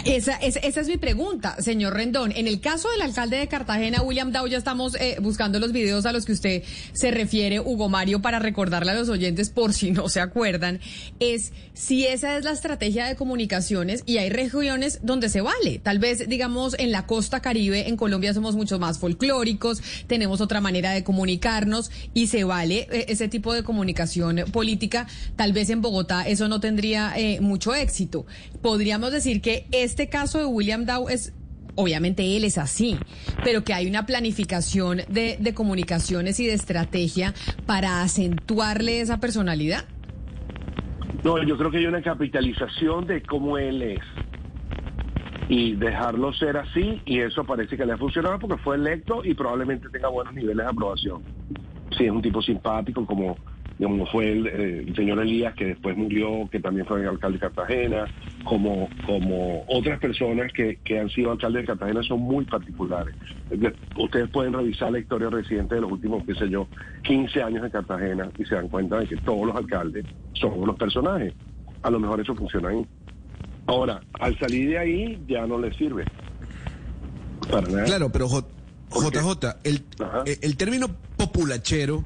Esa, 0.05 0.35
es 0.37 0.89
mi 0.89 0.97
pregunta, 0.97 1.57
señor 1.61 1.95
Rendón. 1.95 2.33
En 2.35 2.49
el 2.49 2.61
caso 2.61 2.91
del 2.91 3.03
alcalde 3.03 3.37
de 3.37 3.47
Cartagena, 3.47 4.03
William 4.03 4.33
Dow, 4.33 4.49
ya 4.49 4.59
estamos 4.59 4.97
eh, 4.97 5.17
buscando 5.21 5.61
los 5.61 5.71
videos 5.71 6.07
a 6.07 6.13
los 6.13 6.25
que 6.25 6.33
usted 6.33 6.65
se 6.93 7.13
refiere, 7.13 7.61
Hugo 7.61 7.89
Mario, 7.89 8.21
para 8.21 8.41
recordarle 8.41 8.91
a 8.91 8.95
los 8.95 9.09
oyentes, 9.09 9.51
por 9.51 9.73
si 9.73 9.93
no 9.93 10.09
se 10.09 10.21
acuerdan, 10.21 10.81
es 11.21 11.53
si 11.73 12.05
esa 12.05 12.37
es 12.37 12.45
la 12.45 12.51
estrategia 12.51 13.07
de 13.07 13.15
comunicaciones 13.15 14.03
y 14.05 14.19
hay 14.19 14.29
regiones 14.29 14.99
donde 15.03 15.29
se 15.29 15.41
vale. 15.41 15.79
Tal 15.79 16.01
vez, 16.01 16.29
digamos, 16.29 16.75
en 16.79 16.91
la 16.91 17.07
costa 17.07 17.41
caribe, 17.41 17.89
en 17.89 17.97
Colombia 17.97 18.35
somos 18.35 18.57
mucho 18.57 18.81
más 18.81 18.99
folclóricos, 18.99 19.83
tenemos 20.09 20.41
otra 20.41 20.61
manera 20.61 20.91
de 20.91 21.05
comunicarnos 21.05 21.93
y 22.13 22.27
se 22.27 22.43
vale 22.43 22.89
eh, 22.91 23.07
ese 23.09 23.29
tipo 23.29 23.55
de 23.55 23.63
comunicación 23.63 24.45
política. 24.51 25.07
Tal 25.37 25.53
vez 25.53 25.71
en 25.71 25.81
Bogotá 25.81 26.27
eso 26.27 26.49
no 26.49 26.59
tendría 26.59 27.13
eh, 27.17 27.41
mucho 27.41 27.73
éxito. 27.75 28.27
Podríamos 28.63 29.13
decir 29.13 29.41
que 29.41 29.67
este 29.93 30.09
caso 30.09 30.39
de 30.39 30.47
William 30.47 30.87
Dow 30.87 31.11
es 31.11 31.35
obviamente 31.75 32.35
él 32.35 32.45
es 32.45 32.57
así, 32.57 32.97
pero 33.45 33.63
que 33.63 33.75
hay 33.75 33.87
una 33.87 34.07
planificación 34.07 35.03
de, 35.09 35.53
comunicaciones 35.55 36.41
y 36.41 36.47
de 36.47 36.55
estrategia 36.55 37.35
para 37.67 38.01
acentuarle 38.01 39.03
esa 39.03 39.21
personalidad. 39.21 39.85
No, 41.23 41.43
yo 41.43 41.59
creo 41.59 41.71
que 41.71 41.77
hay 41.77 41.87
una 41.87 42.01
capitalización 42.01 43.07
de 43.07 43.23
cómo 43.23 43.59
él 43.59 43.83
es 43.83 44.01
y 45.51 45.75
dejarlo 45.75 46.33
ser 46.33 46.57
así 46.57 47.03
y 47.05 47.21
eso 47.21 47.45
parece 47.45 47.77
que 47.77 47.85
le 47.85 47.93
ha 47.93 47.99
funcionado 47.99 48.39
porque 48.39 48.57
fue 48.63 48.77
electo 48.77 49.23
y 49.23 49.35
probablemente 49.35 49.91
tenga 49.91 50.09
buenos 50.09 50.33
niveles 50.33 50.65
de 50.65 50.73
aprobación. 50.73 51.23
Sí, 51.99 52.05
es 52.05 52.11
un 52.11 52.23
tipo 52.23 52.41
simpático 52.41 53.05
como 53.05 53.37
como 53.83 54.07
fue 54.07 54.31
el, 54.31 54.47
eh, 54.47 54.85
el, 54.87 54.95
señor 54.95 55.21
Elías, 55.21 55.55
que 55.55 55.67
después 55.67 55.97
murió, 55.97 56.49
que 56.51 56.61
también 56.61 56.87
fue 56.87 57.07
alcalde 57.07 57.39
de 57.39 57.41
Cartagena, 57.41 58.05
como, 58.45 58.89
como 59.07 59.65
otras 59.69 59.99
personas 59.99 60.53
que, 60.53 60.79
que 60.85 61.01
han 61.01 61.09
sido 61.11 61.33
alcaldes 61.33 61.63
de 61.63 61.67
Cartagena 61.67 62.03
son 62.03 62.21
muy 62.21 62.45
particulares. 62.45 63.15
Ustedes 63.97 64.31
pueden 64.31 64.53
revisar 64.53 64.93
la 64.93 64.99
historia 64.99 65.31
reciente 65.31 65.75
de 65.75 65.81
los 65.81 65.93
últimos, 65.93 66.25
qué 66.25 66.35
sé 66.35 66.49
yo, 66.49 66.69
15 67.03 67.43
años 67.43 67.63
de 67.63 67.71
Cartagena 67.71 68.31
y 68.39 68.45
se 68.45 68.55
dan 68.55 68.69
cuenta 68.69 68.99
de 68.99 69.07
que 69.07 69.17
todos 69.19 69.47
los 69.47 69.57
alcaldes 69.57 70.07
son 70.35 70.53
unos 70.61 70.77
personajes. 70.77 71.35
A 71.83 71.91
lo 71.91 71.99
mejor 71.99 72.21
eso 72.21 72.35
funciona 72.35 72.69
ahí. 72.69 72.87
Ahora, 73.67 74.01
al 74.21 74.39
salir 74.39 74.71
de 74.71 74.79
ahí 74.79 75.23
ya 75.27 75.47
no 75.47 75.59
le 75.59 75.73
sirve. 75.75 76.05
Para 77.51 77.69
nada. 77.69 77.85
Claro, 77.85 78.11
pero 78.11 78.29
JJ, 78.29 79.57
el, 79.65 79.85
el 80.41 80.57
término 80.57 80.89
populachero 81.17 82.05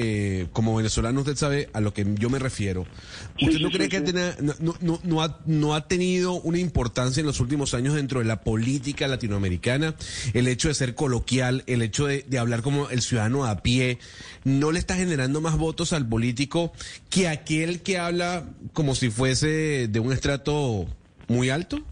eh, 0.00 0.46
como 0.52 0.76
venezolano 0.76 1.18
usted 1.20 1.34
sabe 1.34 1.70
a 1.72 1.80
lo 1.80 1.92
que 1.92 2.06
yo 2.20 2.30
me 2.30 2.38
refiero. 2.38 2.86
¿Usted 3.34 3.56
sí, 3.56 3.62
no 3.62 3.68
sí, 3.68 3.74
cree 3.74 3.86
sí, 3.86 3.90
que 3.90 4.00
tenía, 4.00 4.36
no, 4.60 4.76
no, 4.80 5.00
no, 5.02 5.22
ha, 5.22 5.40
no 5.44 5.74
ha 5.74 5.88
tenido 5.88 6.34
una 6.34 6.58
importancia 6.58 7.20
en 7.20 7.26
los 7.26 7.40
últimos 7.40 7.74
años 7.74 7.94
dentro 7.94 8.20
de 8.20 8.26
la 8.26 8.42
política 8.42 9.08
latinoamericana? 9.08 9.96
El 10.34 10.46
hecho 10.46 10.68
de 10.68 10.74
ser 10.74 10.94
coloquial, 10.94 11.64
el 11.66 11.82
hecho 11.82 12.06
de, 12.06 12.24
de 12.28 12.38
hablar 12.38 12.62
como 12.62 12.88
el 12.90 13.02
ciudadano 13.02 13.44
a 13.44 13.60
pie, 13.62 13.98
¿no 14.44 14.70
le 14.70 14.78
está 14.78 14.94
generando 14.94 15.40
más 15.40 15.58
votos 15.58 15.92
al 15.92 16.08
político 16.08 16.72
que 17.10 17.26
aquel 17.26 17.82
que 17.82 17.98
habla 17.98 18.44
como 18.74 18.94
si 18.94 19.10
fuese 19.10 19.88
de 19.88 19.98
un 19.98 20.12
estrato 20.12 20.86
muy 21.26 21.50
alto? 21.50 21.82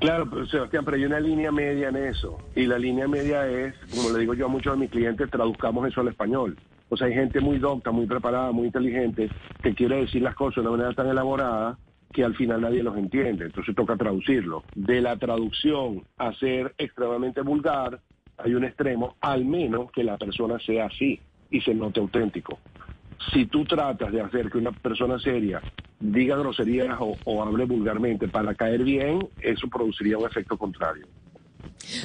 Claro, 0.00 0.30
pero 0.30 0.46
Sebastián, 0.46 0.84
pero 0.84 0.96
hay 0.96 1.04
una 1.04 1.18
línea 1.18 1.50
media 1.50 1.88
en 1.88 1.96
eso. 1.96 2.38
Y 2.54 2.66
la 2.66 2.78
línea 2.78 3.08
media 3.08 3.48
es, 3.48 3.74
como 3.94 4.10
le 4.10 4.20
digo 4.20 4.34
yo 4.34 4.46
a 4.46 4.48
muchos 4.48 4.72
de 4.74 4.78
mis 4.78 4.90
clientes, 4.90 5.28
traduzcamos 5.30 5.88
eso 5.88 6.00
al 6.00 6.08
español. 6.08 6.56
O 6.88 6.96
sea, 6.96 7.06
hay 7.06 7.14
gente 7.14 7.40
muy 7.40 7.58
docta, 7.58 7.90
muy 7.90 8.06
preparada, 8.06 8.52
muy 8.52 8.66
inteligente, 8.66 9.28
que 9.62 9.74
quiere 9.74 10.00
decir 10.00 10.22
las 10.22 10.34
cosas 10.34 10.56
de 10.56 10.68
una 10.68 10.70
manera 10.78 10.94
tan 10.94 11.08
elaborada 11.08 11.78
que 12.12 12.24
al 12.24 12.34
final 12.34 12.62
nadie 12.62 12.82
los 12.82 12.96
entiende. 12.96 13.46
Entonces 13.46 13.74
toca 13.74 13.96
traducirlo. 13.96 14.64
De 14.74 15.00
la 15.00 15.16
traducción 15.16 16.02
a 16.16 16.32
ser 16.34 16.74
extremadamente 16.78 17.42
vulgar, 17.42 18.00
hay 18.38 18.54
un 18.54 18.64
extremo, 18.64 19.16
al 19.20 19.44
menos 19.44 19.90
que 19.92 20.04
la 20.04 20.16
persona 20.16 20.58
sea 20.60 20.86
así 20.86 21.20
y 21.50 21.60
se 21.60 21.74
note 21.74 22.00
auténtico. 22.00 22.58
Si 23.32 23.46
tú 23.46 23.64
tratas 23.64 24.12
de 24.12 24.20
hacer 24.20 24.48
que 24.50 24.58
una 24.58 24.72
persona 24.72 25.18
seria 25.18 25.60
diga 26.00 26.36
groserías 26.36 26.96
o, 27.00 27.16
o 27.24 27.42
hable 27.42 27.64
vulgarmente 27.64 28.28
para 28.28 28.54
caer 28.54 28.84
bien, 28.84 29.28
eso 29.40 29.68
produciría 29.68 30.16
un 30.16 30.26
efecto 30.26 30.56
contrario. 30.56 31.06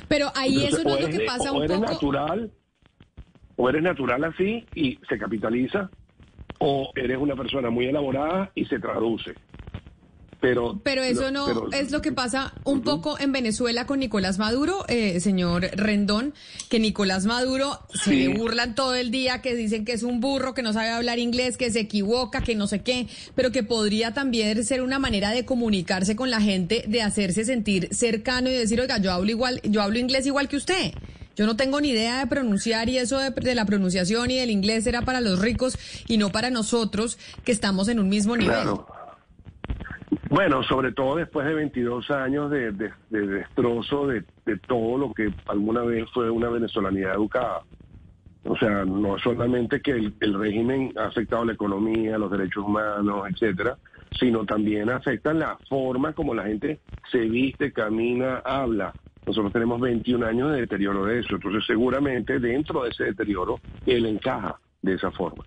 Pero 0.08 0.32
ahí 0.36 0.66
Entonces, 0.66 0.80
eso 0.80 0.90
no 0.90 0.96
es 0.96 1.02
lo 1.02 1.18
que 1.20 1.26
pasa 1.26 1.52
o 1.52 1.58
un 1.58 1.64
eres 1.64 1.78
poco. 1.78 1.92
natural, 1.92 2.52
o 3.64 3.70
eres 3.70 3.82
natural 3.82 4.22
así 4.26 4.66
y 4.76 5.00
se 5.08 5.18
capitaliza, 5.18 5.90
o 6.60 6.92
eres 6.96 7.18
una 7.18 7.34
persona 7.34 7.70
muy 7.70 7.86
elaborada 7.86 8.52
y 8.56 8.66
se 8.66 8.78
traduce. 8.78 9.36
Pero, 10.42 10.82
Pero 10.84 11.02
eso 11.04 11.32
no 11.32 11.46
pero- 11.46 11.72
es 11.72 11.90
lo 11.92 12.02
que 12.02 12.12
pasa 12.12 12.54
un 12.66 12.82
poco 12.82 13.18
en 13.18 13.32
Venezuela 13.32 13.86
con 13.86 14.00
Nicolás 14.00 14.38
Maduro, 14.38 14.84
eh, 14.90 15.22
señor 15.22 15.62
Rendón, 15.78 16.34
que 16.70 16.80
Nicolás 16.80 17.26
Maduro 17.26 17.80
se 17.94 18.14
le 18.14 18.28
burlan 18.38 18.76
todo 18.76 18.96
el 18.96 19.10
día, 19.12 19.42
que 19.42 19.56
dicen 19.56 19.86
que 19.86 19.94
es 19.94 20.04
un 20.04 20.20
burro, 20.20 20.54
que 20.54 20.62
no 20.62 20.74
sabe 20.74 20.90
hablar 20.90 21.18
inglés, 21.18 21.56
que 21.56 21.72
se 21.72 21.80
equivoca, 21.80 22.42
que 22.42 22.56
no 22.56 22.68
sé 22.68 22.82
qué, 22.84 23.08
pero 23.36 23.54
que 23.54 23.64
podría 23.64 24.14
también 24.14 24.66
ser 24.66 24.82
una 24.82 25.00
manera 25.00 25.32
de 25.32 25.46
comunicarse 25.46 26.18
con 26.18 26.30
la 26.30 26.42
gente, 26.42 26.84
de 26.90 27.02
hacerse 27.02 27.46
sentir 27.46 27.88
cercano 27.96 28.50
y 28.50 28.54
decir, 28.54 28.82
oiga, 28.82 28.98
yo 28.98 29.14
hablo 29.14 29.32
igual, 29.32 29.62
yo 29.64 29.82
hablo 29.82 29.98
inglés 30.00 30.26
igual 30.28 30.50
que 30.50 30.58
usted. 30.58 30.92
Yo 31.36 31.46
no 31.48 31.56
tengo 31.56 31.82
ni 31.82 31.90
idea 31.90 32.20
de 32.20 32.28
pronunciar 32.28 32.90
y 32.90 32.98
eso 32.98 33.18
de, 33.20 33.56
la 33.56 33.66
pronunciación 33.66 34.30
y 34.32 34.38
del 34.40 34.52
inglés 34.52 34.86
era 34.86 35.02
para 35.02 35.20
los 35.22 35.40
ricos 35.42 35.78
y 36.08 36.18
no 36.18 36.30
para 36.30 36.50
nosotros 36.52 37.18
que 37.44 37.52
estamos 37.52 37.88
en 37.90 38.00
un 38.00 38.10
mismo 38.10 38.38
nivel. 38.38 38.56
Bueno, 40.30 40.64
sobre 40.64 40.92
todo 40.92 41.16
después 41.16 41.46
de 41.48 41.54
22 41.54 42.10
años 42.12 42.52
de, 42.52 42.72
de- 42.72 42.92
de 43.10 43.28
destrozo 43.28 44.08
de, 44.08 44.24
de 44.46 44.58
todo 44.68 44.98
lo 44.98 45.14
que 45.14 45.34
alguna 45.48 45.82
vez 45.82 46.06
fue 46.14 46.30
una 46.30 46.50
venezolanidad 46.50 47.14
educada. 47.16 47.62
O 48.46 48.58
sea, 48.58 48.84
no 48.86 49.18
solamente 49.20 49.82
que 49.82 49.92
el, 49.92 50.14
el 50.20 50.34
régimen 50.38 50.92
ha 50.98 51.06
afectado 51.06 51.46
la 51.46 51.54
economía, 51.54 52.18
los 52.18 52.30
derechos 52.32 52.64
humanos, 52.66 53.26
etcétera, 53.32 53.78
sino 54.20 54.46
también 54.46 54.90
afecta 54.90 55.34
la 55.34 55.58
forma 55.70 56.14
como 56.14 56.34
la 56.36 56.44
gente 56.44 56.80
se 57.12 57.20
viste, 57.20 57.72
camina, 57.72 58.38
habla. 58.44 58.94
Nosotros 59.26 59.54
tenemos 59.54 59.80
21 59.80 60.26
años 60.26 60.52
de 60.52 60.62
deterioro 60.62 61.06
de 61.06 61.20
eso, 61.20 61.36
entonces 61.36 61.64
seguramente 61.66 62.40
dentro 62.40 62.84
de 62.84 62.90
ese 62.90 63.06
deterioro 63.06 63.60
él 63.86 64.06
encaja 64.06 64.60
de 64.82 64.96
esa 64.96 65.12
forma. 65.12 65.46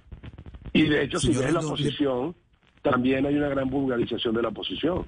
Y 0.72 0.88
de 0.88 1.04
hecho, 1.04 1.18
si 1.18 1.28
ves 1.28 1.52
la 1.52 1.60
oposición, 1.60 2.34
también 2.82 3.26
hay 3.26 3.36
una 3.36 3.48
gran 3.48 3.68
vulgarización 3.68 4.34
de 4.34 4.42
la 4.42 4.48
oposición. 4.48 5.04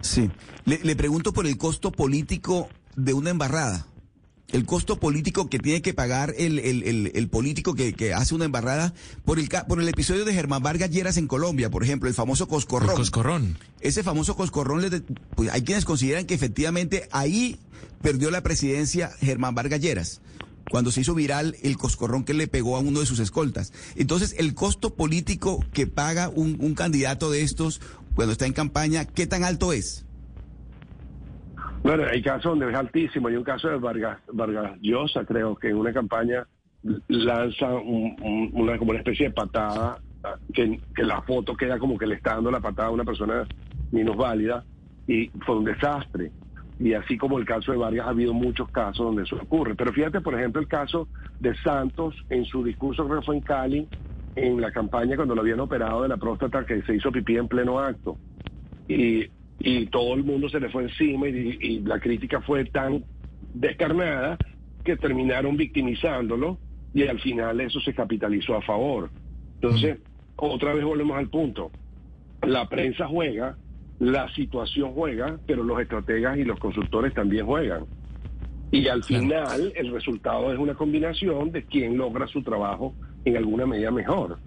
Sí. 0.00 0.30
Le, 0.64 0.78
le 0.82 0.96
pregunto 0.96 1.32
por 1.32 1.46
el 1.46 1.56
costo 1.56 1.90
político 1.90 2.68
de 2.94 3.14
una 3.14 3.30
embarrada. 3.30 3.86
El 4.52 4.64
costo 4.64 5.00
político 5.00 5.48
que 5.50 5.58
tiene 5.58 5.82
que 5.82 5.92
pagar 5.92 6.32
el, 6.38 6.60
el, 6.60 6.84
el, 6.84 7.12
el 7.14 7.28
político 7.28 7.74
que, 7.74 7.94
que 7.94 8.14
hace 8.14 8.34
una 8.34 8.44
embarrada 8.44 8.94
por 9.24 9.40
el, 9.40 9.48
ca- 9.48 9.66
por 9.66 9.80
el 9.82 9.88
episodio 9.88 10.24
de 10.24 10.32
Germán 10.32 10.62
Vargas 10.62 10.90
Lleras 10.90 11.16
en 11.16 11.26
Colombia, 11.26 11.68
por 11.68 11.82
ejemplo, 11.82 12.08
el 12.08 12.14
famoso 12.14 12.46
Coscorrón. 12.46 12.90
El 12.90 12.96
coscorrón. 12.96 13.58
Ese 13.80 14.04
famoso 14.04 14.36
Coscorrón, 14.36 15.04
pues 15.34 15.50
hay 15.50 15.62
quienes 15.62 15.84
consideran 15.84 16.26
que 16.26 16.34
efectivamente 16.34 17.08
ahí 17.10 17.58
perdió 18.02 18.30
la 18.30 18.42
presidencia 18.42 19.10
Germán 19.20 19.56
Vargas 19.56 19.80
Lleras, 19.80 20.20
cuando 20.70 20.92
se 20.92 21.00
hizo 21.00 21.14
viral 21.14 21.56
el 21.62 21.76
Coscorrón 21.76 22.24
que 22.24 22.32
le 22.34 22.46
pegó 22.46 22.76
a 22.76 22.80
uno 22.80 23.00
de 23.00 23.06
sus 23.06 23.18
escoltas. 23.18 23.72
Entonces, 23.96 24.36
el 24.38 24.54
costo 24.54 24.94
político 24.94 25.64
que 25.72 25.88
paga 25.88 26.28
un, 26.28 26.56
un 26.60 26.74
candidato 26.76 27.32
de 27.32 27.42
estos 27.42 27.80
cuando 28.14 28.32
está 28.32 28.46
en 28.46 28.52
campaña, 28.52 29.04
¿qué 29.06 29.26
tan 29.26 29.42
alto 29.44 29.72
es? 29.72 30.04
Bueno, 31.86 32.02
hay 32.10 32.20
casos 32.20 32.50
donde 32.58 32.68
es 32.68 32.74
altísimo. 32.74 33.28
Hay 33.28 33.36
un 33.36 33.44
caso 33.44 33.68
de 33.68 33.76
Vargas, 33.76 34.18
Vargas 34.32 34.76
Llosa, 34.80 35.24
creo 35.24 35.54
que 35.54 35.68
en 35.68 35.76
una 35.76 35.92
campaña 35.92 36.44
lanza 37.06 37.72
un- 37.74 38.16
como 38.16 38.90
una 38.90 38.98
especie 38.98 39.28
de 39.28 39.32
patada 39.32 39.96
ah, 40.24 40.34
que, 40.52 40.80
que 40.92 41.04
la 41.04 41.22
foto 41.22 41.56
queda 41.56 41.78
como 41.78 41.96
que 41.96 42.08
le 42.08 42.16
está 42.16 42.34
dando 42.34 42.50
la 42.50 42.58
patada 42.58 42.88
a 42.88 42.90
una 42.90 43.04
persona 43.04 43.46
minusválida 43.92 44.64
y 45.06 45.28
fue 45.46 45.58
un 45.58 45.64
desastre. 45.64 46.32
Y 46.80 46.92
así 46.92 47.16
como 47.16 47.38
el 47.38 47.44
caso 47.44 47.70
de 47.70 47.78
Vargas, 47.78 48.08
ha 48.08 48.10
habido 48.10 48.34
muchos 48.34 48.68
casos 48.70 49.06
donde 49.06 49.22
eso 49.22 49.36
ocurre. 49.36 49.76
Pero 49.76 49.92
fíjate, 49.92 50.20
por 50.22 50.34
ejemplo, 50.34 50.60
el 50.60 50.66
caso 50.66 51.08
de 51.38 51.54
Santos 51.58 52.16
en 52.30 52.44
su 52.46 52.64
discurso, 52.64 53.06
creo 53.06 53.20
que 53.20 53.26
fue 53.26 53.36
en 53.36 53.42
Cali, 53.42 53.88
en 54.34 54.60
la 54.60 54.72
campaña 54.72 55.14
cuando 55.14 55.36
lo 55.36 55.42
habían 55.42 55.60
operado 55.60 56.02
de 56.02 56.08
la 56.08 56.16
próstata, 56.16 56.66
que 56.66 56.82
se 56.82 56.96
hizo 56.96 57.12
pipí 57.12 57.36
en 57.36 57.46
pleno 57.46 57.78
acto. 57.78 58.18
Y, 58.88 59.24
y 59.58 59.86
todo 59.86 60.14
el 60.14 60.24
mundo 60.24 60.48
se 60.48 60.60
le 60.60 60.68
fue 60.68 60.84
encima 60.84 61.28
y, 61.28 61.58
y 61.60 61.80
la 61.80 61.98
crítica 61.98 62.40
fue 62.40 62.64
tan 62.66 63.04
descarnada 63.54 64.36
que 64.84 64.96
terminaron 64.96 65.56
victimizándolo 65.56 66.58
y 66.94 67.06
al 67.06 67.20
final 67.20 67.60
eso 67.60 67.80
se 67.80 67.92
capitalizó 67.94 68.56
a 68.56 68.62
favor. 68.62 69.10
Entonces, 69.54 69.98
otra 70.36 70.74
vez 70.74 70.84
volvemos 70.84 71.16
al 71.16 71.28
punto. 71.28 71.70
La 72.42 72.68
prensa 72.68 73.06
juega, 73.06 73.56
la 73.98 74.32
situación 74.34 74.92
juega, 74.92 75.38
pero 75.46 75.62
los 75.62 75.80
estrategas 75.80 76.38
y 76.38 76.44
los 76.44 76.58
consultores 76.58 77.12
también 77.14 77.46
juegan. 77.46 77.86
Y 78.70 78.88
al 78.88 79.02
final 79.04 79.72
el 79.74 79.92
resultado 79.92 80.52
es 80.52 80.58
una 80.58 80.74
combinación 80.74 81.52
de 81.52 81.64
quién 81.64 81.96
logra 81.96 82.26
su 82.26 82.42
trabajo 82.42 82.94
en 83.24 83.36
alguna 83.36 83.66
medida 83.66 83.90
mejor. 83.90 84.38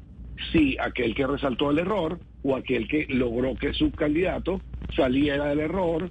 Si 0.51 0.77
aquel 0.79 1.13
que 1.13 1.27
resaltó 1.27 1.71
el 1.71 1.79
error 1.79 2.19
o 2.43 2.55
aquel 2.55 2.87
que 2.87 3.05
logró 3.09 3.55
que 3.55 3.73
su 3.73 3.91
candidato 3.91 4.61
saliera 4.95 5.45
del 5.45 5.59
error 5.59 6.09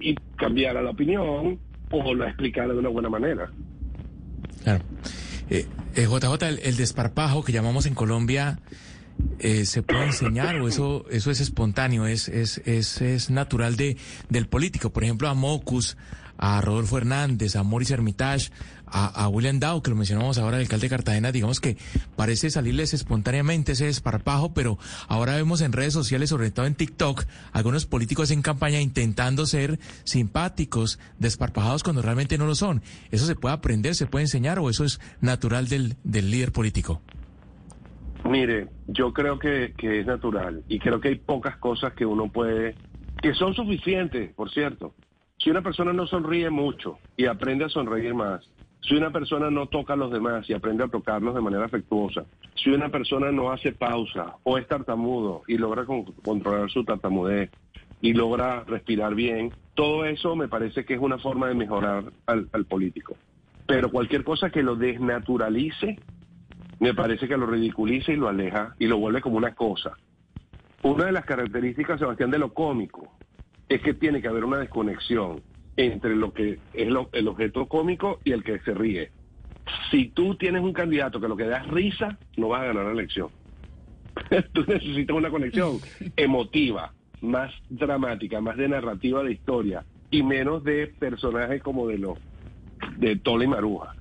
y 0.00 0.14
cambiara 0.36 0.82
la 0.82 0.90
opinión 0.90 1.58
o 1.90 2.14
la 2.14 2.28
explicara 2.28 2.72
de 2.72 2.78
una 2.78 2.88
buena 2.88 3.08
manera. 3.08 3.50
Claro. 4.62 4.84
Eh, 5.50 5.66
JJ, 5.94 6.46
el, 6.46 6.58
el 6.62 6.76
desparpajo 6.76 7.42
que 7.42 7.52
llamamos 7.52 7.86
en 7.86 7.94
Colombia, 7.94 8.60
eh, 9.38 9.64
¿se 9.64 9.82
puede 9.82 10.04
enseñar 10.06 10.60
o 10.60 10.68
eso, 10.68 11.04
eso 11.10 11.30
es 11.30 11.40
espontáneo, 11.40 12.06
es, 12.06 12.28
es, 12.28 12.58
es, 12.66 13.00
es 13.00 13.30
natural 13.30 13.76
de, 13.76 13.96
del 14.28 14.46
político? 14.46 14.90
Por 14.90 15.04
ejemplo, 15.04 15.28
a 15.28 15.34
Mocus, 15.34 15.96
a 16.36 16.60
Rodolfo 16.60 16.98
Hernández, 16.98 17.56
a 17.56 17.62
Maurice 17.62 17.94
Hermitage, 17.94 18.50
a, 18.92 19.28
William 19.28 19.60
Dow, 19.60 19.82
que 19.82 19.90
lo 19.90 19.96
mencionamos 19.96 20.38
ahora, 20.38 20.56
el 20.56 20.62
alcalde 20.62 20.86
de 20.86 20.90
Cartagena, 20.90 21.32
digamos 21.32 21.60
que 21.60 21.76
parece 22.16 22.50
salirles 22.50 22.94
espontáneamente 22.94 23.72
ese 23.72 23.86
desparpajo, 23.86 24.54
pero 24.54 24.78
ahora 25.08 25.36
vemos 25.36 25.60
en 25.60 25.72
redes 25.72 25.92
sociales, 25.92 26.30
sobre 26.30 26.50
todo 26.50 26.66
en 26.66 26.74
TikTok, 26.74 27.24
algunos 27.52 27.86
políticos 27.86 28.30
en 28.30 28.42
campaña 28.42 28.80
intentando 28.80 29.46
ser 29.46 29.78
simpáticos, 30.04 30.98
desparpajados 31.18 31.82
cuando 31.82 32.02
realmente 32.02 32.38
no 32.38 32.46
lo 32.46 32.54
son. 32.54 32.82
¿Eso 33.10 33.26
se 33.26 33.36
puede 33.36 33.54
aprender, 33.54 33.94
se 33.94 34.06
puede 34.06 34.24
enseñar 34.24 34.58
o 34.58 34.70
eso 34.70 34.84
es 34.84 35.00
natural 35.20 35.68
del, 35.68 35.96
del 36.04 36.30
líder 36.30 36.52
político? 36.52 37.02
Mire, 38.24 38.68
yo 38.86 39.12
creo 39.12 39.38
que, 39.38 39.74
que 39.76 40.00
es 40.00 40.06
natural 40.06 40.62
y 40.68 40.78
creo 40.78 41.00
que 41.00 41.08
hay 41.08 41.14
pocas 41.16 41.56
cosas 41.56 41.92
que 41.94 42.04
uno 42.04 42.30
puede, 42.30 42.74
que 43.22 43.32
son 43.34 43.54
suficientes, 43.54 44.34
por 44.34 44.50
cierto. 44.50 44.94
Si 45.38 45.50
una 45.50 45.62
persona 45.62 45.92
no 45.92 46.06
sonríe 46.06 46.50
mucho 46.50 46.98
y 47.16 47.26
aprende 47.26 47.64
a 47.64 47.68
sonreír 47.68 48.12
más, 48.12 48.44
si 48.80 48.94
una 48.94 49.10
persona 49.10 49.50
no 49.50 49.66
toca 49.66 49.92
a 49.94 49.96
los 49.96 50.10
demás 50.12 50.48
y 50.48 50.54
aprende 50.54 50.84
a 50.84 50.88
tocarlos 50.88 51.34
de 51.34 51.40
manera 51.40 51.64
afectuosa, 51.66 52.24
si 52.54 52.70
una 52.70 52.88
persona 52.90 53.30
no 53.32 53.50
hace 53.50 53.72
pausa 53.72 54.36
o 54.44 54.58
es 54.58 54.66
tartamudo 54.66 55.42
y 55.46 55.58
logra 55.58 55.84
con- 55.84 56.04
controlar 56.04 56.70
su 56.70 56.84
tartamudez 56.84 57.50
y 58.00 58.12
logra 58.14 58.64
respirar 58.64 59.14
bien, 59.14 59.52
todo 59.74 60.04
eso 60.04 60.36
me 60.36 60.48
parece 60.48 60.84
que 60.84 60.94
es 60.94 61.00
una 61.00 61.18
forma 61.18 61.48
de 61.48 61.54
mejorar 61.54 62.04
al, 62.26 62.48
al 62.52 62.64
político. 62.66 63.16
Pero 63.66 63.90
cualquier 63.90 64.24
cosa 64.24 64.50
que 64.50 64.62
lo 64.62 64.76
desnaturalice, 64.76 66.00
me 66.80 66.94
parece 66.94 67.28
que 67.28 67.36
lo 67.36 67.46
ridiculiza 67.46 68.12
y 68.12 68.16
lo 68.16 68.28
aleja 68.28 68.74
y 68.78 68.86
lo 68.86 68.98
vuelve 68.98 69.20
como 69.20 69.36
una 69.36 69.54
cosa. 69.54 69.96
Una 70.82 71.06
de 71.06 71.12
las 71.12 71.24
características, 71.24 71.98
Sebastián, 71.98 72.30
de 72.30 72.38
lo 72.38 72.54
cómico 72.54 73.18
es 73.68 73.82
que 73.82 73.94
tiene 73.94 74.22
que 74.22 74.28
haber 74.28 74.44
una 74.44 74.58
desconexión 74.58 75.42
entre 75.78 76.16
lo 76.16 76.32
que 76.32 76.60
es 76.72 76.88
lo- 76.88 77.08
el 77.12 77.28
objeto 77.28 77.66
cómico 77.68 78.20
y 78.24 78.32
el 78.32 78.42
que 78.42 78.58
se 78.60 78.74
ríe. 78.74 79.12
Si 79.90 80.08
tú 80.10 80.34
tienes 80.34 80.62
un 80.62 80.72
candidato 80.72 81.20
que 81.20 81.28
lo 81.28 81.36
que 81.36 81.44
da 81.44 81.58
es 81.58 81.68
risa, 81.68 82.18
no 82.36 82.48
vas 82.48 82.62
a 82.62 82.66
ganar 82.66 82.86
la 82.86 82.92
elección. 82.92 83.30
tú 84.52 84.64
necesitas 84.66 85.16
una 85.16 85.30
conexión 85.30 85.78
emotiva, 86.16 86.92
más 87.20 87.54
dramática, 87.68 88.40
más 88.40 88.56
de 88.56 88.68
narrativa 88.68 89.22
de 89.22 89.32
historia 89.32 89.86
y 90.10 90.22
menos 90.24 90.64
de 90.64 90.88
personajes 90.98 91.62
como 91.62 91.86
de 91.86 91.98
los 91.98 92.18
de 92.96 93.16
Tola 93.16 93.44
y 93.44 93.48
Maruja. 93.48 93.94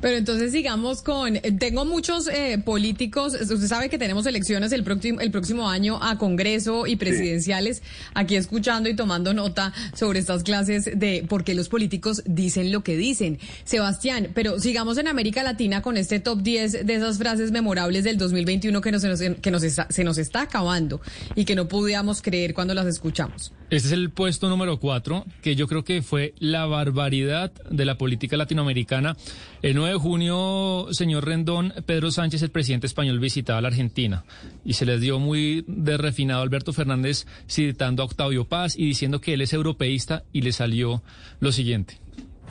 Pero 0.00 0.16
entonces 0.16 0.52
sigamos 0.52 1.02
con, 1.02 1.34
tengo 1.58 1.84
muchos 1.84 2.28
eh, 2.28 2.58
políticos, 2.64 3.34
usted 3.34 3.66
sabe 3.66 3.88
que 3.88 3.98
tenemos 3.98 4.26
elecciones 4.26 4.72
el 4.72 4.84
próximo, 4.84 5.20
el 5.20 5.30
próximo 5.30 5.68
año 5.68 5.98
a 6.02 6.18
Congreso 6.18 6.86
y 6.86 6.96
presidenciales, 6.96 7.82
aquí 8.14 8.36
escuchando 8.36 8.88
y 8.88 8.94
tomando 8.96 9.34
nota 9.34 9.72
sobre 9.94 10.18
estas 10.18 10.42
clases 10.42 10.84
de 10.94 11.24
por 11.28 11.44
qué 11.44 11.54
los 11.54 11.68
políticos 11.68 12.22
dicen 12.26 12.72
lo 12.72 12.82
que 12.84 12.96
dicen. 12.96 13.38
Sebastián, 13.64 14.28
pero 14.34 14.58
sigamos 14.60 14.98
en 14.98 15.08
América 15.08 15.42
Latina 15.42 15.82
con 15.82 15.96
este 15.96 16.20
top 16.20 16.42
10 16.42 16.86
de 16.86 16.94
esas 16.94 17.18
frases 17.18 17.50
memorables 17.50 18.04
del 18.04 18.18
2021 18.18 18.80
que, 18.80 18.92
nos, 18.92 19.02
que 19.40 19.50
nos 19.50 19.62
está- 19.62 19.86
se 19.90 20.04
nos 20.04 20.18
está 20.18 20.42
acabando 20.42 21.00
y 21.34 21.44
que 21.44 21.54
no 21.54 21.68
podíamos 21.68 22.22
creer 22.22 22.54
cuando 22.54 22.74
las 22.74 22.86
escuchamos. 22.86 23.52
Este 23.70 23.88
es 23.88 23.92
el 23.92 24.10
puesto 24.10 24.48
número 24.48 24.78
cuatro, 24.78 25.24
que 25.42 25.56
yo 25.56 25.66
creo 25.66 25.84
que 25.84 26.02
fue 26.02 26.34
la 26.38 26.66
barbaridad 26.66 27.50
de 27.70 27.84
la 27.84 27.96
política 27.96 28.36
latinoamericana. 28.36 29.16
El 29.62 29.74
9 29.74 29.94
de 29.94 29.98
junio, 29.98 30.86
señor 30.92 31.24
Rendón, 31.24 31.72
Pedro 31.86 32.10
Sánchez, 32.10 32.42
el 32.42 32.50
presidente 32.50 32.86
español, 32.86 33.18
visitaba 33.18 33.60
la 33.62 33.68
Argentina 33.68 34.24
y 34.64 34.74
se 34.74 34.84
les 34.84 35.00
dio 35.00 35.18
muy 35.18 35.64
de 35.66 35.96
refinado 35.96 36.42
Alberto 36.42 36.72
Fernández 36.72 37.26
citando 37.48 38.02
a 38.02 38.06
Octavio 38.06 38.44
Paz 38.44 38.76
y 38.76 38.84
diciendo 38.86 39.20
que 39.20 39.34
él 39.34 39.40
es 39.40 39.52
europeísta 39.52 40.24
y 40.32 40.42
le 40.42 40.52
salió 40.52 41.02
lo 41.40 41.50
siguiente. 41.50 41.98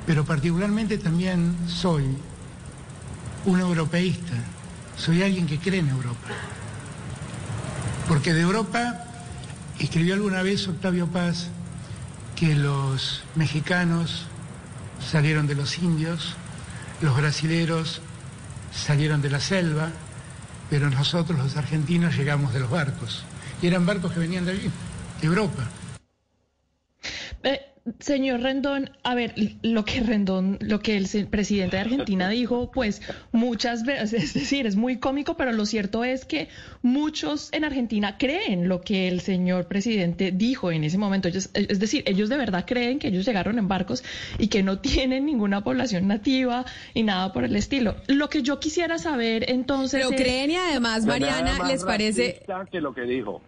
pero 0.05 0.25
particularmente 0.25 0.97
también 0.97 1.55
soy 1.67 2.03
un 3.45 3.59
europeísta, 3.59 4.33
soy 4.97 5.21
alguien 5.21 5.47
que 5.47 5.59
cree 5.59 5.79
en 5.79 5.89
Europa. 5.89 6.29
Porque 8.07 8.33
de 8.33 8.41
Europa 8.41 9.12
escribió 9.85 10.13
alguna 10.13 10.41
vez 10.41 10.67
Octavio 10.67 11.07
Paz 11.07 11.47
que 12.35 12.55
los 12.55 13.23
mexicanos 13.35 14.25
salieron 14.99 15.47
de 15.47 15.55
los 15.55 15.77
indios, 15.77 16.35
los 17.01 17.15
brasileros 17.15 18.01
salieron 18.73 19.21
de 19.21 19.29
la 19.29 19.39
selva, 19.39 19.89
pero 20.69 20.89
nosotros 20.89 21.37
los 21.37 21.55
argentinos 21.57 22.15
llegamos 22.15 22.53
de 22.53 22.59
los 22.61 22.69
barcos. 22.69 23.23
Y 23.61 23.67
eran 23.67 23.85
barcos 23.85 24.11
que 24.11 24.19
venían 24.19 24.45
de 24.45 24.51
allí, 24.51 24.71
de 25.21 25.27
Europa. 25.27 25.63
Señor 27.99 28.39
Rendón, 28.39 28.91
a 29.03 29.13
ver, 29.13 29.33
lo 29.61 29.83
que 29.83 29.99
Rendón, 29.99 30.57
lo 30.61 30.79
que 30.79 30.95
el 30.95 31.05
se- 31.07 31.25
presidente 31.25 31.75
de 31.75 31.81
Argentina 31.81 32.29
dijo, 32.29 32.71
pues 32.71 33.01
muchas 33.33 33.83
veces, 33.83 34.13
es 34.13 34.33
decir, 34.33 34.65
es 34.65 34.77
muy 34.77 34.99
cómico, 34.99 35.35
pero 35.35 35.51
lo 35.51 35.65
cierto 35.65 36.05
es 36.05 36.23
que 36.23 36.47
muchos 36.81 37.51
en 37.51 37.65
Argentina 37.65 38.17
creen 38.17 38.69
lo 38.69 38.79
que 38.79 39.09
el 39.09 39.19
señor 39.19 39.67
presidente 39.67 40.31
dijo 40.31 40.71
en 40.71 40.85
ese 40.85 40.97
momento. 40.97 41.27
Ellos- 41.27 41.49
es 41.53 41.79
decir, 41.81 42.03
ellos 42.07 42.29
de 42.29 42.37
verdad 42.37 42.63
creen 42.65 42.99
que 42.99 43.09
ellos 43.09 43.25
llegaron 43.25 43.57
en 43.59 43.67
barcos 43.67 44.01
y 44.37 44.47
que 44.47 44.63
no 44.63 44.79
tienen 44.79 45.25
ninguna 45.25 45.61
población 45.65 46.07
nativa 46.07 46.63
y 46.93 47.03
nada 47.03 47.33
por 47.33 47.43
el 47.43 47.53
estilo. 47.57 47.97
Lo 48.07 48.29
que 48.29 48.43
yo 48.43 48.61
quisiera 48.61 48.97
saber 48.97 49.49
entonces. 49.49 50.01
Pero 50.05 50.15
es- 50.15 50.21
creen 50.21 50.51
y 50.51 50.55
además, 50.55 51.05
Mariana, 51.05 51.59
les 51.67 51.83
parece... 51.83 52.41
que 52.71 52.79
lo 52.79 52.93
que 52.93 53.01
dijo. 53.01 53.41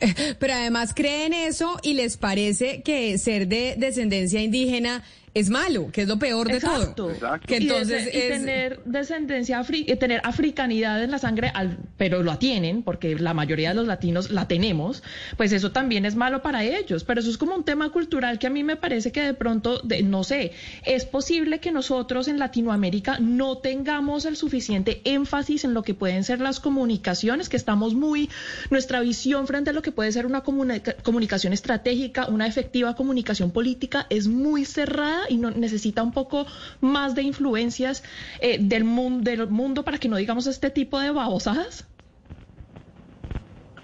Pero 0.38 0.54
además 0.54 0.92
creen 0.94 1.32
eso 1.32 1.78
y 1.82 1.94
les 1.94 2.16
parece 2.16 2.82
que 2.82 3.16
ser 3.18 3.48
de 3.48 3.74
descendencia 3.78 4.40
indígena 4.40 5.04
es 5.34 5.50
malo, 5.50 5.90
que 5.92 6.02
es 6.02 6.08
lo 6.08 6.18
peor 6.18 6.46
de 6.48 6.54
Exacto. 6.54 7.06
todo. 7.12 7.40
Que 7.46 7.54
Y 7.58 7.62
entonces 7.64 8.04
de- 8.06 8.10
y, 8.16 8.22
es... 8.22 8.28
tener 8.38 8.80
descendencia, 8.84 9.60
afri- 9.60 9.84
eh, 9.88 9.96
tener 9.96 10.20
africanidad 10.24 11.02
en 11.02 11.10
la 11.10 11.18
sangre, 11.18 11.50
al- 11.52 11.76
pero 11.96 12.22
lo 12.22 12.38
tienen, 12.38 12.82
porque 12.82 13.16
la 13.18 13.34
mayoría 13.34 13.70
de 13.70 13.74
los 13.74 13.86
latinos 13.86 14.30
la 14.30 14.46
tenemos, 14.48 15.02
pues 15.36 15.52
eso 15.52 15.72
también 15.72 16.06
es 16.06 16.14
malo 16.14 16.40
para 16.42 16.62
ellos. 16.64 17.02
Pero 17.04 17.20
eso 17.20 17.30
es 17.30 17.36
como 17.38 17.54
un 17.56 17.64
tema 17.64 17.90
cultural 17.90 18.38
que 18.38 18.46
a 18.46 18.50
mí 18.50 18.62
me 18.62 18.76
parece 18.76 19.10
que 19.12 19.22
de 19.22 19.34
pronto, 19.34 19.80
de- 19.80 20.02
no 20.04 20.22
sé, 20.24 20.52
es 20.84 21.04
posible 21.04 21.58
que 21.58 21.72
nosotros 21.72 22.28
en 22.28 22.38
Latinoamérica 22.38 23.18
no 23.18 23.58
tengamos 23.58 24.24
el 24.26 24.36
suficiente 24.36 25.00
énfasis 25.04 25.64
en 25.64 25.74
lo 25.74 25.82
que 25.82 25.94
pueden 25.94 26.22
ser 26.22 26.40
las 26.40 26.60
comunicaciones, 26.60 27.48
que 27.48 27.56
estamos 27.56 27.94
muy, 27.94 28.30
nuestra 28.70 29.00
visión 29.00 29.46
frente 29.48 29.70
a 29.70 29.72
lo 29.72 29.82
que 29.82 29.90
puede 29.90 30.12
ser 30.12 30.26
una 30.26 30.42
comunica- 30.42 30.94
comunicación 31.02 31.52
estratégica, 31.52 32.26
una 32.28 32.46
efectiva 32.46 32.94
comunicación 32.94 33.50
política, 33.50 34.06
es 34.10 34.28
muy 34.28 34.64
cerrada 34.64 35.23
y 35.28 35.36
no, 35.36 35.50
necesita 35.50 36.02
un 36.02 36.12
poco 36.12 36.46
más 36.80 37.14
de 37.14 37.22
influencias 37.22 38.04
eh, 38.40 38.58
del, 38.60 38.84
mundo, 38.84 39.30
del 39.30 39.48
mundo 39.48 39.84
para 39.84 39.98
que 39.98 40.08
no 40.08 40.16
digamos 40.16 40.46
este 40.46 40.70
tipo 40.70 40.98
de 40.98 41.10
babosadas. 41.10 41.88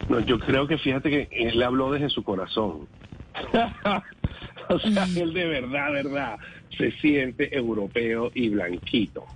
No, 0.08 0.20
yo 0.20 0.38
creo 0.38 0.66
que 0.66 0.78
fíjate 0.78 1.10
que 1.10 1.28
él 1.30 1.62
habló 1.62 1.92
desde 1.92 2.08
su 2.08 2.24
corazón. 2.24 2.88
o 4.68 4.78
sea, 4.80 5.04
él 5.04 5.32
de 5.32 5.46
verdad, 5.46 5.92
verdad, 5.92 6.38
se 6.76 6.90
siente 6.92 7.56
europeo 7.56 8.30
y 8.34 8.48
blanquito. 8.48 9.26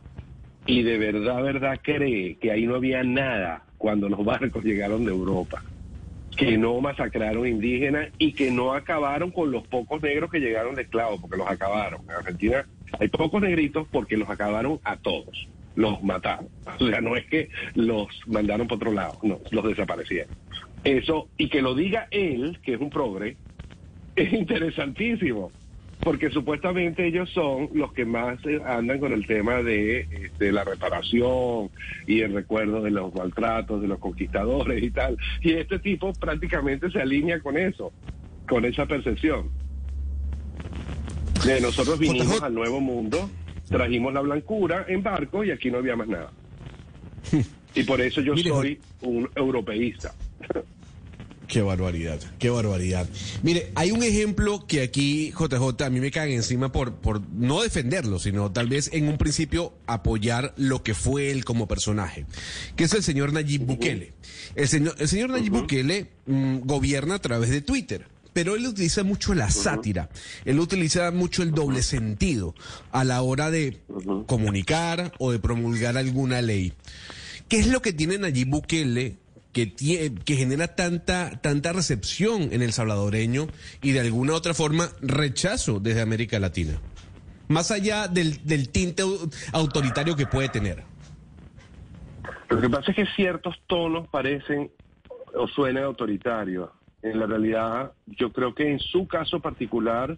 Y 0.66 0.82
de 0.82 0.98
verdad, 0.98 1.42
verdad 1.42 1.80
cree 1.82 2.38
que 2.38 2.50
ahí 2.50 2.66
no 2.66 2.76
había 2.76 3.04
nada 3.04 3.64
cuando 3.78 4.08
los 4.08 4.24
barcos 4.24 4.64
llegaron 4.64 5.04
de 5.04 5.12
Europa. 5.12 5.62
Que 6.36 6.58
no 6.58 6.80
masacraron 6.80 7.46
indígenas 7.46 8.08
y 8.18 8.32
que 8.32 8.50
no 8.50 8.74
acabaron 8.74 9.30
con 9.30 9.52
los 9.52 9.66
pocos 9.66 10.02
negros 10.02 10.30
que 10.30 10.40
llegaron 10.40 10.74
de 10.74 10.82
esclavos, 10.82 11.20
porque 11.20 11.36
los 11.36 11.48
acabaron. 11.48 12.02
En 12.04 12.10
Argentina 12.10 12.66
hay 12.98 13.08
pocos 13.08 13.40
negritos 13.40 13.86
porque 13.90 14.16
los 14.16 14.28
acabaron 14.28 14.80
a 14.84 14.96
todos. 14.96 15.48
Los 15.76 16.02
mataron. 16.02 16.48
O 16.78 16.86
sea, 16.86 17.00
no 17.00 17.16
es 17.16 17.26
que 17.26 17.48
los 17.74 18.08
mandaron 18.26 18.66
para 18.66 18.76
otro 18.76 18.92
lado, 18.92 19.18
no, 19.22 19.40
los 19.50 19.64
desaparecieron. 19.64 20.34
Eso, 20.84 21.28
y 21.36 21.48
que 21.48 21.62
lo 21.62 21.74
diga 21.74 22.08
él, 22.10 22.58
que 22.62 22.74
es 22.74 22.80
un 22.80 22.90
progre, 22.90 23.36
es 24.16 24.32
interesantísimo, 24.32 25.50
porque 26.04 26.30
supuestamente 26.30 27.06
ellos 27.06 27.30
son 27.30 27.70
los 27.72 27.92
que 27.94 28.04
más 28.04 28.38
eh, 28.44 28.60
andan 28.64 29.00
con 29.00 29.12
el 29.12 29.26
tema 29.26 29.62
de, 29.62 30.00
este, 30.00 30.52
la 30.52 30.62
reparación 30.62 31.70
y 32.06 32.20
el 32.20 32.34
recuerdo 32.34 32.82
de 32.82 32.90
los 32.90 33.14
maltratos, 33.14 33.80
de 33.80 33.88
los 33.88 33.98
conquistadores 33.98 34.82
y 34.82 34.90
tal. 34.90 35.16
Y 35.40 35.52
este 35.52 35.78
tipo 35.78 36.12
prácticamente 36.12 36.90
se 36.90 37.00
alinea 37.00 37.40
con 37.40 37.56
eso, 37.56 37.92
con 38.46 38.66
esa 38.66 38.84
percepción. 38.86 39.48
De 41.44 41.60
nosotros 41.60 41.98
vinimos 41.98 42.42
al 42.42 42.54
nuevo 42.54 42.80
mundo, 42.80 43.30
trajimos 43.68 44.12
la 44.12 44.20
blancura 44.20 44.84
en 44.88 45.02
barco 45.02 45.42
y 45.42 45.50
aquí 45.50 45.70
no 45.70 45.78
había 45.78 45.96
más 45.96 46.08
nada. 46.08 46.30
Y 47.76 47.82
por 47.82 48.00
eso 48.00 48.20
yo 48.20 48.36
soy 48.36 48.78
un 49.00 49.28
europeísta. 49.34 50.14
Qué 51.46 51.60
barbaridad, 51.62 52.20
qué 52.38 52.48
barbaridad. 52.48 53.08
Mire, 53.42 53.70
hay 53.74 53.90
un 53.90 54.02
ejemplo 54.02 54.66
que 54.66 54.82
aquí, 54.82 55.32
JJ, 55.32 55.84
a 55.84 55.90
mí 55.90 56.00
me 56.00 56.10
caen 56.10 56.32
encima 56.32 56.72
por, 56.72 56.94
por 56.94 57.20
no 57.28 57.62
defenderlo, 57.62 58.18
sino 58.18 58.50
tal 58.50 58.68
vez 58.68 58.90
en 58.92 59.08
un 59.08 59.18
principio 59.18 59.74
apoyar 59.86 60.54
lo 60.56 60.82
que 60.82 60.94
fue 60.94 61.30
él 61.30 61.44
como 61.44 61.68
personaje, 61.68 62.24
que 62.76 62.84
es 62.84 62.94
el 62.94 63.02
señor 63.02 63.32
Nayib 63.32 63.62
Bukele. 63.62 64.14
El 64.54 64.68
señor, 64.68 64.94
el 64.98 65.08
señor 65.08 65.30
Nayib 65.30 65.52
Bukele 65.52 66.10
mm, 66.26 66.60
gobierna 66.60 67.16
a 67.16 67.20
través 67.20 67.50
de 67.50 67.60
Twitter. 67.60 68.06
Pero 68.32 68.56
él 68.56 68.66
utiliza 68.66 69.04
mucho 69.04 69.32
la 69.32 69.48
sátira, 69.48 70.10
él 70.44 70.58
utiliza 70.58 71.12
mucho 71.12 71.44
el 71.44 71.52
doble 71.52 71.82
sentido 71.82 72.56
a 72.90 73.04
la 73.04 73.22
hora 73.22 73.48
de 73.52 73.80
comunicar 74.26 75.12
o 75.20 75.30
de 75.30 75.38
promulgar 75.38 75.96
alguna 75.96 76.42
ley. 76.42 76.72
¿Qué 77.48 77.60
es 77.60 77.68
lo 77.68 77.80
que 77.80 77.92
tiene 77.92 78.18
Nayib 78.18 78.48
Bukele 78.48 79.18
que, 79.54 80.12
genera 80.26 80.74
tanta, 80.74 81.40
tanta 81.40 81.72
recepción 81.72 82.50
en 82.52 82.60
el 82.60 82.72
salvadoreño 82.72 83.46
y 83.80 83.92
de 83.92 84.00
alguna 84.00 84.32
u 84.32 84.36
otra 84.36 84.52
forma 84.52 84.90
rechazo 85.00 85.80
desde 85.80 86.02
América 86.02 86.38
Latina? 86.38 86.74
Más 87.48 87.70
allá 87.70 88.08
del, 88.08 88.44
del 88.44 88.68
tinte 88.68 89.02
autoritario 89.52 90.16
que 90.16 90.26
puede 90.26 90.48
tener. 90.48 90.82
Lo 92.50 92.60
que 92.60 92.68
pasa 92.68 92.90
es 92.90 92.96
que 92.96 93.06
ciertos 93.16 93.54
tonos 93.66 94.08
parecen 94.08 94.70
o 95.34 95.48
suenan 95.48 95.84
autoritarios. 95.84 96.70
En 97.02 97.18
la 97.18 97.26
realidad, 97.26 97.92
yo 98.06 98.32
creo 98.32 98.54
que 98.54 98.70
en 98.70 98.78
su 98.78 99.06
caso 99.06 99.40
particular, 99.40 100.16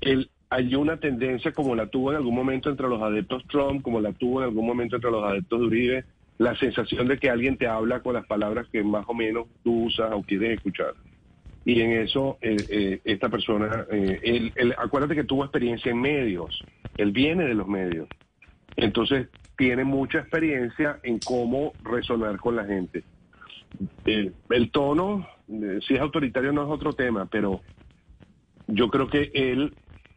el, 0.00 0.30
hay 0.50 0.74
una 0.74 0.98
tendencia 0.98 1.52
como 1.52 1.74
la 1.74 1.86
tuvo 1.86 2.10
en 2.10 2.16
algún 2.18 2.34
momento 2.34 2.68
entre 2.68 2.86
los 2.86 3.00
adeptos 3.00 3.42
Trump, 3.48 3.82
como 3.82 4.00
la 4.00 4.12
tuvo 4.12 4.40
en 4.40 4.48
algún 4.48 4.66
momento 4.66 4.96
entre 4.96 5.10
los 5.10 5.24
adeptos 5.24 5.60
de 5.60 5.66
Uribe, 5.66 6.04
la 6.38 6.56
sensación 6.56 7.08
de 7.08 7.18
que 7.18 7.30
alguien 7.30 7.56
te 7.56 7.66
habla 7.66 8.00
con 8.00 8.14
las 8.14 8.26
palabras 8.26 8.66
que 8.70 8.82
más 8.82 9.04
o 9.08 9.14
menos 9.14 9.46
tú 9.62 9.84
usas 9.84 10.10
o 10.12 10.22
quieres 10.22 10.50
escuchar. 10.50 10.94
Y 11.64 11.80
en 11.80 11.92
eso, 11.92 12.38
eh, 12.40 12.66
eh, 12.68 13.00
esta 13.04 13.28
persona, 13.28 13.86
eh, 13.90 14.50
él, 14.56 14.74
acuérdate 14.76 15.14
que 15.14 15.24
tuvo 15.24 15.44
experiencia 15.44 15.92
en 15.92 16.00
medios, 16.00 16.66
él 16.96 17.12
viene 17.12 17.44
de 17.44 17.54
los 17.54 17.68
medios, 17.68 18.08
entonces 18.76 19.28
tiene 19.56 19.84
mucha 19.84 20.18
experiencia 20.18 20.98
en 21.04 21.20
cómo 21.20 21.74
resonar 21.82 22.38
con 22.38 22.56
la 22.56 22.64
gente. 22.64 23.04
el 24.04 24.70
tono, 24.72 25.26
si 25.86 25.94
es 25.94 26.00
autoritario 26.00 26.52
no 26.52 26.64
es 26.64 26.68
otro 26.68 26.94
tema, 26.94 27.26
pero 27.26 27.60
yo 28.66 28.88
creo 28.88 29.08
que 29.08 29.30
él, 29.34 29.74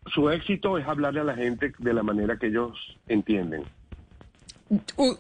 su 0.08 0.30
éxito 0.30 0.78
es 0.78 0.88
hablarle 0.88 1.20
a 1.20 1.26
la 1.26 1.36
gente 1.36 1.74
de 1.78 1.94
la 1.94 2.02
manera 2.02 2.38
que 2.38 2.48
ellos 2.48 2.98
entienden 3.08 3.66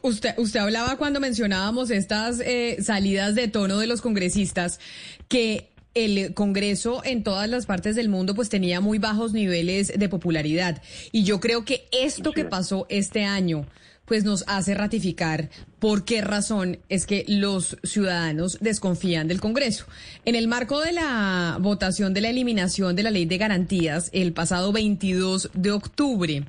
usted, 0.01 0.33
usted 0.37 0.59
hablaba 0.59 0.97
cuando 0.97 1.19
mencionábamos 1.19 1.91
estas 1.91 2.39
eh, 2.39 2.77
salidas 2.81 3.35
de 3.35 3.47
tono 3.47 3.77
de 3.77 3.87
los 3.87 4.01
congresistas 4.01 4.79
que 5.27 5.69
el 5.93 6.33
Congreso 6.33 7.01
en 7.05 7.23
todas 7.23 7.49
las 7.49 7.65
partes 7.65 7.95
del 7.95 8.09
mundo 8.09 8.35
pues 8.35 8.49
tenía 8.49 8.81
muy 8.81 8.99
bajos 8.99 9.33
niveles 9.33 9.93
de 9.97 10.09
popularidad. 10.09 10.81
Y 11.11 11.23
yo 11.23 11.39
creo 11.39 11.63
que 11.63 11.87
esto 11.91 12.33
que 12.33 12.45
pasó 12.45 12.85
este 12.89 13.23
año 13.23 13.65
pues 14.05 14.23
nos 14.23 14.43
hace 14.47 14.73
ratificar 14.73 15.49
por 15.79 16.05
qué 16.05 16.21
razón 16.21 16.79
es 16.89 17.05
que 17.05 17.25
los 17.27 17.77
ciudadanos 17.83 18.57
desconfían 18.61 19.27
del 19.27 19.39
Congreso. 19.39 19.85
En 20.23 20.35
el 20.35 20.47
marco 20.47 20.79
de 20.79 20.93
la 20.93 21.57
votación 21.61 22.13
de 22.13 22.21
la 22.21 22.29
eliminación 22.29 22.95
de 22.95 23.03
la 23.03 23.11
ley 23.11 23.25
de 23.25 23.37
garantías 23.37 24.09
el 24.13 24.33
pasado 24.33 24.71
22 24.71 25.51
de 25.53 25.71
octubre, 25.71 26.43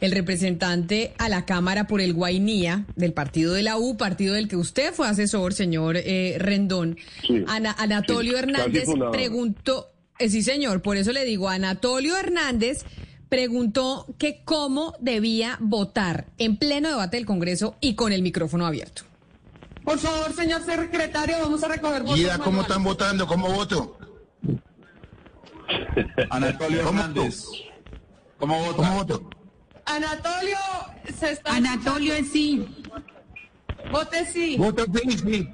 el 0.00 0.12
representante 0.12 1.14
a 1.18 1.28
la 1.28 1.46
Cámara 1.46 1.86
por 1.86 2.00
el 2.00 2.12
Guainía 2.12 2.84
del 2.96 3.12
partido 3.12 3.54
de 3.54 3.62
la 3.62 3.78
U, 3.78 3.96
partido 3.96 4.34
del 4.34 4.48
que 4.48 4.56
usted 4.56 4.92
fue 4.92 5.08
asesor, 5.08 5.54
señor 5.54 5.96
eh, 5.96 6.36
Rendón, 6.38 6.98
Anatolio 7.46 8.36
Hernández 8.36 8.88
preguntó, 9.10 9.90
eh, 10.18 10.28
sí 10.28 10.42
señor, 10.42 10.82
por 10.82 10.96
eso 10.96 11.12
le 11.12 11.24
digo, 11.24 11.48
Anatolio 11.48 12.16
Hernández 12.16 12.84
preguntó 13.32 14.04
que 14.18 14.42
cómo 14.44 14.92
debía 15.00 15.56
votar 15.58 16.26
en 16.36 16.58
pleno 16.58 16.90
debate 16.90 17.16
del 17.16 17.24
Congreso 17.24 17.76
y 17.80 17.94
con 17.94 18.12
el 18.12 18.20
micrófono 18.20 18.66
abierto. 18.66 19.04
Por 19.82 19.98
favor, 19.98 20.34
señor 20.34 20.62
secretario, 20.62 21.38
vamos 21.40 21.64
a 21.64 21.68
recoger 21.68 22.02
votos. 22.02 22.18
Guida, 22.18 22.36
¿cómo 22.36 22.60
están 22.60 22.84
votando? 22.84 23.26
¿Cómo 23.26 23.48
voto? 23.48 23.96
Anatolio 26.28 26.80
Hernández. 26.86 27.46
¿Cómo 28.38 28.58
voto? 28.58 28.76
¿Cómo 28.76 28.94
voto? 28.96 29.30
Anatolio 29.86 30.58
se 31.18 31.32
está. 31.32 31.54
Anatolio 31.54 32.12
es 32.12 32.30
sí. 32.30 32.66
Vote 33.90 34.26
sí. 34.26 34.58
Voto 34.58 34.84
sí, 34.92 35.10
sí. 35.10 35.48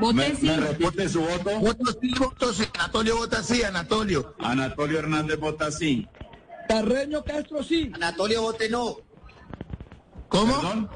Vote 0.00 0.36
sí. 0.36 0.46
¿Me 0.46 0.56
repite 0.56 1.08
su 1.08 1.20
voto? 1.20 1.60
Voto 1.60 1.98
sí, 2.00 2.12
voto 2.18 2.52
sí. 2.52 2.64
Anatolio 2.74 3.16
vota 3.16 3.42
sí, 3.42 3.62
Anatolio. 3.62 4.34
Anatolio 4.38 4.98
Hernández 4.98 5.38
vota 5.38 5.70
sí. 5.70 6.06
Carreño 6.68 7.24
Castro 7.24 7.62
sí. 7.62 7.90
Anatolio 7.94 8.42
vote 8.42 8.68
no. 8.68 8.96
¿Cómo? 10.28 10.88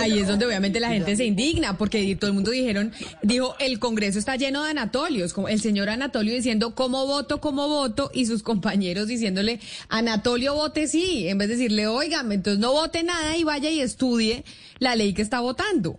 Ahí 0.00 0.20
es 0.20 0.28
donde 0.28 0.46
obviamente 0.46 0.80
la 0.80 0.88
gente 0.88 1.16
se 1.16 1.24
indigna, 1.24 1.76
porque 1.76 2.16
todo 2.16 2.28
el 2.28 2.34
mundo 2.34 2.50
dijeron, 2.50 2.92
dijo, 3.22 3.56
el 3.58 3.78
Congreso 3.78 4.18
está 4.18 4.36
lleno 4.36 4.64
de 4.64 4.70
Anatolios, 4.70 5.34
como 5.34 5.48
el 5.48 5.60
señor 5.60 5.88
Anatolio 5.90 6.34
diciendo 6.34 6.74
cómo 6.74 7.06
voto, 7.06 7.40
cómo 7.40 7.68
voto, 7.68 8.10
y 8.14 8.26
sus 8.26 8.42
compañeros 8.42 9.08
diciéndole, 9.08 9.60
Anatolio 9.88 10.54
vote 10.54 10.86
sí, 10.86 11.28
en 11.28 11.38
vez 11.38 11.48
de 11.48 11.56
decirle, 11.56 11.88
oígame, 11.88 12.36
entonces 12.36 12.60
no 12.60 12.72
vote 12.72 13.02
nada 13.02 13.36
y 13.36 13.44
vaya 13.44 13.68
y 13.70 13.80
estudie 13.80 14.44
la 14.78 14.94
ley 14.94 15.12
que 15.12 15.22
está 15.22 15.40
votando. 15.40 15.98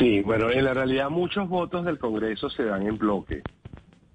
Sí, 0.00 0.22
bueno, 0.22 0.50
en 0.50 0.64
la 0.64 0.72
realidad 0.72 1.10
muchos 1.10 1.46
votos 1.46 1.84
del 1.84 1.98
Congreso 1.98 2.48
se 2.48 2.64
dan 2.64 2.86
en 2.86 2.96
bloque 2.96 3.42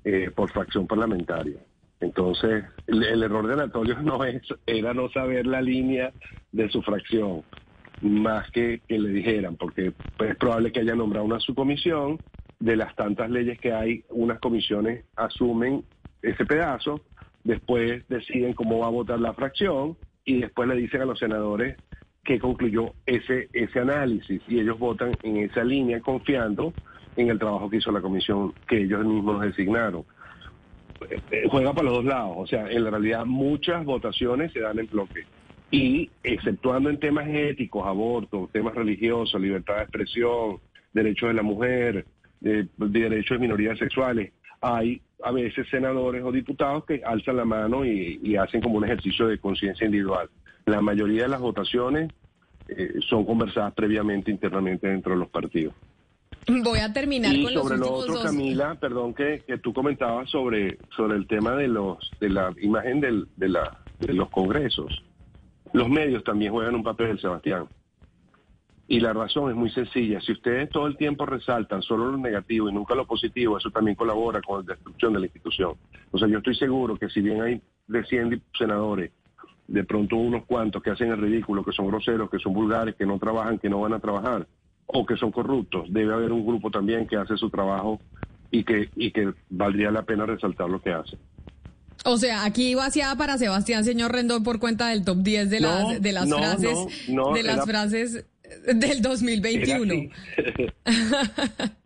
eh, 0.04 0.32
por 0.36 0.50
fracción 0.50 0.88
parlamentaria. 0.88 1.60
Entonces, 2.00 2.66
el, 2.88 3.22
error 3.22 3.46
de 3.46 3.54
Anatolio 3.54 4.00
no 4.02 4.24
es, 4.24 4.42
era 4.66 4.96
no 4.96 5.10
saber 5.10 5.46
la 5.46 5.62
línea 5.62 6.12
de 6.52 6.70
su 6.70 6.82
fracción, 6.82 7.44
más 8.02 8.50
que 8.50 8.82
que 8.88 8.98
le 8.98 9.10
dijeran, 9.10 9.58
porque 9.58 9.94
es 10.20 10.36
probable 10.38 10.72
que 10.72 10.80
haya 10.80 10.96
nombrado 10.96 11.24
una 11.24 11.40
subcomisión, 11.40 12.20
de 12.60 12.78
las 12.78 12.96
tantas 12.96 13.30
leyes 13.30 13.60
que 13.60 13.72
hay, 13.72 14.04
unas 14.10 14.40
comisiones 14.40 15.06
asumen 15.16 15.84
ese 16.24 16.46
pedazo, 16.48 17.02
después 17.44 18.08
deciden 18.08 18.54
cómo 18.54 18.80
va 18.80 18.88
a 18.88 18.92
votar 18.92 19.20
la 19.20 19.34
fracción 19.34 19.98
y 20.24 20.42
después 20.42 20.68
le 20.68 20.76
dicen 20.76 21.04
a 21.04 21.06
los 21.06 21.20
senadores 21.20 21.78
que 22.26 22.40
concluyó 22.40 22.94
ese, 23.06 23.48
ese 23.54 23.80
análisis 23.80 24.42
y 24.48 24.60
ellos 24.60 24.78
votan 24.80 25.16
en 25.24 25.38
esa 25.38 25.64
línea 25.64 26.02
confiando 26.02 26.74
en 27.16 27.30
el 27.30 27.40
trabajo 27.40 27.70
que 27.70 27.78
hizo 27.78 27.92
la 27.92 28.02
comisión 28.02 28.54
que 28.68 28.82
ellos 28.82 29.06
mismos 29.06 29.42
designaron. 29.42 30.04
Eh, 31.10 31.22
eh, 31.32 31.44
juega 31.50 31.72
para 31.72 31.86
los 31.86 31.98
dos 31.98 32.06
lados, 32.06 32.34
o 32.36 32.48
sea, 32.48 32.70
en 32.70 32.84
la 32.84 32.90
realidad 32.90 33.26
muchas 33.26 33.86
votaciones 33.86 34.52
se 34.52 34.60
dan 34.60 34.80
en 34.80 34.88
bloque 34.88 35.24
y 35.70 36.10
exceptuando 36.24 36.90
en 36.90 37.00
temas 37.00 37.28
éticos, 37.28 37.86
aborto, 37.86 38.50
temas 38.52 38.74
religiosos, 38.74 39.40
libertad 39.40 39.76
de 39.76 39.82
expresión, 39.84 40.58
derechos 40.94 41.30
de 41.30 41.34
la 41.36 41.44
mujer, 41.44 42.06
de, 42.40 42.68
derechos 42.78 43.38
de 43.38 43.42
minorías 43.42 43.78
sexuales, 43.78 44.32
hay 44.62 45.00
a 45.24 45.32
veces 45.32 45.68
senadores 45.70 46.24
o 46.24 46.32
diputados 46.32 46.86
que 46.86 47.02
alzan 47.06 47.38
la 47.38 47.46
mano 47.46 47.86
y 47.86 48.36
hacen 48.36 48.62
como 48.62 48.78
un 48.78 48.86
ejercicio 48.86 49.28
de 49.28 49.38
conciencia 49.38 49.86
individual. 49.86 50.30
La 50.66 50.82
mayoría 50.82 51.24
de 51.24 51.30
las 51.30 51.41
votaciones 51.41 52.11
eh, 52.68 52.93
son 53.07 53.26
conversadas 53.26 53.74
previamente 53.74 54.32
internamente 54.32 54.88
dentro 54.88 55.13
de 55.13 55.20
los 55.20 55.30
partidos. 55.30 55.74
Voy 56.47 56.80
a 56.80 56.93
terminar 56.93 57.34
y 57.34 57.43
con 57.43 57.53
sobre 57.53 57.78
los 57.78 57.89
lo 57.89 57.93
otro, 57.95 58.13
dos. 58.16 58.24
Camila, 58.24 58.76
perdón 58.76 59.13
que, 59.13 59.43
que, 59.47 59.57
tú 59.57 59.74
comentabas 59.74 60.30
sobre 60.30 60.78
sobre 60.95 61.18
el 61.18 61.28
tema 61.28 61.55
de 61.55 61.68
los 61.68 61.97
de 62.20 62.30
la 62.30 62.53
imagen 62.61 62.99
del, 63.01 63.28
de 63.36 63.49
la 63.49 63.80
de 63.99 64.13
los 64.13 64.30
congresos. 64.30 65.03
Los 65.74 65.89
medios 65.89 66.24
también 66.24 66.51
juegan 66.51 66.76
un 66.76 66.84
papel, 66.84 67.20
Sebastián. 67.20 67.68
Y 68.88 68.99
la 68.99 69.13
razón 69.13 69.49
es 69.49 69.55
muy 69.55 69.72
sencilla. 69.72 70.22
Si 70.22 70.32
ustedes 70.32 70.70
todo 70.70 70.86
el 70.86 70.95
tiempo 70.95 71.26
resaltan 71.26 71.82
solo 71.82 72.11
lo 72.11 72.18
negativo 72.18 72.70
y 72.70 72.74
nunca 72.74 72.93
lo 72.93 73.07
positivo, 73.07 73.57
eso 73.57 73.72
también 73.72 73.95
colabora 73.95 74.41
con 74.41 74.59
la 74.59 74.74
destrucción 74.74 75.13
de 75.13 75.20
la 75.20 75.26
institución. 75.26 75.74
O 76.11 76.20
sea, 76.20 76.28
yo 76.28 76.38
estoy 76.38 76.55
seguro 76.55 76.95
que 76.95 77.09
si 77.09 77.22
bien 77.22 77.41
hay 77.41 77.61
de 77.88 78.03
100 78.05 78.43
senadores 78.57 79.11
de 79.68 79.84
pronto 79.84 80.16
unos 80.16 80.45
cuantos 80.45 80.82
que 80.82 80.91
hacen 80.91 81.11
el 81.11 81.18
ridículo, 81.18 81.63
que 81.63 81.72
son 81.72 81.88
groseros, 81.88 82.30
que 82.30 82.39
son 82.39 82.53
vulgares, 82.53 82.95
que 82.95 83.05
no 83.05 83.18
trabajan, 83.20 83.59
que 83.59 83.70
no 83.70 83.82
van 83.82 83.93
a 83.93 83.99
trabajar, 83.99 84.47
o 84.86 85.05
que 85.05 85.18
son 85.18 85.32
corruptos. 85.32 85.91
Debe 85.91 86.13
haber 86.13 86.32
un 86.32 86.45
grupo 86.45 86.70
también 86.70 87.07
que 87.07 87.16
hace 87.16 87.38
su 87.38 87.49
trabajo 87.49 87.99
y 88.51 88.63
que, 88.63 88.89
y 88.95 89.11
que 89.11 89.34
valdría 89.49 89.91
la 89.91 90.03
pena 90.03 90.26
resaltar 90.26 90.70
lo 90.70 90.82
que 90.82 90.91
hace. 90.91 91.18
O 92.05 92.18
sea, 92.18 92.45
aquí 92.45 92.76
vaciada 92.76 93.16
para 93.16 93.38
Sebastián, 93.38 93.84
señor 93.84 94.11
Rendón, 94.11 94.43
por 94.43 94.59
cuenta 94.59 94.89
del 94.89 95.03
top 95.03 95.18
10 95.18 95.49
de 95.49 95.59
las, 95.59 96.01
de 96.01 96.11
las 96.11 96.30
frases, 96.30 96.78
de 97.07 97.43
las 97.43 97.66
frases 97.66 98.26
del 98.68 99.01
2021. 99.01 100.11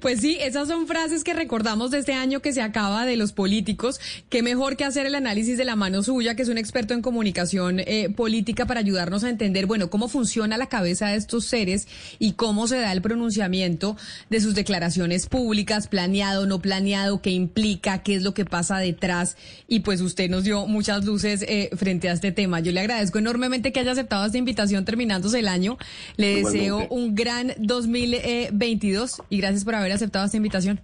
Pues 0.00 0.20
sí, 0.20 0.38
esas 0.40 0.68
son 0.68 0.86
frases 0.86 1.24
que 1.24 1.34
recordamos 1.34 1.90
de 1.90 1.98
este 1.98 2.12
año 2.12 2.40
que 2.40 2.52
se 2.52 2.62
acaba 2.62 3.04
de 3.04 3.16
los 3.16 3.32
políticos. 3.32 4.00
Qué 4.28 4.42
mejor 4.42 4.76
que 4.76 4.84
hacer 4.84 5.06
el 5.06 5.14
análisis 5.14 5.58
de 5.58 5.64
la 5.64 5.74
mano 5.74 6.02
suya, 6.02 6.36
que 6.36 6.42
es 6.42 6.48
un 6.48 6.58
experto 6.58 6.94
en 6.94 7.02
comunicación 7.02 7.80
eh, 7.80 8.08
política, 8.14 8.66
para 8.66 8.80
ayudarnos 8.80 9.24
a 9.24 9.28
entender, 9.28 9.66
bueno, 9.66 9.90
cómo 9.90 10.08
funciona 10.08 10.56
la 10.56 10.66
cabeza 10.66 11.08
de 11.08 11.16
estos 11.16 11.46
seres 11.46 11.88
y 12.18 12.32
cómo 12.32 12.68
se 12.68 12.78
da 12.78 12.92
el 12.92 13.02
pronunciamiento 13.02 13.96
de 14.28 14.40
sus 14.40 14.54
declaraciones 14.54 15.26
públicas, 15.26 15.88
planeado, 15.88 16.46
no 16.46 16.60
planeado, 16.60 17.20
qué 17.20 17.30
implica, 17.30 18.02
qué 18.02 18.14
es 18.14 18.22
lo 18.22 18.34
que 18.34 18.44
pasa 18.44 18.78
detrás. 18.78 19.36
Y 19.66 19.80
pues 19.80 20.00
usted 20.00 20.30
nos 20.30 20.44
dio 20.44 20.66
muchas 20.66 21.04
luces 21.04 21.44
eh, 21.48 21.70
frente 21.76 22.08
a 22.08 22.12
este 22.12 22.30
tema. 22.30 22.60
Yo 22.60 22.70
le 22.70 22.80
agradezco 22.80 23.18
enormemente 23.18 23.72
que 23.72 23.80
haya 23.80 23.92
aceptado 23.92 24.24
esta 24.24 24.38
invitación 24.38 24.84
terminándose 24.84 25.40
el 25.40 25.48
año. 25.48 25.76
Le 26.16 26.36
deseo 26.36 26.86
un 26.88 27.16
gran 27.16 27.54
2022 27.58 29.22
y 29.28 29.39
gracias 29.40 29.64
por 29.64 29.74
haber 29.74 29.92
aceptado 29.92 30.24
esta 30.24 30.36
invitación. 30.36 30.80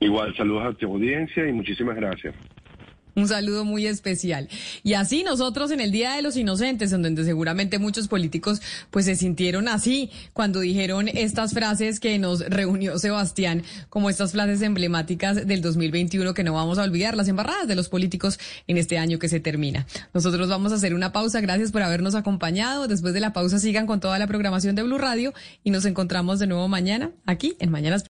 Igual, 0.00 0.34
saludos 0.36 0.66
a 0.66 0.72
tu 0.72 0.86
audiencia 0.86 1.48
y 1.48 1.52
muchísimas 1.52 1.96
gracias. 1.96 2.34
Un 3.16 3.28
saludo 3.28 3.64
muy 3.64 3.86
especial. 3.86 4.50
Y 4.82 4.92
así 4.92 5.24
nosotros 5.24 5.70
en 5.70 5.80
el 5.80 5.90
Día 5.90 6.12
de 6.12 6.20
los 6.20 6.36
Inocentes, 6.36 6.92
en 6.92 7.00
donde 7.00 7.24
seguramente 7.24 7.78
muchos 7.78 8.08
políticos 8.08 8.60
pues 8.90 9.06
se 9.06 9.16
sintieron 9.16 9.68
así 9.68 10.10
cuando 10.34 10.60
dijeron 10.60 11.08
estas 11.08 11.54
frases 11.54 11.98
que 11.98 12.18
nos 12.18 12.40
reunió 12.40 12.98
Sebastián, 12.98 13.62
como 13.88 14.10
estas 14.10 14.32
frases 14.32 14.60
emblemáticas 14.60 15.46
del 15.46 15.62
2021 15.62 16.34
que 16.34 16.44
no 16.44 16.52
vamos 16.52 16.78
a 16.78 16.82
olvidar, 16.82 17.16
las 17.16 17.28
embarradas 17.28 17.66
de 17.66 17.74
los 17.74 17.88
políticos 17.88 18.38
en 18.66 18.76
este 18.76 18.98
año 18.98 19.18
que 19.18 19.30
se 19.30 19.40
termina. 19.40 19.86
Nosotros 20.12 20.50
vamos 20.50 20.72
a 20.72 20.74
hacer 20.74 20.92
una 20.92 21.12
pausa. 21.12 21.40
Gracias 21.40 21.72
por 21.72 21.80
habernos 21.80 22.14
acompañado. 22.14 22.86
Después 22.86 23.14
de 23.14 23.20
la 23.20 23.32
pausa 23.32 23.58
sigan 23.58 23.86
con 23.86 23.98
toda 23.98 24.18
la 24.18 24.26
programación 24.26 24.74
de 24.74 24.82
Blue 24.82 24.98
Radio 24.98 25.32
y 25.64 25.70
nos 25.70 25.86
encontramos 25.86 26.38
de 26.38 26.48
nuevo 26.48 26.68
mañana 26.68 27.12
aquí 27.24 27.56
en 27.60 27.70
Mañanas 27.70 28.02